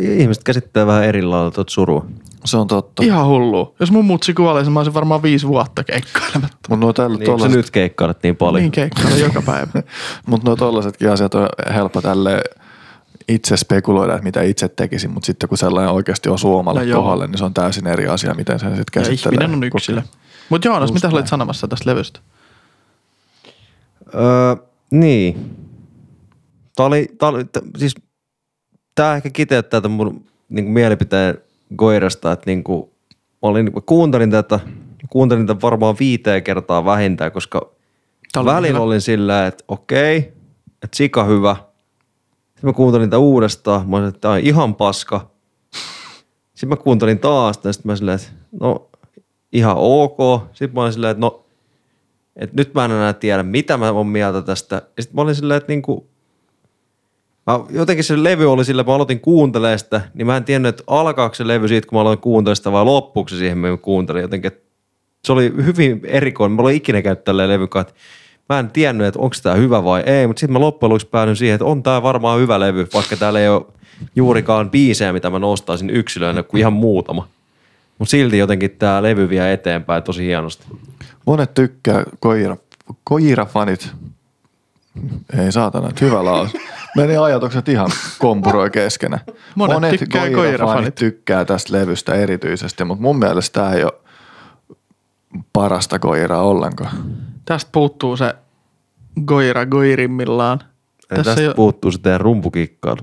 [0.00, 2.06] Ihmiset käsittää vähän eri lailla tuota surua.
[2.46, 3.02] Se on totta.
[3.04, 3.76] Ihan hullu.
[3.80, 6.56] Jos mun mutsi kuolisi, mä olisin varmaan viisi vuotta keikkailematta.
[6.68, 8.62] Mutta nuo, tällä, Niin, tollaset, nyt keikkailet niin paljon?
[8.62, 9.82] Niin keikkailla joka päivä.
[10.26, 12.42] mut nuo tollasetkin asiat on helppo tälle
[13.28, 17.02] itse spekuloida, että mitä itse tekisin, mutta sitten kun sellainen oikeasti osuu omalle No joo.
[17.02, 19.34] kohdalle, niin se on täysin eri asia, miten sen sitten Ja käsittelee.
[19.44, 20.02] ihminen on yksilö.
[20.48, 22.20] Mutta Joonas, mitä olet sanomassa tästä levystä?
[24.14, 24.56] Öö,
[24.90, 25.56] niin.
[26.76, 27.94] Tää oli, tää oli t- siis
[28.94, 31.38] tää ehkä kiteyttää tämän mun niin mielipiteen
[31.76, 34.60] Goirasta, että niin kuin, mä, olin, mä kuuntelin tätä,
[35.10, 37.70] kuuntelin tätä varmaan viiteen kertaa vähintään, koska
[38.32, 38.80] Tää oli välillä hyvä.
[38.80, 40.16] olin sillä, että okei,
[40.82, 41.56] että sika hyvä.
[42.44, 45.30] Sitten mä kuuntelin tätä uudestaan, mä olin, että tää on ihan paska.
[46.48, 48.30] Sitten mä kuuntelin taas, ja sitten mä silleen, että
[48.60, 48.90] no
[49.52, 50.18] ihan ok.
[50.52, 51.44] Sitten mä olin silleen, että no
[52.36, 54.82] et nyt mä en enää tiedä, mitä mä oon mieltä tästä.
[54.96, 56.08] Ja sitten mä olin silleen, että niinku,
[57.46, 60.68] mä, jotenkin se levy oli sillä, että mä aloitin kuuntelemaan sitä, niin mä en tiennyt,
[60.68, 63.76] että alkaako se levy siitä, kun mä aloin kuuntelemaan sitä, vai loppuuko se siihen, mä
[63.76, 64.52] kuuntelin jotenkin.
[65.24, 66.56] Se oli hyvin erikoinen.
[66.56, 67.68] Mä olin ikinä käynyt tälleen levyn
[68.48, 71.36] Mä en tiennyt, että onko tämä hyvä vai ei, mutta sitten mä loppujen lopuksi päädyin
[71.36, 73.66] siihen, että on tämä varmaan hyvä levy, vaikka täällä ei ole
[74.16, 77.28] juurikaan biisejä, mitä mä nostaisin yksilöinä, kuin ihan muutama.
[77.98, 80.66] Mutta silti jotenkin tämä levy vie eteenpäin tosi hienosti.
[81.26, 82.56] Monet tykkää koira,
[83.04, 83.90] koirafanit.
[85.38, 86.50] Ei saatana, hyvä laus.
[86.96, 89.18] Meni ajatukset ihan kompuroi keskenä.
[89.54, 90.94] Monet tykkää koirafanit.
[90.94, 93.92] tykkää tästä levystä erityisesti, mutta mun mielestä tämä ei ole
[95.52, 96.96] parasta koiraa ollenkaan.
[97.44, 98.34] Tästä puuttuu se
[99.26, 100.58] Goira Goirimmillaan.
[101.08, 101.54] Tässä tästä jo, jo...
[101.54, 102.98] puuttuu se teidän rumpukikkailu.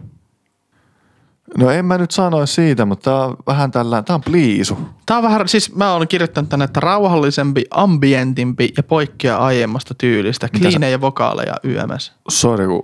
[1.58, 4.78] No en mä nyt sanoisi siitä, mutta tää on vähän tällä, tää on pliisu.
[5.06, 10.50] tää on vähän, siis mä oon kirjoittanut tänne, että rauhallisempi, ambientimpi ja poikkeaa aiemmasta tyylistä.
[10.50, 12.14] Kliinejä vokaaleja YMS.
[12.30, 12.82] Sori, kun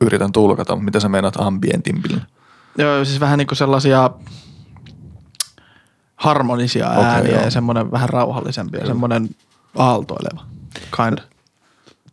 [0.00, 2.20] yritän tulkata, mutta mitä sä meinaat ambientimpillä?
[2.78, 4.10] Joo, siis vähän niinku sellaisia
[6.16, 7.44] harmonisia Okei, ääniä joo.
[7.44, 9.28] ja semmoinen vähän rauhallisempi ja semmoinen
[9.76, 10.44] aaltoileva.
[10.96, 11.18] Kind.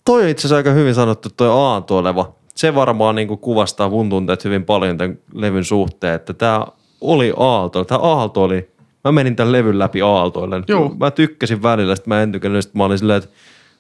[0.06, 2.36] toi on itse asiassa aika hyvin sanottu, toi aaltoileva.
[2.56, 6.66] Se varmaan niin kuin kuvastaa mun tunteet hyvin paljon tämän levyn suhteen, että tämä
[7.02, 7.84] oli aalto.
[7.86, 8.70] Tämä aalto oli,
[9.04, 10.64] mä menin tämän levyn läpi aaltoille.
[10.68, 10.96] Joo.
[11.00, 13.30] Mä tykkäsin välillä, sitten mä en tykännyt, sitten mä olin silleen, että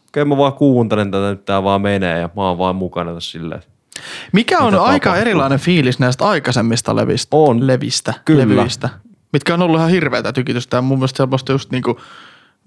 [0.07, 3.31] okei mä vaan kuuntelen tätä, nyt tää vaan menee ja mä oon vaan mukana tässä
[3.31, 3.61] silleen.
[4.31, 5.21] Mikä on aika tapahtuu?
[5.21, 7.37] erilainen fiilis näistä aikaisemmista levistä?
[7.37, 7.67] On.
[7.67, 8.41] Levistä, Kyllä.
[8.41, 8.89] levyistä.
[9.33, 10.77] Mitkä on ollut ihan hirveätä tykitystä.
[10.77, 11.99] Ja mun mielestä semmoista just niinku,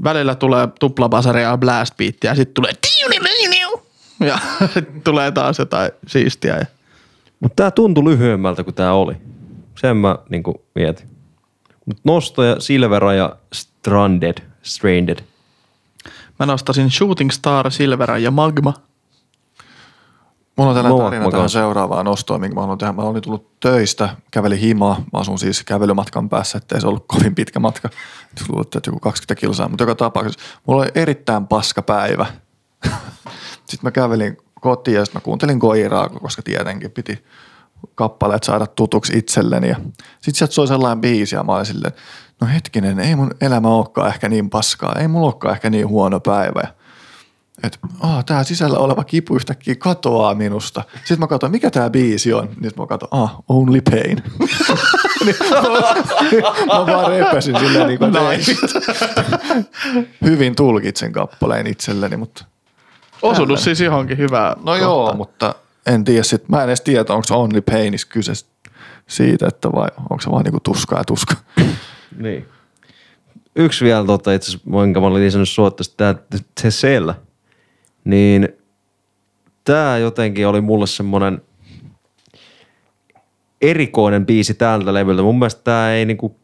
[0.05, 2.73] välillä tulee tuplabasaria ja blast beatia ja sitten tulee
[4.21, 4.39] ja
[5.05, 6.57] tulee taas jotain siistiä.
[6.57, 6.67] Ja
[7.41, 9.17] Mutta tää tuntui lyhyemmältä kuin tää oli.
[9.81, 11.09] Sen mä niinku mietin.
[11.87, 15.19] Mutta nostoja, Silvera ja Stranded, Stranded.
[16.39, 18.75] mä nostasin Shooting Star, Silvera ja Magma.
[20.57, 21.59] Mulla on Mulla- tarina mä tähän kanssa.
[21.59, 22.93] seuraavaan nostoon, minkä mä haluan tehdä.
[22.93, 24.97] Mä olin tullut töistä, kävelin himaa.
[25.13, 27.89] Mä asun siis kävelymatkan päässä, ettei se ollut kovin pitkä matka.
[28.49, 29.69] Luulet, että joku 20 kilsaa.
[29.69, 32.27] Mutta joka tapauksessa mulla oli erittäin paska päivä.
[33.69, 37.25] sitten mä kävelin kotiin ja sitten mä kuuntelin koiraa, koska tietenkin piti
[37.95, 39.69] kappaleet saada tutuksi itselleni.
[39.69, 39.77] Ja
[40.21, 41.93] sitten sieltä soi sellainen biisi ja mä olin silleen,
[42.41, 44.97] no hetkinen, ei mun elämä olekaan ehkä niin paskaa.
[44.99, 46.63] Ei mulla olekaan ehkä niin huono päivä.
[47.63, 50.85] Että oh, tämä sisällä oleva kipu yhtäkkiä katoaa minusta.
[50.95, 52.49] Sitten mä katsoin, mikä tämä biisi on.
[52.61, 54.23] Niin mä katsoin, ah, Only Pain.
[55.25, 55.37] Niin
[56.67, 58.13] mä vaan repesin silleen niin kuin.
[60.25, 62.45] Hyvin tulkitsen kappaleen itselleni, mutta
[63.23, 64.57] Osunut siis johonkin hyvää.
[64.65, 65.55] no joo, mutta
[65.87, 68.33] en tiedä sit, mä en edes tiedä, onko se Only Painis kyse
[69.07, 71.35] siitä, että vai onko se vaan niinku tuskaa ja tuska.
[72.19, 72.47] Niin.
[73.57, 76.15] Yksi vielä tota, itse asiassa, minkä mä olin lisännyt suottaisi, tämä
[76.63, 77.15] Tesella.
[78.05, 78.49] Niin
[79.65, 81.43] tämä jotenkin oli mulle semmoinen
[83.61, 85.23] erikoinen biisi tältä levyltä.
[85.23, 86.37] Mun mielestä tämä ei niinku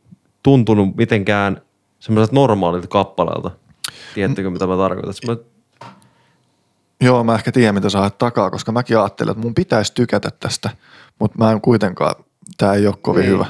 [0.42, 1.62] tuntunut mitenkään
[1.98, 3.50] semmoiselta normaalilta kappaleelta.
[4.14, 5.14] Tiedättekö, mitä mä tarkoitan?
[5.26, 5.36] Mä,
[7.04, 10.30] Joo, mä ehkä tiedän, mitä sä haet takaa, koska mäkin ajattelin, että mun pitäisi tykätä
[10.40, 10.70] tästä,
[11.18, 12.14] mutta mä en kuitenkaan,
[12.56, 13.32] tää ei ole kovin Niin.
[13.32, 13.46] hyvä.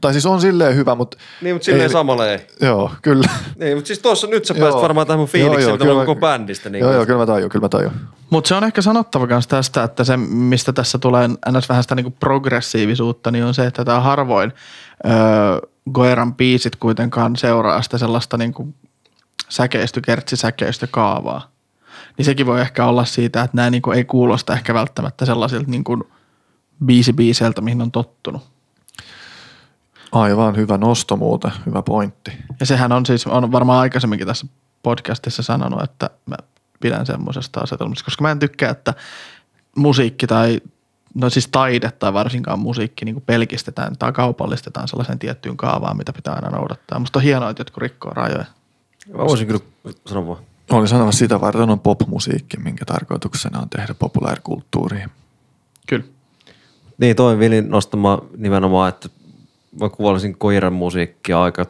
[0.00, 1.16] Tai siis on silleen hyvä, mutta...
[1.42, 2.46] niin, mutta silleen ei- samalla ei.
[2.60, 3.28] Joo, kyllä.
[3.58, 4.60] Niin, mutta siis tuossa nyt sä Joo.
[4.66, 6.70] pääsit varmaan tähän mun Joo, fiilikseen, joo, mitä kyllä on mä- koko bändistä.
[6.70, 7.92] Niin joo, joo, kyllä mä tajun, kyllä mä tajun.
[8.30, 11.68] Mutta se on ehkä sanottava myös tästä, että se, mistä tässä tulee ns.
[11.68, 14.52] vähän sitä niinku progressiivisuutta, niin on se, että tämä harvoin
[15.06, 15.12] öö,
[15.92, 18.74] Goeran biisit kuitenkaan seuraa sitä sellaista niinku
[19.48, 21.53] säkeisty, kertsisäkeistä kaavaa.
[22.18, 26.08] Niin sekin voi ehkä olla siitä, että nämä niinku ei kuulosta ehkä välttämättä sellaisilta niinku
[26.84, 28.42] biisi-biiseiltä, mihin on tottunut.
[30.12, 32.32] Aivan hyvä nosto muuten, hyvä pointti.
[32.60, 34.46] Ja sehän on siis, on varmaan aikaisemminkin tässä
[34.82, 36.36] podcastissa sanonut, että mä
[36.80, 38.94] pidän semmoisesta asetelmasta, koska mä en tykkää, että
[39.76, 40.60] musiikki tai,
[41.14, 46.12] no siis taide tai varsinkaan musiikki niin kuin pelkistetään tai kaupallistetaan sellaisen tiettyyn kaavaan, mitä
[46.12, 46.98] pitää aina noudattaa.
[46.98, 48.44] Musta on hienoa, että jotkut rikkoo rajoja.
[49.18, 49.60] Mä voisin kyllä
[50.06, 50.53] sanoa vaan.
[50.70, 55.08] Olin sanomassa sitä varten on popmusiikki, minkä tarkoituksena on tehdä populaarikulttuuria.
[55.86, 56.04] Kyllä.
[56.98, 59.08] Niin, toi Vilin nostama nimenomaan, että
[59.80, 61.66] mä kuvailisin koiran musiikkia aika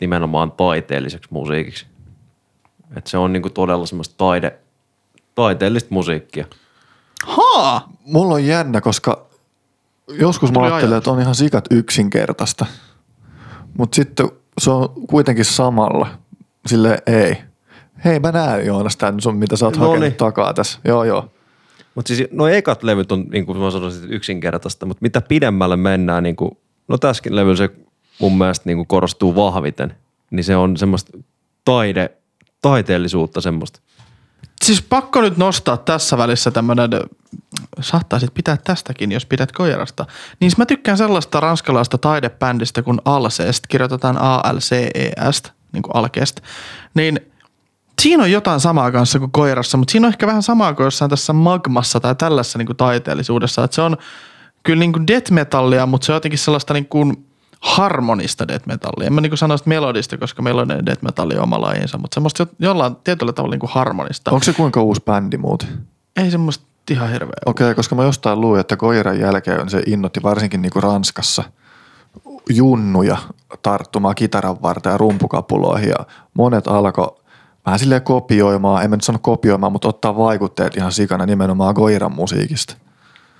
[0.00, 1.86] nimenomaan taiteelliseksi musiikiksi.
[2.96, 4.58] Että se on niinku todella semmoista taide,
[5.34, 6.46] taiteellista musiikkia.
[7.26, 7.92] Haa!
[8.04, 9.26] Mulla on jännä, koska
[10.08, 12.66] joskus mä ajattelen, että on ihan sikat yksinkertaista.
[13.78, 16.08] Mutta sitten se on kuitenkin samalla.
[16.66, 17.36] Sille ei.
[18.04, 20.14] Hei, mä näen Joonas tän sun, mitä sä oot No hakenut niin.
[20.14, 20.78] takaa tässä.
[20.84, 21.32] Joo, joo.
[21.94, 26.22] Mutta siis no ekat levyt on, niin kuin mä sanoisin, yksinkertaista, mutta mitä pidemmälle mennään,
[26.22, 26.58] niin kuin,
[26.88, 27.70] no tässäkin levyllä se
[28.20, 29.94] mun mielestä niin kuin korostuu vahviten,
[30.30, 31.18] niin se on semmoista
[31.64, 32.10] taide,
[32.62, 33.80] taiteellisuutta semmoista.
[34.64, 36.90] Siis pakko nyt nostaa tässä välissä tämmönen,
[37.80, 40.06] saattaisit pitää tästäkin, jos pidät koirasta.
[40.40, 46.40] Niin mä tykkään sellaista ranskalaista taidebändistä kuin Alcest, kirjoitetaan A-L-C-E-S, niin kuin Alcest.
[46.94, 47.29] Niin
[48.00, 51.10] siinä on jotain samaa kanssa kuin koirassa, mutta siinä on ehkä vähän samaa kuin jossain
[51.10, 53.64] tässä magmassa tai tällaisessa niin kuin taiteellisuudessa.
[53.64, 53.96] Että se on
[54.62, 57.26] kyllä niin kuin death metallia, mutta se on jotenkin sellaista niin kuin
[57.60, 59.06] harmonista death metallia.
[59.06, 62.42] En mä niin kuin sanoisi melodista, koska melodinen death metalli on oma lajinsa, mutta semmoista
[62.42, 64.30] jo- jollain tietyllä tavalla niin kuin harmonista.
[64.30, 65.68] Onko se kuinka uusi bändi muuten?
[66.16, 67.32] Ei semmoista ihan hirveä.
[67.46, 71.44] Okei, okay, koska mä jostain luin, että koiran jälkeen se innotti varsinkin niinku Ranskassa
[72.48, 73.16] junnuja
[73.62, 77.19] tarttumaan kitaran varten ja rumpukapuloihin ja monet alkoi
[77.66, 82.12] vähän silleen kopioimaan, en mä nyt sano kopioimaan, mutta ottaa vaikutteet ihan sikana nimenomaan koiran
[82.14, 82.76] musiikista.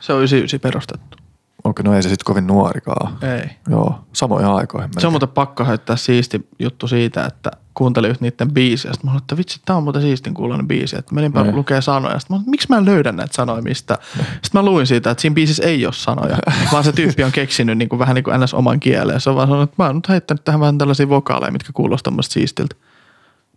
[0.00, 1.16] Se on 99 perustettu.
[1.64, 3.18] Okei, no ei se sitten kovin nuorikaan.
[3.22, 3.50] Ei.
[3.70, 4.90] Joo, samoihin aikoihin.
[4.98, 8.92] Se on muuten pakko heittää siisti juttu siitä, että kuuntelin just niiden biisiä.
[8.92, 10.98] Sitten mä olin, että vitsi, tää on muuten siistin kuulonen biisi.
[10.98, 11.56] Että meninpä Niin.
[11.56, 12.18] lukee sanoja.
[12.18, 13.98] Sitten mä olin, miksi mä en löydä näitä sanoja mistä.
[14.16, 16.36] Sitten mä luin siitä, että siinä biisissä ei ole sanoja,
[16.72, 18.54] vaan se tyyppi on keksinyt niin kuin, vähän niin kuin ns.
[18.54, 19.20] oman kieleen.
[19.20, 22.10] Se on vaan sanonut, että mä oon nyt heittänyt tähän vähän tällaisia vokaaleja, mitkä kuulostaa
[22.10, 22.76] tämmöistä siistiltä.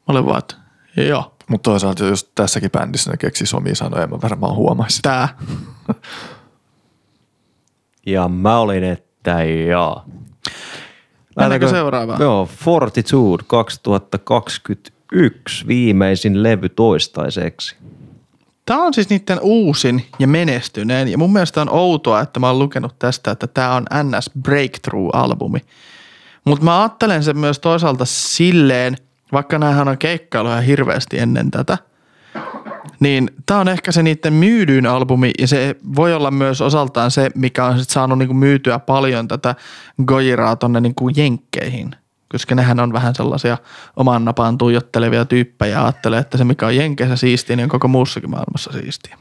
[0.08, 0.56] Mä olin vaan, että
[0.98, 1.36] joo.
[1.50, 5.02] Mutta toisaalta just tässäkin bändissä ne keksisi omia sanoja, mä varmaan huomaisin.
[5.02, 5.38] Tää.
[8.06, 10.06] Ja mä olin, että jaa.
[11.36, 12.22] Mennäänkö seuraavaan?
[12.22, 17.76] Joo, Fortitude 2021, viimeisin levy toistaiseksi.
[18.66, 21.08] Tämä on siis niiden uusin ja menestyneen.
[21.08, 25.60] Ja mun mielestä on outoa, että mä oon lukenut tästä, että tämä on NS Breakthrough-albumi.
[26.46, 28.98] Mutta mä ajattelen sen myös toisaalta silleen,
[29.34, 31.78] vaikka näähän on keikkailu ihan hirveästi ennen tätä,
[33.00, 37.30] niin tämä on ehkä se niiden myydyin albumi ja se voi olla myös osaltaan se,
[37.36, 39.56] mikä on sit saanut niinku myytyä paljon tätä
[40.06, 41.96] Gojiraa tonne niinku jenkkeihin.
[42.32, 43.58] Koska nehän on vähän sellaisia
[43.96, 47.88] oman napaan tuijottelevia tyyppejä ja ajattelee, että se mikä on jenkeissä siistiä, niin on koko
[47.88, 49.18] muussakin maailmassa siistiä.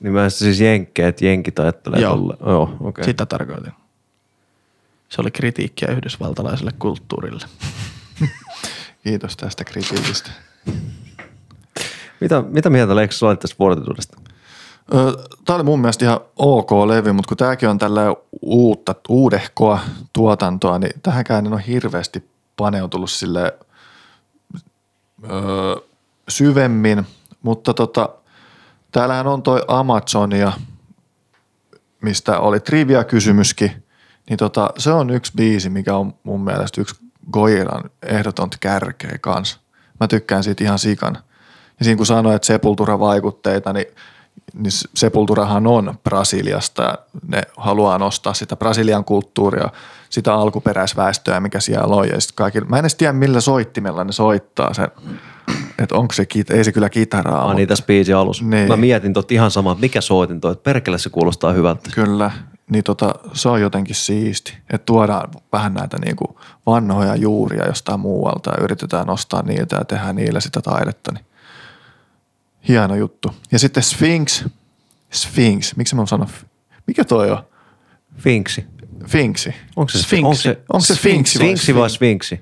[0.00, 2.16] Niin mä siis jenkkeet, jenkit ajattelee Joo.
[2.16, 2.36] tolle.
[2.46, 2.76] Joo, okei.
[2.80, 3.04] Okay.
[3.04, 3.72] Sitä tarkoitin.
[5.08, 7.46] Se oli kritiikkiä yhdysvaltalaiselle kulttuurille.
[9.02, 10.30] Kiitos tästä kritiikistä.
[12.20, 14.20] Mitä, mitä mieltä sä olit tästä Fortitudesta?
[15.44, 18.02] Tämä oli mun mielestä ihan ok levy, mutta kun tämäkin on tällä
[18.42, 19.80] uutta, uudehkoa
[20.12, 23.58] tuotantoa, niin tähänkään en ole hirveästi paneutunut sille
[25.30, 25.76] öö,
[26.28, 27.06] syvemmin,
[27.42, 28.08] mutta tota,
[28.92, 30.52] täällähän on toi Amazonia,
[32.02, 33.84] mistä oli trivia-kysymyskin,
[34.28, 39.58] niin tota, se on yksi biisi, mikä on mun mielestä yksi Goiran ehdoton kärkeä kanssa.
[40.00, 41.18] Mä tykkään siitä ihan sikan.
[41.78, 43.86] Ja siinä kun sanoin, että Sepultura-vaikutteita, niin,
[44.54, 46.98] niin Sepulturahan on Brasiliasta ja
[47.28, 49.68] ne haluaa nostaa sitä Brasilian kulttuuria,
[50.10, 52.08] sitä alkuperäisväestöä, mikä siellä on.
[52.08, 54.88] Ja kaikilla, mä en edes tiedä, millä soittimella ne soittaa sen,
[55.78, 58.44] että onko se, ei se kyllä kitaraa Ah, niin tässä biisin alussa.
[58.44, 58.68] Niin.
[58.68, 61.90] Mä mietin tot ihan samaa, mikä soitin toi, että perkele se kuulostaa hyvältä.
[61.94, 62.30] Kyllä,
[62.70, 68.50] niin tota, se on jotenkin siisti, että tuodaan vähän näitä niinku vanhoja juuria jostain muualta
[68.50, 71.12] ja yritetään nostaa niitä ja tehdä niillä sitä taidetta.
[71.12, 71.24] Niin
[72.68, 73.34] hieno juttu.
[73.52, 74.44] Ja sitten Sphinx,
[75.12, 76.28] Sphinx, miksi mä sanon,
[76.86, 77.42] mikä toi on?
[78.18, 78.66] Finksi.
[79.06, 79.54] Finksi.
[79.76, 80.26] Onko se Sphinxi.
[80.26, 82.40] Onko se, Onko se Sphinxi vai Sphinxi vai Sphinxi?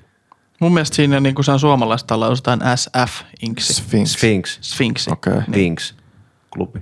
[0.59, 3.73] Mun mielestä siinä niin kuin se on suomalaista lausutaan SF-inksi.
[3.73, 4.09] Sphinx.
[4.09, 4.59] Sphinx.
[4.61, 5.11] Sphinxi.
[5.11, 5.33] Okei.
[5.33, 5.43] Okay.
[5.43, 5.93] Sphinx.
[6.49, 6.81] Klubi.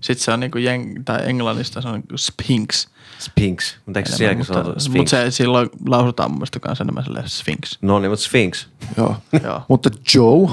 [0.00, 2.86] Sitten se on niin kuin jeng- tai englannista se on niin kuin Sphinx.
[3.18, 3.76] Sphinx.
[3.86, 4.96] Mutta eikö se sielläkin sanota mutta, Sphinx?
[4.96, 7.78] mutta se silloin lausutaan mun mielestä kanssa enemmän silleen Sphinx.
[7.82, 8.66] No niin, mutta Sphinx.
[8.96, 9.16] Joo.
[9.44, 9.62] Joo.
[9.68, 10.50] Mutta Joe,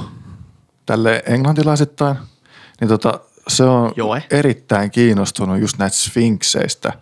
[0.85, 2.17] tälle englantilaisittain,
[2.81, 4.23] niin tota, se on Joe.
[4.31, 6.93] erittäin kiinnostunut just näistä sfinkseistä.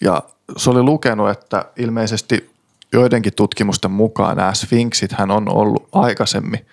[0.00, 0.22] Ja
[0.56, 2.50] se oli lukenut, että ilmeisesti
[2.92, 6.66] joidenkin tutkimusten mukaan nämä sfinksit hän on ollut aikaisemmin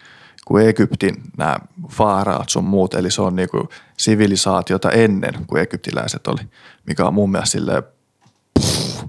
[0.48, 1.58] kuin Egyptin nämä
[1.90, 2.94] faaraat sun muut.
[2.94, 6.42] Eli se on niinku sivilisaatiota ennen kuin egyptiläiset oli,
[6.86, 7.84] mikä on mun mielestä silleen
[8.60, 9.04] pff,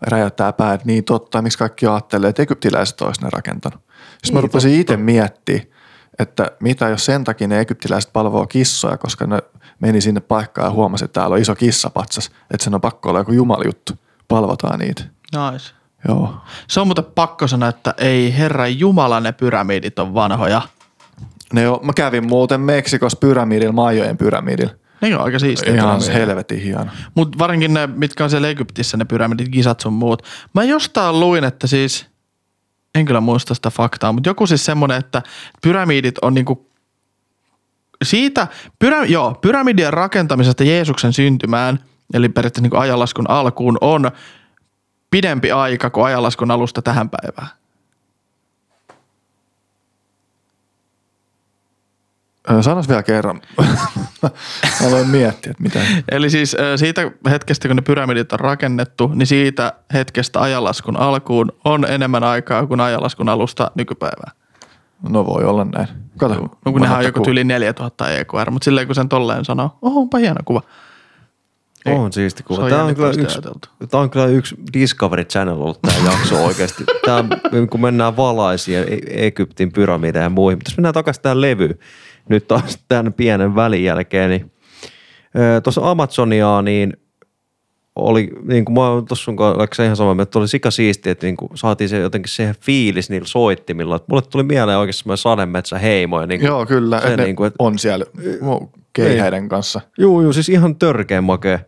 [0.00, 3.80] räjäyttää päät niin totta, miksi kaikki ajattelee, että egyptiläiset olisi ne rakentanut.
[4.32, 5.66] Mä Niin, rupesin itse miettimään,
[6.18, 9.38] että mitä jos sen takia ne egyptiläiset palvoo kissoja, koska ne
[9.80, 13.20] meni sinne paikkaan ja huomasi, että täällä on iso kissapatsas, että sen on pakko olla
[13.20, 13.92] joku jumalijuttu.
[14.28, 15.04] Palvotaan niitä.
[15.52, 15.70] Nice.
[16.08, 16.34] Joo.
[16.68, 20.62] Se on muuten pakko sanoa, että ei herra Jumala ne pyramidit on vanhoja.
[21.54, 24.74] Ne on, mä kävin muuten Meksikossa pyramidilla, Majojen pyramidilla.
[25.00, 25.74] Ne on aika siistiä.
[25.74, 26.86] Ihan helvetin hieno.
[27.14, 30.22] Mutta varsinkin ne, mitkä on siellä Egyptissä, ne pyramidit, gisat sun muut.
[30.54, 32.06] Mä jostain luin, että siis,
[32.94, 35.22] en kyllä muista sitä faktaa, mutta joku siis semmoinen, että
[35.62, 36.70] pyramidit on niinku
[38.04, 38.46] siitä,
[38.78, 41.78] pyra, joo, pyramidien rakentamisesta Jeesuksen syntymään,
[42.14, 44.10] eli periaatteessa niinku ajanlaskun alkuun on
[45.10, 47.63] pidempi aika kuin ajanlaskun alusta tähän päivään.
[52.60, 53.40] Sanois vielä kerran.
[54.82, 55.80] mä voin miettiä, että mitä.
[56.10, 61.84] Eli siis siitä hetkestä, kun ne pyramidit on rakennettu, niin siitä hetkestä ajanlaskun alkuun on
[61.90, 64.36] enemmän aikaa kuin ajanlaskun alusta nykypäivään.
[65.08, 65.88] No voi olla näin.
[66.18, 66.34] Kato.
[66.64, 70.00] No kun nehän on joku tyyli 4000 EQR, mutta silleen kun sen tolleen sanoo, oho,
[70.00, 70.62] onpa hieno kuva.
[71.86, 71.94] Ei.
[71.94, 72.64] On siisti kuva.
[72.64, 73.68] on Tämä on, kyllä yksi, ajateltu.
[73.90, 76.84] tämä on kyllä yksi Discovery Channel ollut tämä jakso oikeasti.
[77.06, 77.24] Tämä,
[77.70, 80.58] kun mennään valaisiin E- Egyptin pyramideihin ja muihin.
[80.58, 81.78] Mutta jos mennään takaisin tähän levyyn,
[82.28, 84.52] nyt taas tämän pienen välin jälkeen, niin
[85.62, 86.96] tuossa Amazoniaa, niin
[87.96, 91.26] oli, niin kuin mä oon tuossa sun kanssa ihan mieltä, että oli sika siistiä, että
[91.26, 93.96] niin kuin saatiin se jotenkin se fiilis niillä soittimilla.
[93.96, 96.20] Että mulle tuli mieleen oikeasti semmoinen sademetsä heimo.
[96.20, 97.00] Ja niin kuin, Joo, kyllä.
[97.00, 98.04] Se niin kuin, että, on siellä
[98.92, 99.80] keihäiden kanssa.
[99.98, 101.58] Juu, juu, siis ihan törkeän makea.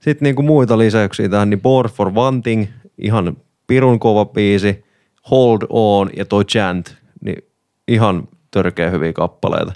[0.00, 2.66] Sitten niinku muita lisäyksiä tähän, niin Board for One Thing,
[2.98, 3.36] ihan
[3.66, 4.84] pirun kova biisi,
[5.30, 6.94] Hold On ja toi Chant,
[7.24, 7.44] niin
[7.88, 9.72] ihan törkeä hyviä kappaleita.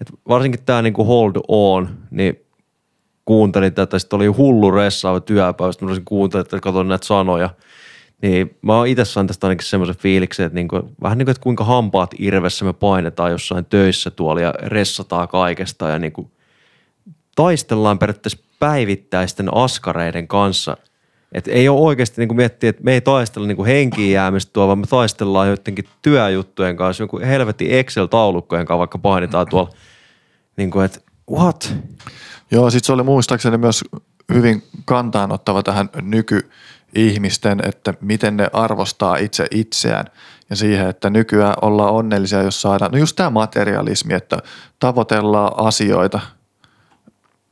[0.00, 2.46] Et varsinkin tämä niinku Hold On, niin
[3.24, 7.50] kuuntelin tätä, sitten oli hullu ressaava työpäivä, sitten olisin kuuntelin, että katsoin näitä sanoja.
[8.22, 11.42] Niin mä oon itse saanut tästä ainakin semmoisen fiiliksen, että niinku, vähän niin kuin, että
[11.42, 16.30] kuinka hampaat irvessä me painetaan jossain töissä tuolla ja ressataan kaikesta ja niinku,
[17.36, 20.76] taistellaan periaatteessa päivittäisten askareiden kanssa.
[21.32, 24.78] Et ei ole oikeasti niin miettiä, että me ei taistella niin henkiin jäämistä tuolla, vaan
[24.78, 29.70] me taistellaan joidenkin työjuttujen kanssa, joku helvetin Excel-taulukkojen kanssa, vaikka painitaan tuolla.
[30.60, 31.00] Niin kuin, että
[31.30, 31.74] what?
[32.50, 33.84] Joo, sitten se oli muistaakseni myös
[34.34, 40.04] hyvin kantaanottava tähän nykyihmisten, että miten ne arvostaa itse itseään
[40.50, 44.38] ja siihen, että nykyään ollaan onnellisia, jos saadaan, no just tämä materialismi, että
[44.78, 46.20] tavoitellaan asioita,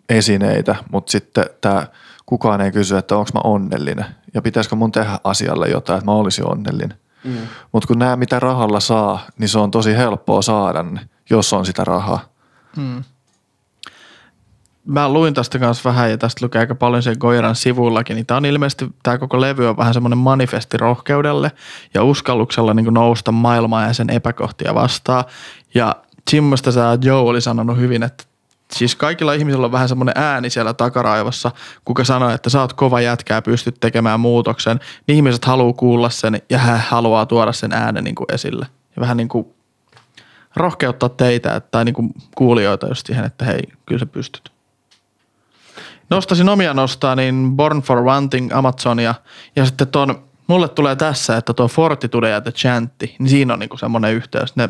[0.08, 1.86] esineitä, mutta sitten tämä
[2.26, 6.12] kukaan ei kysy, että onko mä onnellinen ja pitäisikö mun tehdä asialle jotain, että mä
[6.12, 6.94] olisin onnellinen.
[7.24, 7.36] Mm.
[7.72, 10.84] Mutta kun nämä mitä rahalla saa, niin se on tosi helppoa saada
[11.30, 12.37] jos on sitä rahaa.
[12.78, 13.04] Hmm.
[14.84, 18.36] Mä luin tästä kanssa vähän ja tästä lukee aika paljon sen Goiran sivullakin, niin tämä
[18.36, 21.52] on ilmeisesti, tämä koko levy on vähän semmoinen manifesti rohkeudelle
[21.94, 25.24] ja uskalluksella niin nousta maailmaa ja sen epäkohtia vastaan.
[25.74, 25.96] Ja
[26.32, 28.24] Jimmosta tämä Joe oli sanonut hyvin, että
[28.72, 31.50] siis kaikilla ihmisillä on vähän semmoinen ääni siellä takaraivossa,
[31.84, 34.80] kuka sanoo, että sä oot kova jätkä ja pystyt tekemään muutoksen.
[35.06, 38.66] Niin ihmiset haluaa kuulla sen ja hän haluaa tuoda sen äänen niin kuin esille.
[38.96, 39.46] Ja vähän niin kuin
[40.56, 44.52] rohkeuttaa teitä tai niin kuin kuulijoita just siihen, että hei, kyllä sä pystyt.
[46.10, 49.14] Nostasin omia nostaa, niin Born for Wanting Amazonia
[49.56, 53.58] ja sitten ton, mulle tulee tässä, että tuo Fortitude ja The Chantti, niin siinä on
[53.58, 54.68] niinku semmoinen yhteys, ne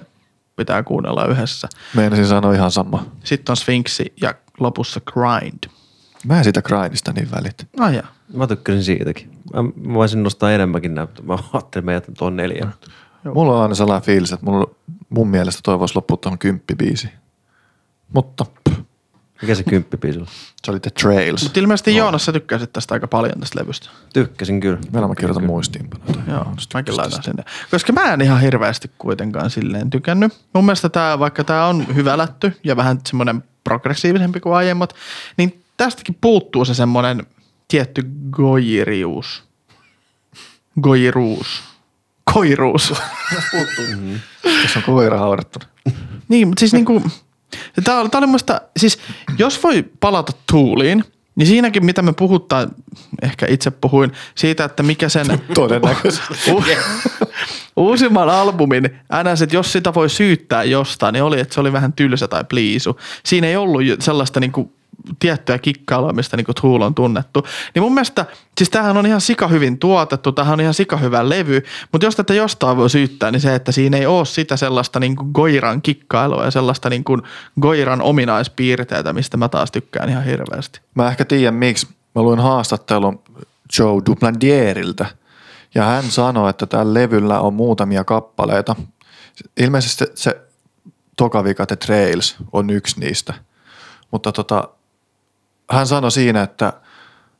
[0.57, 1.69] pitää kuunnella yhdessä.
[1.95, 3.05] Meinasin sanoa ihan sama.
[3.25, 5.71] Sitten on Sphinxi ja lopussa Grind.
[6.25, 7.65] Mä en sitä grindista niin välitä.
[7.79, 8.03] Ai ja.
[8.35, 9.31] Mä tykkäsin siitäkin.
[9.55, 11.25] Mä, mä voisin nostaa enemmänkin näyttöä.
[11.27, 12.75] Mä ajattelin, että mä jätän tuon neljän.
[13.35, 14.71] Mulla on aina sellainen fiilis, että mulla,
[15.09, 17.09] mun mielestä toi voisi loppua tuohon kymppibiisi.
[18.13, 18.81] Mutta pff,
[19.43, 20.27] Mikä se kymppipiisi on?
[20.65, 21.43] se oli The Trails.
[21.43, 23.89] Mutta ilmeisesti Joonas sä tykkäsit tästä aika paljon tästä levystä.
[24.13, 24.79] Tykkäsin kyllä.
[24.93, 26.23] Vielä mä kirjoitan muistiinpanoja.
[26.29, 27.45] Joo, mäkin laitan sinne.
[27.71, 30.33] Koska mä en ihan hirveästi kuitenkaan silleen tykännyt.
[30.55, 34.95] Mun mielestä tää, vaikka tää on hyvälätty ja vähän semmoinen progressiivisempi kuin aiemmat,
[35.37, 37.27] niin tästäkin puuttuu se semmoinen
[37.69, 39.45] tietty goirius.
[40.81, 41.63] Goiruus.
[42.33, 42.95] Koiruus.
[44.63, 45.65] Tässä on koira haudattuna.
[46.29, 47.03] niin, mutta siis niinku,
[47.85, 48.99] tää oli, tää oli musta, siis
[49.39, 51.05] jos voi palata tuuliin,
[51.37, 52.71] niin siinäkin mitä me puhutaan,
[53.23, 56.53] ehkä itse puhuin siitä, että mikä sen Todennäköisesti.
[56.53, 56.65] U-
[57.77, 58.83] uusimman albumin
[59.25, 62.45] NS, että jos sitä voi syyttää jostain, niin oli, että se oli vähän tylsä tai
[62.45, 63.01] pliisu.
[63.25, 64.78] Siinä ei ollut sellaista niinku
[65.19, 67.47] tiettyä kikkailua, mistä niinku Tool on tunnettu.
[67.75, 68.27] Niin mun mielestä,
[68.59, 71.63] siis tämähän on ihan sika hyvin tuotettu, tämähän on ihan sika hyvä levy,
[71.93, 75.25] mutta jos tätä jostain voi syyttää, niin se, että siinä ei ole sitä sellaista niinku
[75.25, 77.19] Goiran kikkailua ja sellaista niinku
[77.61, 80.81] Goiran ominaispiirteitä, mistä mä taas tykkään ihan hirveästi.
[80.95, 81.89] Mä ehkä tiedän miksi.
[82.15, 83.23] Mä luin haastattelun
[83.79, 85.07] Joe Duplandieriltä
[85.75, 88.77] ja hän sanoi, että tällä levyllä on muutamia kappaleita.
[89.57, 90.41] Ilmeisesti se, se
[91.17, 93.35] toka vika The Trails on yksi niistä.
[94.11, 94.69] Mutta tota,
[95.71, 96.73] hän sanoi siinä, että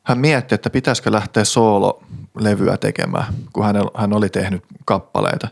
[0.03, 5.47] hän mietti, että pitäisikö lähteä soololevyä tekemään, kun hän, hän oli tehnyt kappaleita,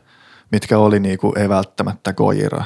[0.52, 2.66] mitkä oli niinku ei välttämättä Goiraa.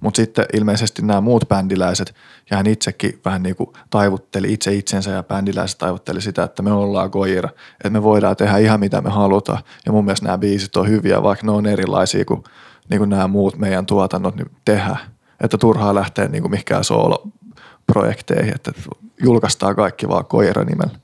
[0.00, 2.14] Mutta sitten ilmeisesti nämä muut bändiläiset
[2.50, 6.72] ja hän itsekin vähän niin kuin taivutteli itse itsensä ja bändiläiset taivutteli sitä, että me
[6.72, 9.58] ollaan Goira, että me voidaan tehdä ihan mitä me halutaan.
[9.86, 12.44] Ja mun mielestä nämä biisit on hyviä, vaikka ne on erilaisia kuin,
[12.90, 14.98] niin kuin nämä muut meidän tuotannot niin tehdään.
[15.40, 18.72] Että turhaa lähteä niin kuin mihinkään sooloprojekteihin, että
[19.22, 20.98] julkaistaan kaikki vaan Koira nimellä.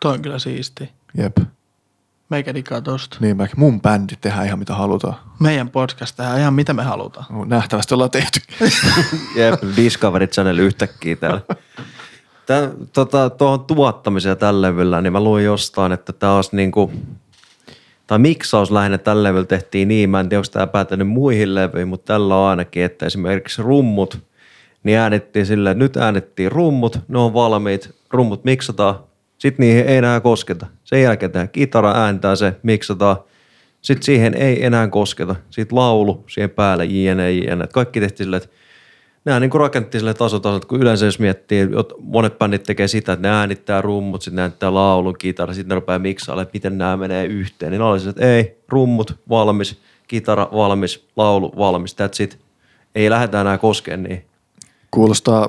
[0.00, 0.90] Toi on kyllä siisti.
[1.18, 1.36] Jep.
[2.28, 3.16] Meikä digaa tosta.
[3.20, 5.14] Niin mä, mun bändi tehdään ihan mitä halutaan.
[5.40, 7.26] Meidän podcast tehdään ihan mitä me halutaan.
[7.30, 8.40] No, Nähtävästi ollaan tehty.
[9.36, 11.40] Jep, Discovery Channel yhtäkkiä täällä.
[12.46, 16.92] Tää, tota, tuohon tuottamiseen tällä levyllä, niin mä luin jostain, että tämä olisi niinku,
[18.06, 21.88] tai miksaus lähinnä tällä levyllä tehtiin niin, mä en tiedä, onko tämä päätänyt muihin levyihin,
[21.88, 24.20] mutta tällä on ainakin, että esimerkiksi rummut,
[24.86, 28.94] niin äänettiin silleen, että nyt äänettiin rummut, ne on valmiit, rummut miksataan,
[29.38, 30.66] sitten niihin ei enää kosketa.
[30.84, 33.16] Sen jälkeen tehdään kitara, ääntää se, miksataan,
[33.80, 35.34] sitten siihen ei enää kosketa.
[35.50, 37.66] Sitten laulu siihen päälle, jne, jne.
[37.72, 38.56] Kaikki tehtiin silleen, että
[39.24, 43.12] nämä niin rakennettiin sille tasotasolle, että kun yleensä jos miettii, jot- monet bändit tekee sitä,
[43.12, 46.78] että ne äänittää rummut, sitten ne äänittää laulun, kitara, sitten ne rupeaa miksaamaan, että miten
[46.78, 47.70] nämä menee yhteen.
[47.70, 52.38] Niin ne oli se, että ei, rummut valmis, kitara valmis, laulu valmis, that's it.
[52.94, 54.26] Ei lähdetä enää koskeen niin.
[54.96, 55.48] Kuulostaa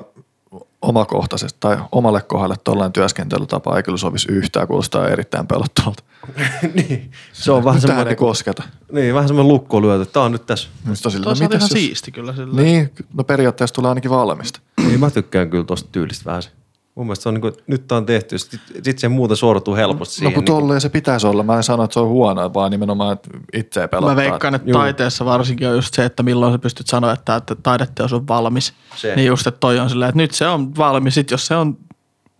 [0.82, 6.02] omakohtaisesti tai omalle kohdalle tuollainen työskentelytapa ei kyllä sovisi yhtään, kuulostaa erittäin pelottavalta.
[6.74, 7.10] niin.
[7.32, 8.62] Se on vähän semmoinen, ei kosketa.
[8.92, 10.68] niin, vähän semmoinen lukko lyöty, että tämä on nyt tässä.
[10.88, 12.62] On silleen, no Toisaalta mitäs ihan jos- siisti kyllä sillä.
[12.62, 14.60] Niin, no periaatteessa tulee ainakin valmista.
[14.86, 16.50] Niin mä tykkään kyllä tosta tyylistä vähän se.
[16.98, 19.74] Mun mielestä se on niin kuin, nyt tää on tehty, sit, sit se muuten sortuu
[19.74, 20.34] helposti No siihen.
[20.34, 21.42] kun niin kuin- tolleen se pitäisi olla.
[21.42, 24.14] Mä en sano, että se on huono, vaan nimenomaan, että itseä pelottaa.
[24.14, 24.78] Mä veikkaan, että Juu.
[24.78, 28.74] taiteessa varsinkin on just se, että milloin sä pystyt sanoa, että, että taideteos on valmis.
[28.96, 29.16] Se.
[29.16, 31.14] Niin just, että toi on silleen, että nyt se on valmis.
[31.14, 31.78] Sitten jos se on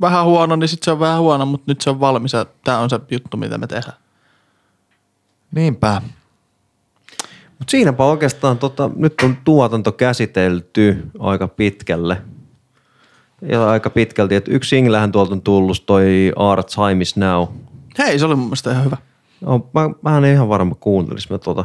[0.01, 2.79] vähän huono, niin sitten se on vähän huono, mutta nyt se on valmis ja tämä
[2.79, 3.97] on se juttu, mitä me tehdään.
[5.55, 6.03] Niinpä.
[7.59, 12.23] Mut siinäpä oikeastaan tota, nyt on tuotanto käsitelty aika pitkälle.
[13.43, 17.47] Ja aika pitkälti, että yksi singlehän tuolta on tullut, toi Our Time is Now.
[17.99, 18.97] Hei, se oli mun mielestä ihan hyvä.
[19.41, 21.31] No, mä, mä en ihan varma kuuntelis.
[21.31, 21.65] Mä tota,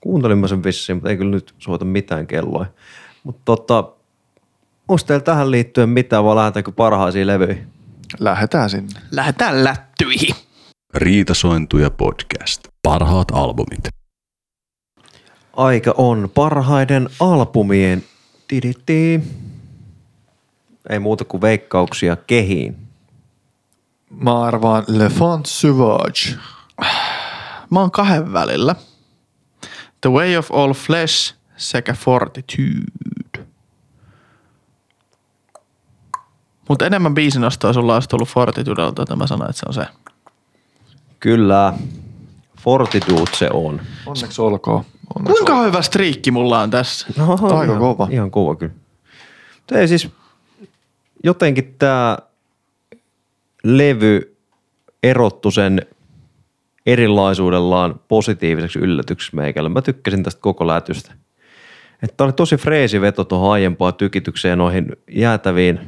[0.00, 2.66] kuuntelin mä sen vissiin, mutta ei kyllä nyt soita mitään kelloa.
[3.24, 3.78] Mutta tota,
[4.88, 7.66] onko teillä tähän liittyen mitään, vai lähdetäänkö parhaisiin levyihin?
[8.18, 9.00] Lähdetään sinne.
[9.10, 10.34] Lähdetään lättyihin.
[10.94, 12.68] Riitasointuja podcast.
[12.82, 13.88] Parhaat albumit.
[15.56, 18.04] Aika on parhaiden albumien
[18.48, 19.20] tiditi.
[20.90, 22.76] Ei muuta kuin veikkauksia kehiin.
[24.10, 26.38] Mä arvaan Le Font Sauvage.
[27.70, 28.74] Mä oon kahden välillä.
[30.00, 33.46] The Way of All Flesh sekä Fortitude.
[36.68, 39.86] Mutta enemmän biisinostoa sulla olisi tullut Fortitudelta, että mä sanoin, että se on se.
[41.20, 41.74] Kyllä,
[42.60, 43.80] Fortitude se on.
[44.06, 44.84] Onneksi olkoon.
[45.16, 47.06] Onneksi Kuinka hyvä striikki mulla on tässä?
[47.16, 48.08] No, Aika ihan, kova.
[48.10, 48.74] Ihan kova kyllä.
[49.56, 50.08] Mutta ei siis,
[51.24, 52.18] jotenkin tämä
[53.64, 54.36] levy
[55.02, 55.86] erottu sen
[56.86, 59.68] erilaisuudellaan positiiviseksi yllätykseksi meikälle.
[59.68, 61.12] Mä tykkäsin tästä koko lätystä.
[62.02, 65.80] Että oli tosi freesi veto tuohon aiempaan tykitykseen noihin jäätäviin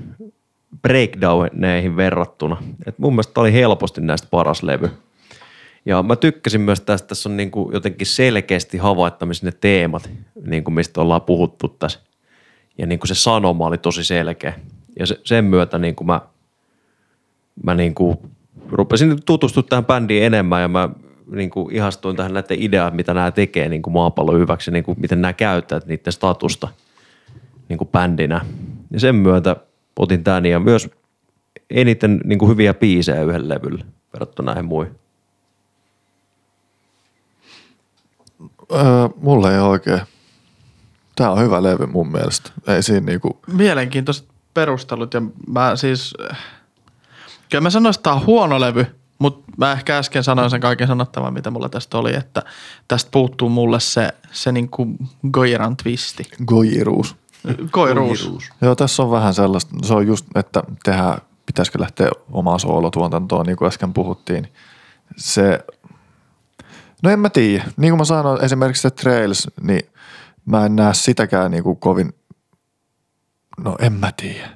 [0.82, 2.56] breakdowneihin verrattuna.
[2.86, 4.90] Et mun mielestä tää oli helposti näistä paras levy.
[5.86, 10.10] Ja mä tykkäsin myös tästä, tässä on niin kuin jotenkin selkeästi havaittavissa ne teemat,
[10.46, 12.00] niin kuin mistä ollaan puhuttu tässä.
[12.78, 14.60] Ja niin kuin se sanoma oli tosi selkeä.
[14.98, 16.20] Ja se, sen myötä niin kuin mä,
[17.64, 18.18] mä niin kuin
[18.68, 20.88] rupesin tutustumaan tähän bändiin enemmän ja mä
[21.30, 25.00] niin kuin ihastuin tähän näiden ideaan, mitä nämä tekee niin kuin maapallon hyväksi, niin kuin
[25.00, 26.68] miten nämä käyttävät niiden statusta
[27.68, 28.46] niin kuin bändinä.
[28.90, 29.56] Ja sen myötä
[29.98, 30.90] otin tämän ja myös
[31.70, 34.94] eniten niin kuin hyviä biisejä yhden levyllä verrattuna näihin muihin.
[38.72, 40.00] Öö, mulle ei oikein.
[41.16, 42.50] Tää on hyvä levy mun mielestä.
[42.66, 44.28] Ei siinä niinku, Mielenkiintoiset
[44.60, 46.14] perustelut ja mä siis,
[47.50, 48.86] kyllä mä sanoisin, että tää on huono levy,
[49.18, 52.42] mutta mä ehkä äsken sanoin sen kaiken sanottavan, mitä mulla tästä oli, että
[52.88, 54.86] tästä puuttuu mulle se, se niinku
[55.30, 56.28] Goiran twisti.
[56.46, 57.16] gojiruus.
[57.70, 58.30] Koiruus.
[58.60, 63.56] Joo, tässä on vähän sellaista, se on just, että tehdään, pitäisikö lähteä omaan soolotuotantoon, niin
[63.56, 64.48] kuin äsken puhuttiin.
[65.16, 65.64] Se,
[67.02, 67.64] no en mä tiedä.
[67.76, 69.82] Niin kuin mä sanoin, esimerkiksi se Trails, niin
[70.46, 72.14] mä en näe sitäkään niin kuin kovin,
[73.64, 74.50] no en mä tiedä.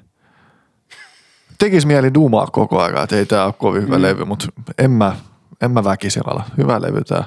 [1.59, 4.02] Tekis mieli dumaa koko ajan, että ei tää ole kovin hyvä mm.
[4.02, 4.47] levy, mutta
[4.78, 5.16] en mä,
[5.62, 6.44] en mä väkisin ala.
[6.56, 7.24] Hyvä levy tää.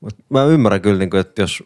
[0.00, 1.62] Mut mä ymmärrän kyllä, niin kuin, että jos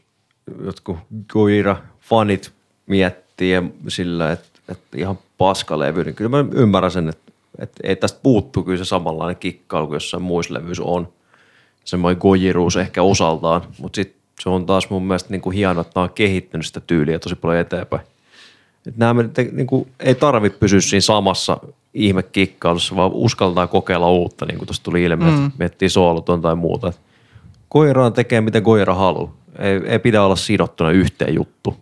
[0.65, 0.97] jotkut
[1.33, 2.51] Goira-fanit
[2.87, 8.21] miettii sillä, että, että ihan paskalevy, niin kyllä mä ymmärrän sen, että, että ei tästä
[8.23, 11.13] puuttu kyllä se samanlainen kikkailu kuin jossain muissa levyissä on.
[11.85, 15.93] Semmoinen gojiruus ehkä osaltaan, mutta sitten se on taas mun mielestä niin kuin hienoa, että
[15.95, 18.03] nämä on kehittänyt sitä tyyliä tosi paljon eteenpäin.
[18.87, 21.59] Että nämä me- te- niin kuin, ei tarvitse pysyä siinä samassa
[21.95, 25.47] ihmekikkailussa, vaan uskaltaa kokeilla uutta, niin kuin tuossa tuli ilmi, mm.
[25.47, 26.89] että miettii sooloton tai muuta.
[26.89, 27.01] Et
[27.69, 29.35] Koiraan tekee, mitä koira haluaa.
[29.59, 31.77] Ei, ei pidä olla sidottuna yhteen juttu.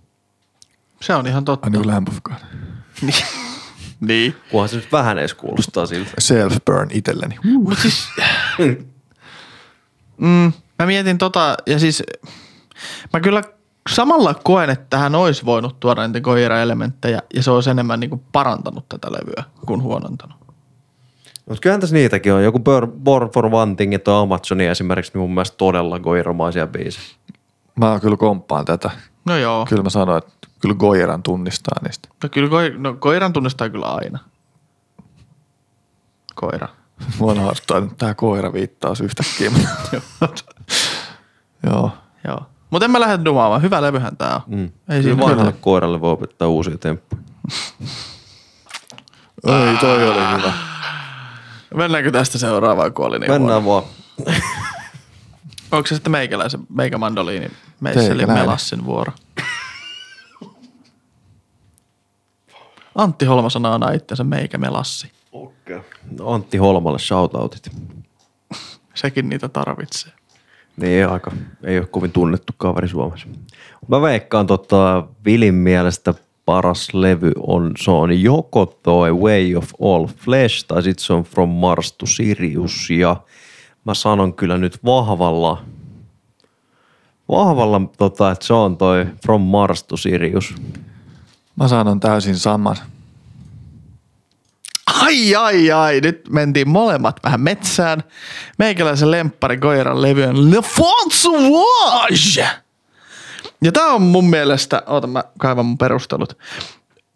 [1.01, 1.67] Se on ihan totta.
[1.67, 3.13] Ai niin kuin God.
[4.01, 4.37] Niin.
[4.51, 6.11] Kunhan se nyt vähän edes kuulostaa siltä.
[6.21, 7.37] Self-burn itselleni.
[7.45, 8.09] Mut siis,
[10.19, 12.03] mm, mä mietin tota, ja siis
[13.13, 13.43] mä kyllä
[13.91, 18.89] samalla koen, että tähän olisi voinut tuoda niitä Goira-elementtejä, ja se olisi enemmän niinku parantanut
[18.89, 20.37] tätä levyä kuin huonontanut.
[21.49, 22.45] Mutta kyllähän tässä niitäkin on.
[22.45, 22.59] Joku
[23.05, 27.07] Born for One Thing ja tuo Amazoni esimerkiksi niin mun mielestä todella goiromaisia biisejä.
[27.77, 28.91] Mä kyllä komppaan tätä.
[29.25, 29.67] No joo.
[29.69, 32.09] Kyllä mä sanoin, että kyllä Goiran tunnistaa niistä.
[32.23, 34.19] No kyllä koi, no, koiran tunnistaa kyllä aina.
[36.35, 36.69] Koira.
[37.19, 39.51] Mua naurattaa nyt tää koira viittaus yhtäkkiä.
[41.67, 41.91] Joo.
[42.25, 42.43] Joo.
[42.71, 43.63] Mutta en mä lähde dumaamaan.
[43.63, 44.43] Hyvä levyhän tää on.
[44.47, 44.65] Mm.
[44.65, 47.23] Ei Kyllä siinä vanhalle koiralle voi opettaa uusia temppuja.
[49.47, 50.53] Ei, toi oli hyvä.
[51.75, 53.21] Mennäänkö tästä seuraavaan kuolin?
[53.29, 53.83] Mennään vaan.
[55.73, 58.45] Onko se sitten meikäläisen, meikämandoliini, meisseli Teikäläinen.
[58.45, 59.13] Melassin vuoro?
[62.95, 65.13] Antti Holma sanoo aina itsensä meikä Melassi.
[65.33, 65.81] Okay.
[66.19, 67.71] No Antti Holmalle shoutoutit.
[68.95, 70.13] Sekin niitä tarvitsee.
[70.81, 71.33] Niin aika,
[71.65, 73.29] ei ole kovin tunnettu kaveri Suomessa.
[73.89, 80.07] Mä veikkaan tota Vilin mielestä paras levy on, se on joko toi Way of All
[80.07, 83.17] Flesh tai sitten se on From Mars to Sirius ja
[83.85, 85.63] mä sanon kyllä nyt vahvalla,
[87.29, 90.55] vahvalla tota, että se on toi From Mars to Sirius.
[91.57, 92.77] Mä sanon täysin saman.
[95.01, 98.03] Ai ai ai, nyt mentiin molemmat vähän metsään.
[98.59, 102.49] Meikäläisen lemppari Koiran levy on Le Font Sauvage.
[103.63, 106.39] Ja tää on mun mielestä, oota mä kaivan mun perustelut.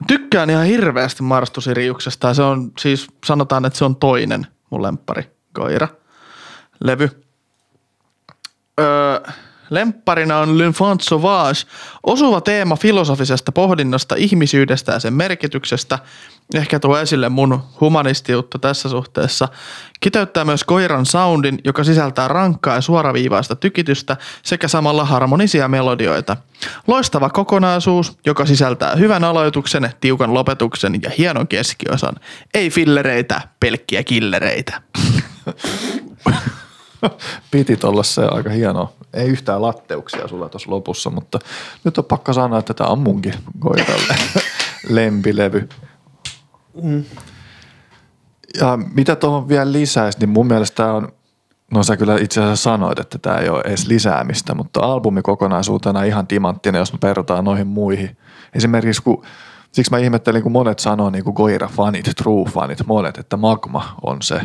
[0.07, 5.89] Tykkään ihan hirveästi Marstusiriuksesta se on siis, sanotaan, että se on toinen mun lemppari Koira
[6.85, 7.11] levy.
[8.81, 9.21] Öö,
[9.71, 11.61] lempparina on L'Enfant Sauvage,
[12.03, 15.99] osuva teema filosofisesta pohdinnasta, ihmisyydestä ja sen merkityksestä.
[16.55, 19.49] Ehkä tuo esille mun humanistiutta tässä suhteessa.
[20.01, 26.37] Kiteyttää myös koiran soundin, joka sisältää rankkaa ja suoraviivaista tykitystä sekä samalla harmonisia melodioita.
[26.87, 32.15] Loistava kokonaisuus, joka sisältää hyvän aloituksen, tiukan lopetuksen ja hienon keskiosan.
[32.55, 34.83] Ei fillereitä, pelkkiä killereitä.
[37.51, 38.93] Piti olla se aika hieno.
[39.15, 41.39] Ei yhtään latteuksia sulla tuossa lopussa, mutta
[41.85, 44.17] nyt on pakko sanoa, että tämä on munkin koiralle
[44.89, 45.69] lempilevy.
[48.61, 51.09] Ja mitä tuohon vielä lisäisi, niin mun mielestä tää on,
[51.71, 56.03] no sä kyllä itse asiassa sanoit, että tämä ei ole edes lisäämistä, mutta albumi kokonaisuutena
[56.03, 58.17] ihan timanttinen, jos me verrataan noihin muihin.
[58.55, 59.25] Esimerkiksi kun,
[59.73, 64.41] siksi mä ihmettelin, kun monet sanoo, niin kuin Goira-fanit, True-fanit, monet, että Magma on se,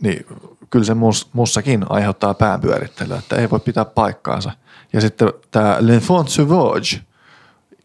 [0.00, 0.26] niin
[0.70, 4.52] kyllä se mus, mussakin aiheuttaa päänpyörittelyä, että ei voi pitää paikkaansa.
[4.92, 7.00] Ja sitten tämä L'Enfant Sauvage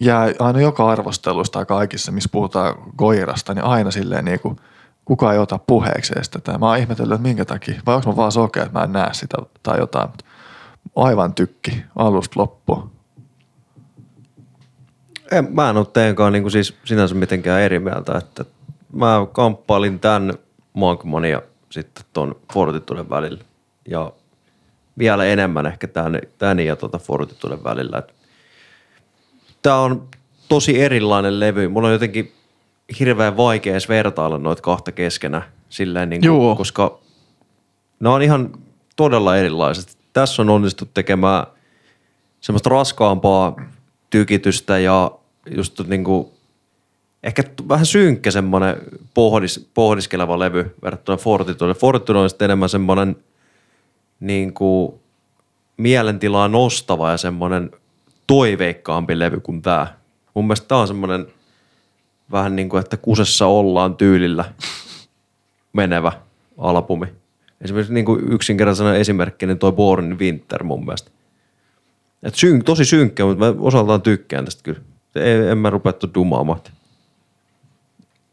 [0.02, 4.56] jää aina joka arvostelusta tai kaikissa, missä puhutaan koirasta, niin aina silleen niin kuin,
[5.06, 6.58] kukaan ei ota puheeksi edes tätä.
[6.58, 9.14] Mä oon ihmetellyt, että minkä takia, vai onko mä vaan sokea, että mä en näe
[9.14, 10.10] sitä tai jotain,
[10.96, 12.92] aivan tykki alusta loppuun.
[15.32, 18.46] En, mä en ole teidänkaan niin kuin siis sinänsä mitenkään eri mieltä, että
[18.94, 20.34] mä kamppailin tämän
[20.74, 23.44] Magman ja sitten ton Fortituden välillä.
[23.88, 24.12] Ja
[24.98, 27.98] vielä enemmän ehkä tän, tän ja tota Fortituden välillä.
[27.98, 28.21] Et
[29.62, 30.08] Tää on
[30.48, 31.68] tosi erilainen levy.
[31.68, 32.32] Mulla on jotenkin
[33.00, 37.00] hirveän vaikea edes vertailla noita kahta keskenä, silleen niin kuin, koska
[38.00, 38.52] ne on ihan
[38.96, 39.98] todella erilaiset.
[40.14, 41.46] Tässä on onnistuttu tekemään
[42.42, 43.56] semmoista raskaampaa
[44.10, 45.12] tykitystä ja
[45.56, 46.28] just niin kuin,
[47.24, 48.76] ehkä vähän synkkä semmoinen
[49.14, 51.74] pohdis, pohdiskeleva levy verrattuna Fortitude.
[51.74, 53.16] Fortitude on sitten enemmän semmoinen
[54.20, 54.94] niin kuin
[55.78, 57.72] mielentilaa nostava ja semmoinen
[58.28, 59.88] toiveikkaampi levy kuin tämä.
[60.34, 61.28] Mun mielestä tämä on semmoinen
[62.32, 64.46] vähän niin kuin, että kusessa ollaan tyylillä
[65.74, 66.12] menevä
[66.58, 67.08] albumi.
[67.62, 71.12] Esimerkiksi niin kuin yksinkertaisena esimerkkinä toi Born in Winter mun mielestä.
[72.24, 74.80] Et syn, tosi synkkä, mutta mä osaltaan tykkään tästä kyllä.
[75.16, 76.60] Ei, en mä rupea tuon dumaamaan.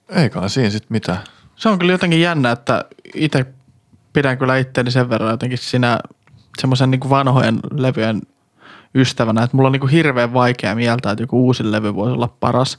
[0.09, 1.19] Eikä siinä sitten mitään.
[1.57, 2.85] Se on kyllä jotenkin jännä, että
[3.15, 3.47] itse
[4.13, 5.99] pidän kyllä itteeni sen verran jotenkin siinä
[6.59, 8.23] semmoisen niin vanhojen levyjen
[8.95, 12.37] ystävänä, että mulla on niin kuin hirveän vaikea mieltää, että joku uusi levy voisi olla
[12.41, 12.79] paras.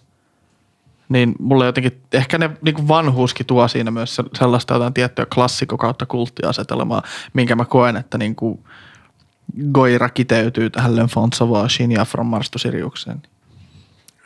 [1.09, 5.25] Niin mulle jotenkin, ehkä ne niin kuin vanhuuskin tuo siinä myös se- sellaista jotain tiettyä
[5.33, 7.03] klassikko kautta kulttiasetelmaa,
[7.33, 8.59] minkä mä koen, että niin kuin
[9.71, 13.21] Goira kiteytyy tähän L'Enfant Sauvageen ja From Mars to Siriukseen.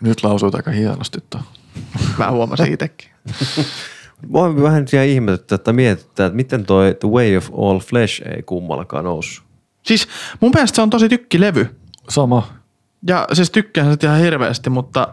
[0.01, 1.41] Nyt lausuit aika hienosti tuo.
[2.17, 3.09] Mä huomasin itsekin.
[4.27, 8.43] Mua vähän siellä ihmetyttää, että mietitään, että miten toi The Way of All Flesh ei
[8.43, 9.45] kummallakaan noussut.
[9.83, 10.07] Siis
[10.39, 11.75] mun mielestä se on tosi tykkilevy.
[12.09, 12.47] Sama.
[13.07, 15.07] Ja siis tykkään sitä ihan hirveästi, mutta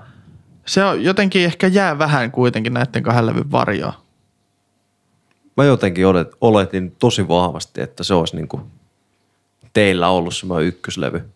[0.66, 3.92] se on jotenkin ehkä jää vähän kuitenkin näiden kahden levyn varjoa.
[5.56, 8.60] Mä jotenkin olet, oletin tosi vahvasti, että se olisi niinku
[9.72, 11.30] teillä ollut semmoinen ykköslevy.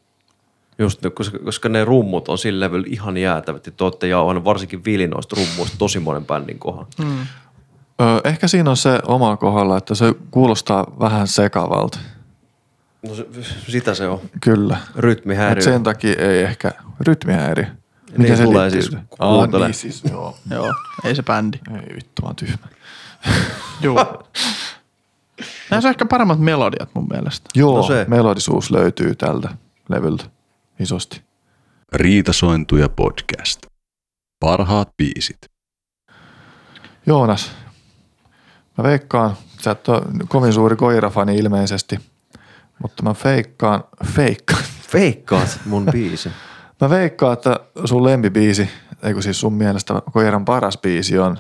[0.78, 3.66] Just nyt, koska, koska ne rummut on sillä levyllä ihan jäätävät.
[3.66, 6.86] Ja te olette jauhanut varsinkin vilinoista rummuista tosi monen bändin kohan.
[7.00, 11.98] Ö, ehkä siinä on se oma kohdalla, että se kuulostaa vähän sekavalta.
[13.08, 13.26] No se,
[13.68, 14.20] sitä se on.
[14.40, 14.76] Kyllä.
[14.96, 15.58] Rytmihäiriö.
[15.58, 17.66] Et sen takia ei ehkä rytmihäiriö.
[18.18, 18.82] Niin se tulee liittyy?
[18.82, 19.66] siis, kun Aa, kuuntelee.
[19.68, 20.36] niin siis, joo.
[20.50, 20.74] Joo,
[21.04, 21.58] ei se bändi.
[21.74, 22.66] Ei vittu, mä oon tyhmä.
[23.80, 24.22] Joo.
[25.70, 27.48] Näissä on ehkä paremmat melodiat mun mielestä.
[27.54, 28.04] Joo, No no se.
[28.08, 29.48] melodisuus löytyy tältä
[29.88, 30.24] levyltä
[30.80, 31.22] isosti.
[31.92, 33.66] Riitasointuja podcast.
[34.40, 35.38] Parhaat biisit.
[37.06, 37.50] Joonas,
[38.78, 41.98] mä veikkaan, sä et ole kovin suuri koirafani ilmeisesti,
[42.82, 44.64] mutta mä feikkaan, feikkaan,
[44.94, 46.28] Feikkaat mun biisi.
[46.80, 48.68] mä veikkaan, että sun lempibiisi,
[49.02, 51.38] eikö siis sun mielestä koiran paras biisi on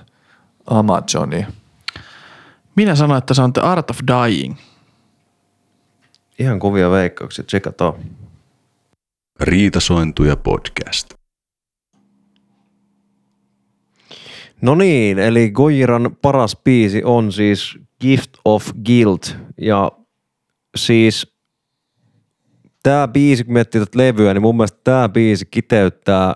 [0.66, 1.46] Amazoni.
[2.76, 4.56] Minä sanoin, että se on The Art of Dying.
[6.38, 7.94] Ihan kovia veikkauksia, tsekataan.
[9.40, 11.14] Riitasointuja podcast.
[14.62, 19.36] No niin, eli Gojiran paras biisi on siis Gift of Guilt.
[19.60, 19.92] Ja
[20.76, 21.34] siis
[22.82, 26.34] tämä biisi, kun miettii tätä levyä, niin mun mielestä tämä biisi kiteyttää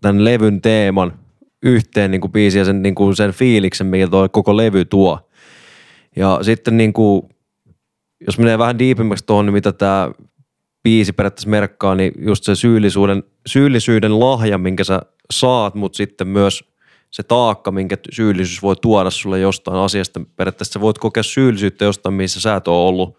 [0.00, 1.18] tämän levyn teeman
[1.62, 5.30] yhteen niin kuin biisi ja sen, niin kuin sen fiiliksen, mikä tuo koko levy tuo.
[6.16, 7.22] Ja sitten niin kuin,
[8.26, 10.10] jos menee vähän diipimmäksi tuohon, niin mitä tämä
[10.82, 15.00] biisi periaatteessa merkkaa, niin just se syyllisyyden, syyllisyyden lahja, minkä sä
[15.32, 16.64] saat, mutta sitten myös
[17.10, 20.20] se taakka, minkä syyllisyys voi tuoda sulle jostain asiasta.
[20.36, 23.18] Periaatteessa sä voit kokea syyllisyyttä jostain, missä sä et ole ollut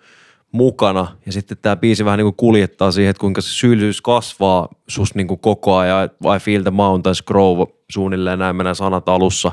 [0.51, 1.07] mukana.
[1.25, 5.15] Ja sitten tämä biisi vähän niin kuin kuljettaa siihen, että kuinka se syyllisyys kasvaa sus
[5.15, 6.09] niin kuin koko ajan.
[6.35, 7.59] I feel the mountains grow
[7.91, 9.51] suunnilleen näin mennään sanat alussa.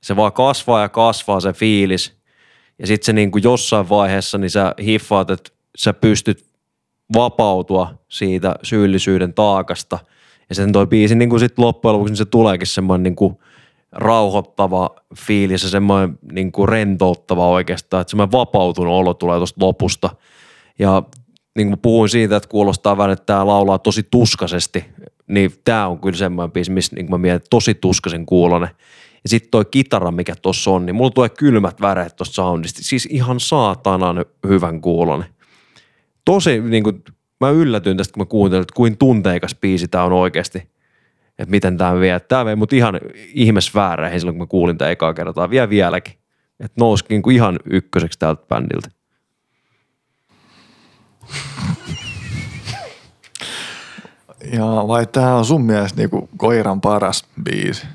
[0.00, 2.20] Se vaan kasvaa ja kasvaa se fiilis.
[2.78, 6.44] Ja sitten se niin kuin jossain vaiheessa niin sä hiffaat, että sä pystyt
[7.14, 9.98] vapautua siitä syyllisyyden taakasta.
[10.48, 13.38] Ja sen toi biisi niin kuin sit loppujen lopuksi niin se tuleekin semmoinen niin kuin
[13.92, 20.10] rauhoittava fiilis ja semmoinen niin kuin rentouttava oikeastaan, että semmoinen vapautunut olo tulee tuosta lopusta.
[20.78, 21.02] Ja
[21.56, 24.84] niin kuin puhuin siitä, että kuulostaa vähän, että tämä laulaa tosi tuskaisesti,
[25.26, 28.70] niin tämä on kyllä semmoinen biisi, missä niin kuin mä mietin, tosi tuskaisen kuulonen.
[29.22, 32.82] Ja sitten toi kitara, mikä tuossa on, niin mulla tulee kylmät väreet tuosta soundista.
[32.82, 35.26] Siis ihan saatanan hyvän kuulonen
[36.24, 37.04] tosi, niin kuin,
[37.40, 40.68] mä yllätyin tästä, kun mä kuuntelin, että kuin tunteikas biisi tämä on oikeasti.
[41.40, 42.20] Että miten tämä vie.
[42.20, 43.00] Tämä vei mut ihan
[43.34, 45.50] ihmesvääräihin silloin, kun mä kuulin tämä ekaa kertaa.
[45.50, 46.14] Vielä vieläkin.
[46.60, 48.88] Että nousi niin kuin ihan ykköseksi tältä bändiltä.
[54.52, 57.86] Ja vai tämä on sun mielestä niinku koiran paras biisi?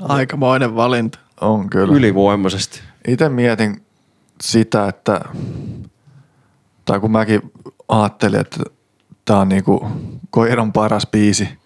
[0.00, 1.18] Aikamoinen valinta.
[1.40, 1.96] On kyllä.
[1.96, 2.80] Ylivoimaisesti.
[3.08, 3.82] Itse mietin
[4.40, 5.20] sitä, että
[6.84, 7.52] tai kun mäkin
[7.88, 8.60] ajattelin, että
[9.24, 9.90] tämä on niinku
[10.30, 11.59] koiran paras biisi,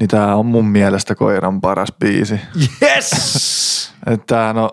[0.00, 2.40] niin tämä on mun mielestä koiran paras biisi.
[2.82, 3.92] Yes!
[4.06, 4.70] Että Tämähän on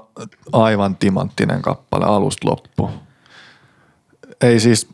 [0.54, 2.90] aivan timanttinen kappale alusta loppu.
[4.42, 4.88] Ei siis,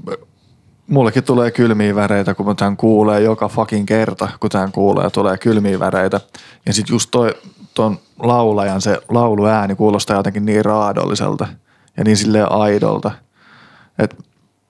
[0.87, 5.79] mullekin tulee kylmiä väreitä, kun tämän kuulee joka fucking kerta, kun tämän kuulee, tulee kylmiä
[5.79, 6.19] väreitä.
[6.65, 7.33] Ja sitten just toi,
[7.73, 11.47] ton laulajan se lauluääni kuulostaa jotenkin niin raadolliselta
[11.97, 13.11] ja niin silleen aidolta.
[13.99, 14.15] Että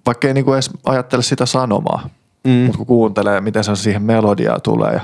[0.05, 2.09] vaikka ei niinku edes ajattele sitä sanomaa,
[2.43, 2.51] mm.
[2.51, 5.01] mutta kun kuuntelee, miten se siihen melodiaa tulee ja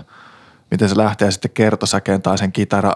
[0.72, 2.94] miten se lähtee sitten kertosäkeen tai sen kitara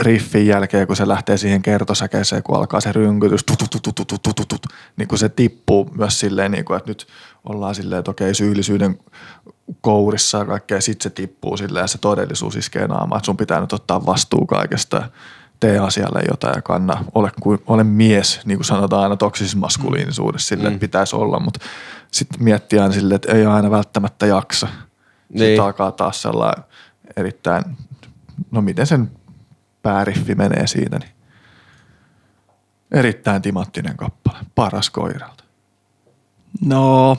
[0.00, 4.22] riffin jälkeen, kun se lähtee siihen kertosäkeeseen, kun alkaa se rynkytys, tut, tut, tut, tut,
[4.22, 4.66] tut, tut, tut,
[4.96, 7.06] niin kuin se tippuu myös silleen, niin kuin, että nyt
[7.44, 8.98] ollaan silleen, että okei, syyllisyyden
[9.80, 13.60] kourissa ja kaikkea, sit se tippuu silleen ja se todellisuus iskee naamaan, että sun pitää
[13.60, 15.08] nyt ottaa vastuu kaikesta
[15.60, 20.48] tee asialle jotain ja kanna, ole, kuin, ole mies, niin kuin sanotaan aina toksisessa maskuliinisuudessa,
[20.48, 21.60] silleen, että pitäisi olla, mutta
[22.10, 24.66] sitten miettiä aina silleen, että ei aina välttämättä jaksa.
[24.66, 25.62] Sitten Niin.
[25.62, 26.64] alkaa taas sellainen
[27.16, 27.64] erittäin,
[28.50, 29.10] no miten sen
[29.82, 31.10] pääriffi menee siinä, niin
[32.90, 35.44] erittäin timanttinen kappale, paras koiralta.
[36.60, 37.16] No,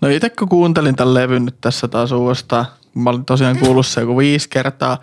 [0.00, 3.86] no itse kun kuuntelin tämän levyn nyt tässä taas uudestaan, kun mä olin tosiaan kuullut
[3.86, 4.98] se joku viisi kertaa,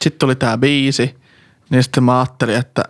[0.00, 1.18] sitten tuli tää biisi,
[1.70, 2.84] niin sitten mä ajattelin, että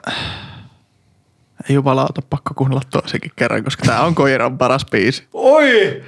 [1.68, 5.26] ei jumalauta, pakko kuunnella toisenkin kerran, koska tää on koiran paras biisi.
[5.32, 6.02] Oi!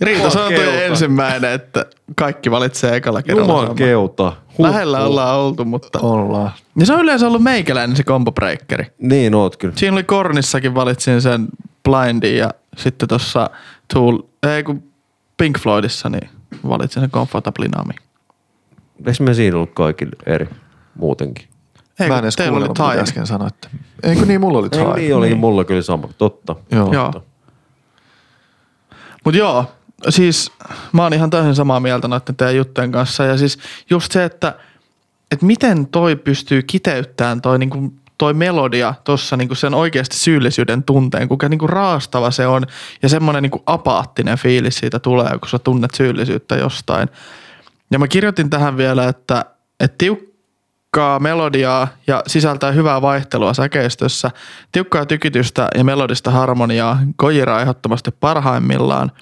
[0.00, 0.84] Riita, se on toi Jumakeuta.
[0.84, 3.60] ensimmäinen, että kaikki valitsee ekalla kerralla.
[3.62, 4.32] Juman keuta.
[4.58, 5.98] Lähellä ollaan oltu, mutta...
[6.00, 6.50] Ollaan.
[6.78, 8.86] Ja se on yleensä ollut meikäläinen se combo breakeri.
[8.98, 9.74] Niin oot kyllä.
[9.76, 11.48] Siinä oli Kornissakin valitsin sen
[11.88, 13.50] Blindin ja sitten tuossa
[13.94, 14.82] Tool, ei kun
[15.36, 16.28] Pink Floydissa, niin
[16.68, 17.90] valitsin sen Comfortably Numb.
[19.06, 20.48] Eikö me siinä ollut kaikille eri
[20.94, 21.48] muutenkin?
[22.00, 23.68] Ei, Mä en edes teillä oli kuunnellut, mitä äsken sanoitte.
[24.02, 24.94] Eikö niin, mulla oli Ei, Time.
[24.94, 26.08] niin oli mulla kyllä sama.
[26.18, 26.56] Totta.
[26.70, 26.92] Joo.
[26.92, 27.12] Joo.
[29.24, 29.64] Mut joo,
[30.08, 30.52] siis
[30.92, 33.24] mä oon ihan täysin samaa mieltä noiden teidän juttujen kanssa.
[33.24, 33.58] Ja siis
[33.90, 34.54] just se, että,
[35.30, 41.28] että miten toi pystyy kiteyttämään toi, niinku, toi melodia tuossa niinku sen oikeasti syyllisyyden tunteen,
[41.28, 42.66] kuinka niinku raastava se on
[43.02, 47.08] ja semmoinen niinku apaattinen fiilis siitä tulee, kun sä tunnet syyllisyyttä jostain.
[47.90, 49.44] Ja mä kirjoitin tähän vielä, että,
[49.80, 54.30] että tiukkaa melodiaa ja sisältää hyvää vaihtelua säkeistössä,
[54.72, 59.12] tiukkaa tykitystä ja melodista harmoniaa, Kojira ehdottomasti parhaimmillaan.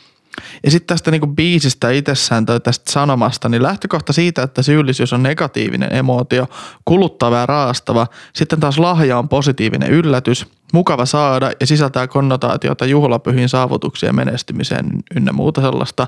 [0.64, 5.22] Ja sitten tästä niinku biisistä itsessään tai tästä sanomasta, niin lähtökohta siitä, että syyllisyys on
[5.22, 6.46] negatiivinen emootio,
[6.84, 8.06] kuluttava ja raastava.
[8.32, 14.86] Sitten taas lahja on positiivinen yllätys, mukava saada ja sisältää konnotaatiota juhlapyhiin saavutuksien menestymiseen
[15.16, 16.06] ynnä muuta sellaista.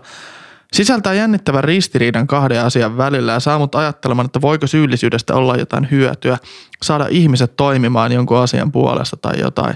[0.72, 5.90] Sisältää jännittävän ristiriidan kahden asian välillä ja saa mut ajattelemaan, että voiko syyllisyydestä olla jotain
[5.90, 6.38] hyötyä,
[6.82, 9.74] saada ihmiset toimimaan jonkun asian puolesta tai jotain.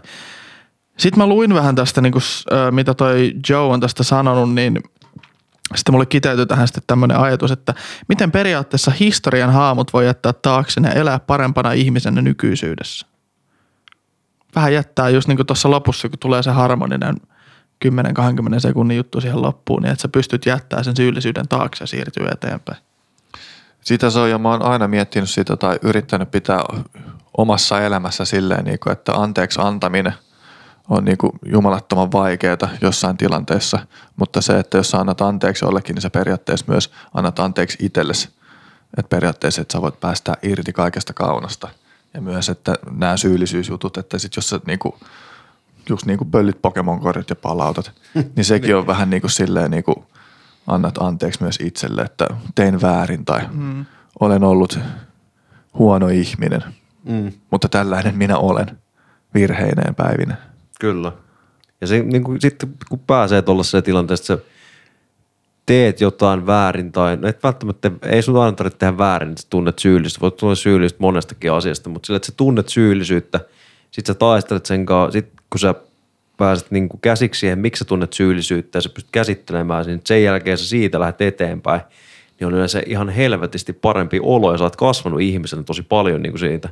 [0.97, 2.23] Sitten mä luin vähän tästä, niin kuin,
[2.71, 4.83] mitä toi Joe on tästä sanonut, niin
[5.77, 7.75] Sitten mulle kiteytyi tähän sitten tämmöinen ajatus, että
[8.09, 13.07] miten periaatteessa historian haamut voi jättää taakse ja elää parempana ihmisenä nykyisyydessä.
[14.55, 17.17] Vähän jättää just niin kuin tuossa lopussa, kun tulee se harmoninen
[17.85, 17.89] 10-20
[18.59, 22.79] sekunnin juttu siihen loppuun, niin että sä pystyt jättämään sen syyllisyyden taakse ja siirtyy eteenpäin.
[23.81, 26.65] Sitä se on ja mä oon aina miettinyt sitä tai yrittänyt pitää
[27.37, 30.15] omassa elämässä silleen, niin kuin, että anteeksi antaminen
[30.89, 33.79] on niin kuin jumalattoman vaikeaa jossain tilanteessa,
[34.17, 38.29] mutta se, että jos sä annat anteeksi jollekin, niin sä periaatteessa myös annat anteeksi itsellesi.
[38.99, 41.69] Että periaatteessa, että sä voit päästää irti kaikesta kaunasta.
[42.15, 44.95] Ja myös, että nämä syyllisyysjutut, että sit jos sä niin kuin,
[45.89, 47.93] just niin kuin pöllit Pokemon-kortit ja palautat,
[48.37, 49.97] niin sekin on vähän niin kuin silleen niin kuin
[50.67, 53.85] annat anteeksi myös itselle, että tein väärin tai mm.
[54.21, 54.79] olen ollut
[55.75, 56.65] huono ihminen.
[57.05, 57.33] Mm.
[57.51, 58.79] Mutta tällainen minä olen
[59.35, 60.52] virheineen päivinä.
[60.83, 61.13] Kyllä.
[61.81, 64.51] Ja se, niin kuin, sitten kun pääsee tuollaiseen tilanteeseen, että
[65.67, 69.47] teet jotain väärin tai no et välttämättä, ei sun aina tarvitse tehdä väärin, että sä
[69.51, 70.21] tunnet syyllisyyttä.
[70.21, 73.41] Voit tulla syyllisyyttä monestakin asiasta, mutta sillä, että sä tunnet syyllisyyttä,
[73.91, 75.75] sit sä taistelet sen kanssa, sit kun sä
[76.37, 80.23] pääset niin kuin käsiksi siihen, miksi sä tunnet syyllisyyttä ja sä pystyt käsittelemään sen, sen
[80.23, 81.81] jälkeen sä siitä lähdet eteenpäin,
[82.41, 86.33] niin on yleensä ihan helvetisti parempi olo ja sä oot kasvanut ihmisenä tosi paljon niin
[86.33, 86.69] kuin siitä.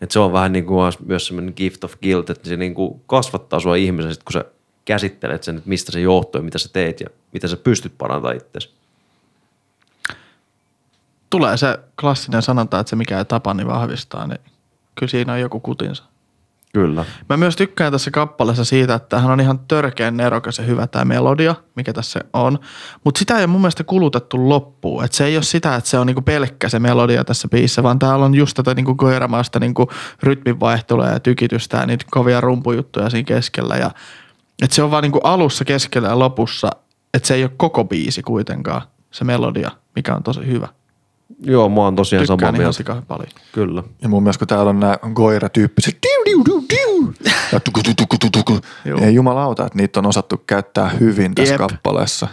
[0.00, 3.00] Et se on vähän niin kuin myös semmoinen gift of guilt, että se niin kuin
[3.06, 4.44] kasvattaa sua ihmisen, sit kun sä
[4.84, 8.36] käsittelet sen, että mistä se johtuu ja mitä sä teet ja mitä sä pystyt parantamaan
[8.36, 8.70] itseäsi.
[11.30, 14.40] Tulee se klassinen sanonta, että se mikä ei tapa, niin vahvistaa, niin
[14.94, 16.04] kyllä siinä on joku kutinsa.
[16.74, 17.04] Kyllä.
[17.28, 21.04] Mä myös tykkään tässä kappaleessa siitä, että hän on ihan törkeän nerokas ja hyvä tämä
[21.04, 22.58] melodia, mikä tässä on.
[23.04, 25.04] Mutta sitä ei ole mun mielestä kulutettu loppuun.
[25.04, 27.98] Et se ei ole sitä, että se on niinku pelkkä se melodia tässä biisissä, vaan
[27.98, 29.90] täällä on just tätä niinku koiramaista niinku
[30.22, 33.76] rytminvaihtelua ja tykitystä ja niitä kovia rumpujuttuja siinä keskellä.
[33.76, 33.90] Ja,
[34.62, 36.70] et se on vaan niinku alussa, keskellä ja lopussa,
[37.14, 40.68] että se ei ole koko biisi kuitenkaan, se melodia, mikä on tosi hyvä.
[41.40, 42.76] Joo, mä oon tosiaan samaa Tykkään ihan mieltä.
[42.76, 43.28] sika paljon.
[43.52, 43.82] Kyllä.
[44.02, 47.14] Ja mun mielestä kun täällä on nämä goira-tyyppiset diu, diu, diu, diu,
[47.52, 48.60] ja tuku, tuku, tuku, tuku,
[49.00, 51.58] ei jumalauta, että niitä on osattu käyttää hyvin tässä Jep.
[51.58, 52.28] kappaleessa.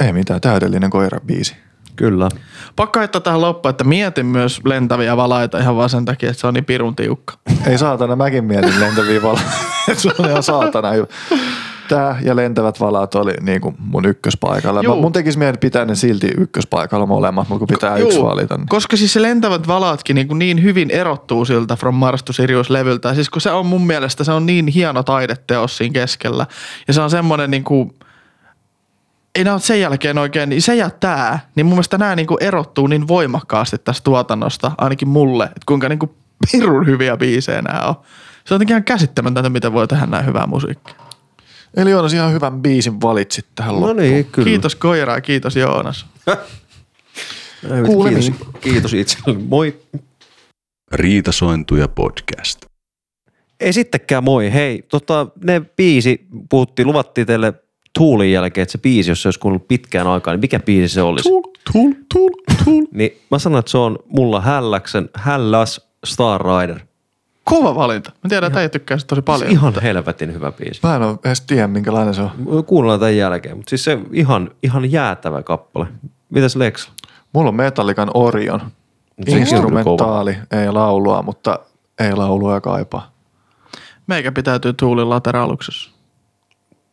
[0.00, 1.54] Ei mitään, täydellinen koira-biisi.
[1.96, 2.28] Kyllä.
[2.76, 6.46] Pakko heittää tähän loppuun, että mietin myös lentäviä valaita ihan vaan sen takia, että se
[6.46, 7.34] on niin pirun tiukka.
[7.66, 9.42] Ei saatana, mäkin mietin lentäviä valoja.
[9.96, 10.88] se on ihan saatana
[11.88, 14.82] Tää ja lentävät valat oli niin kuin mun ykköspaikalla.
[14.82, 18.56] Mä, mun tekisi mieli pitää ne silti ykköspaikalla molemmat, mutta kun pitää Juu, yksi valita.
[18.56, 18.68] Niin.
[18.68, 23.14] Koska siis se lentävät valaatkin niin, niin hyvin erottuu siltä From Mars to Sirius-levyltä.
[23.14, 26.46] Siis kun se on mun mielestä, se on niin hieno taideteos siinä keskellä.
[26.88, 27.94] Ja se on semmoinen niin kuin,
[29.34, 32.42] ei nämä sen jälkeen oikein, niin se ja tää, niin mun mielestä nämä niin kuin
[32.42, 36.10] erottuu niin voimakkaasti tästä tuotannosta, ainakin mulle, että kuinka niin kuin
[36.52, 37.94] pirun hyviä biisejä nämä on.
[38.44, 41.01] Se on jotenkin ihan käsittämätöntä, miten voi tehdä näin hyvää musiikkia.
[41.76, 43.96] Eli Joonas ihan hyvän biisin valitsit tähän No loppuun.
[43.96, 44.46] niin, kyllä.
[44.46, 46.06] Kiitos Koira ja kiitos Joonas.
[47.76, 48.22] Ei, Kuulemiin.
[48.32, 49.44] Kiitos, kiitos itselleni.
[49.48, 49.80] Moi.
[50.92, 52.66] Riitasointuja podcast.
[53.60, 54.52] Ei sittenkään moi.
[54.52, 57.54] Hei, tota, ne biisi, puhuttiin, luvattiin teille
[57.98, 61.02] Tuulin jälkeen, että se biisi, jos se olisi kuullut pitkään aikaa, niin mikä biisi se
[61.02, 61.28] olisi?
[61.28, 61.42] Tuul,
[61.72, 62.30] tuul, tuul,
[62.64, 62.84] tuul.
[62.92, 66.80] Niin mä sanon, että se on mulla Hälläksen Hälläs Star Rider.
[67.44, 68.10] Kova valinta.
[68.22, 69.50] Mä tiedän, että äijä tykkää sitä tosi paljon.
[69.50, 70.80] Ihan helvetin hyvä biisi.
[70.82, 72.64] Mä en ole edes tiedä, minkälainen se on.
[72.66, 75.86] Kuunnellaan tämän jälkeen, mutta siis se ihan, ihan jäätävä kappale.
[76.30, 76.90] Mitäs Lex?
[77.32, 78.60] Mulla on Metallican Orion.
[79.24, 81.58] Kyllä Instrumentaali, ei laulua, mutta
[82.00, 83.12] ei laulua kaipaa.
[84.06, 85.90] Meikä pitäytyy Tuulin lateraluksessa.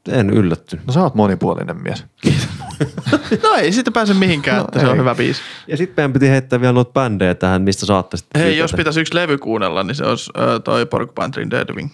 [0.07, 0.87] En yllättynyt.
[0.87, 2.05] No sä oot monipuolinen mies.
[3.43, 4.99] No ei siitä pääse mihinkään, No että se on ei.
[4.99, 5.41] hyvä biisi.
[5.67, 9.01] Ja sitten meidän piti heittää vielä noita bändejä tähän, mistä saatte sitten Hei, jos pitäisi
[9.01, 11.89] yksi levy kuunnella, niin se olisi äh, toi Porcupine Tree Dead Wing.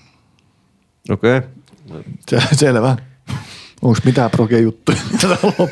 [1.09, 1.37] Okei.
[1.37, 2.03] Okay.
[2.29, 2.97] Se, selvä.
[3.81, 4.97] Onko mitään proge juttuja?
[5.21, 5.69] Tätä loppu.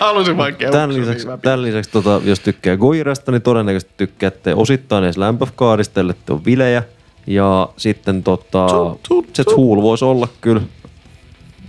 [0.00, 0.72] Halusin vaan kehua.
[0.72, 5.50] Tämän lisäksi, tämän lisäksi tota, jos tykkää Goirasta, niin todennäköisesti tykkäätte osittain edes Lamp of
[5.56, 6.82] Godista, ole vilejä.
[7.26, 9.56] Ja sitten tota, Tool, tool, se tool.
[9.56, 10.60] Tool voisi olla kyllä.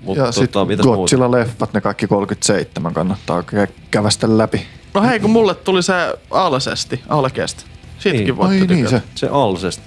[0.07, 0.61] Mutta Ja tota, sitten?
[0.85, 4.65] Godzilla-leffat, ne kaikki 37 kannattaa kä- kävästä läpi.
[4.93, 5.93] No hei, kun mulle tuli se
[6.31, 7.63] Alsesti, Alkeesta.
[7.99, 8.37] Siitäkin Niin.
[8.37, 9.01] voitte Ai niin se.
[9.15, 9.83] Se Alsesta.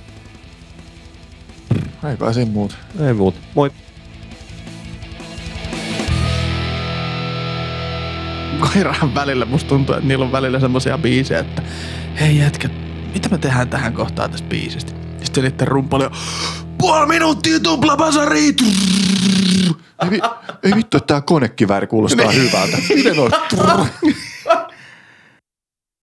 [2.10, 2.74] Ei kai siinä muuta.
[3.06, 3.38] Ei muuta.
[3.54, 3.70] Moi.
[8.60, 11.62] Koirahan välillä musta tuntuu, että niillä on välillä semmosia biisejä, että
[12.20, 12.72] hei jätkät,
[13.14, 14.92] mitä me tehdään tähän kohtaan tästä biisistä?
[15.22, 16.10] Sitten niiden rumpali on
[16.78, 18.54] puoli minuuttia tuplabasari.
[20.10, 20.20] Ei,
[20.62, 22.76] ei vittu, että tää konekivääri kuulostaa hyvältä.
[22.94, 23.30] Miten on?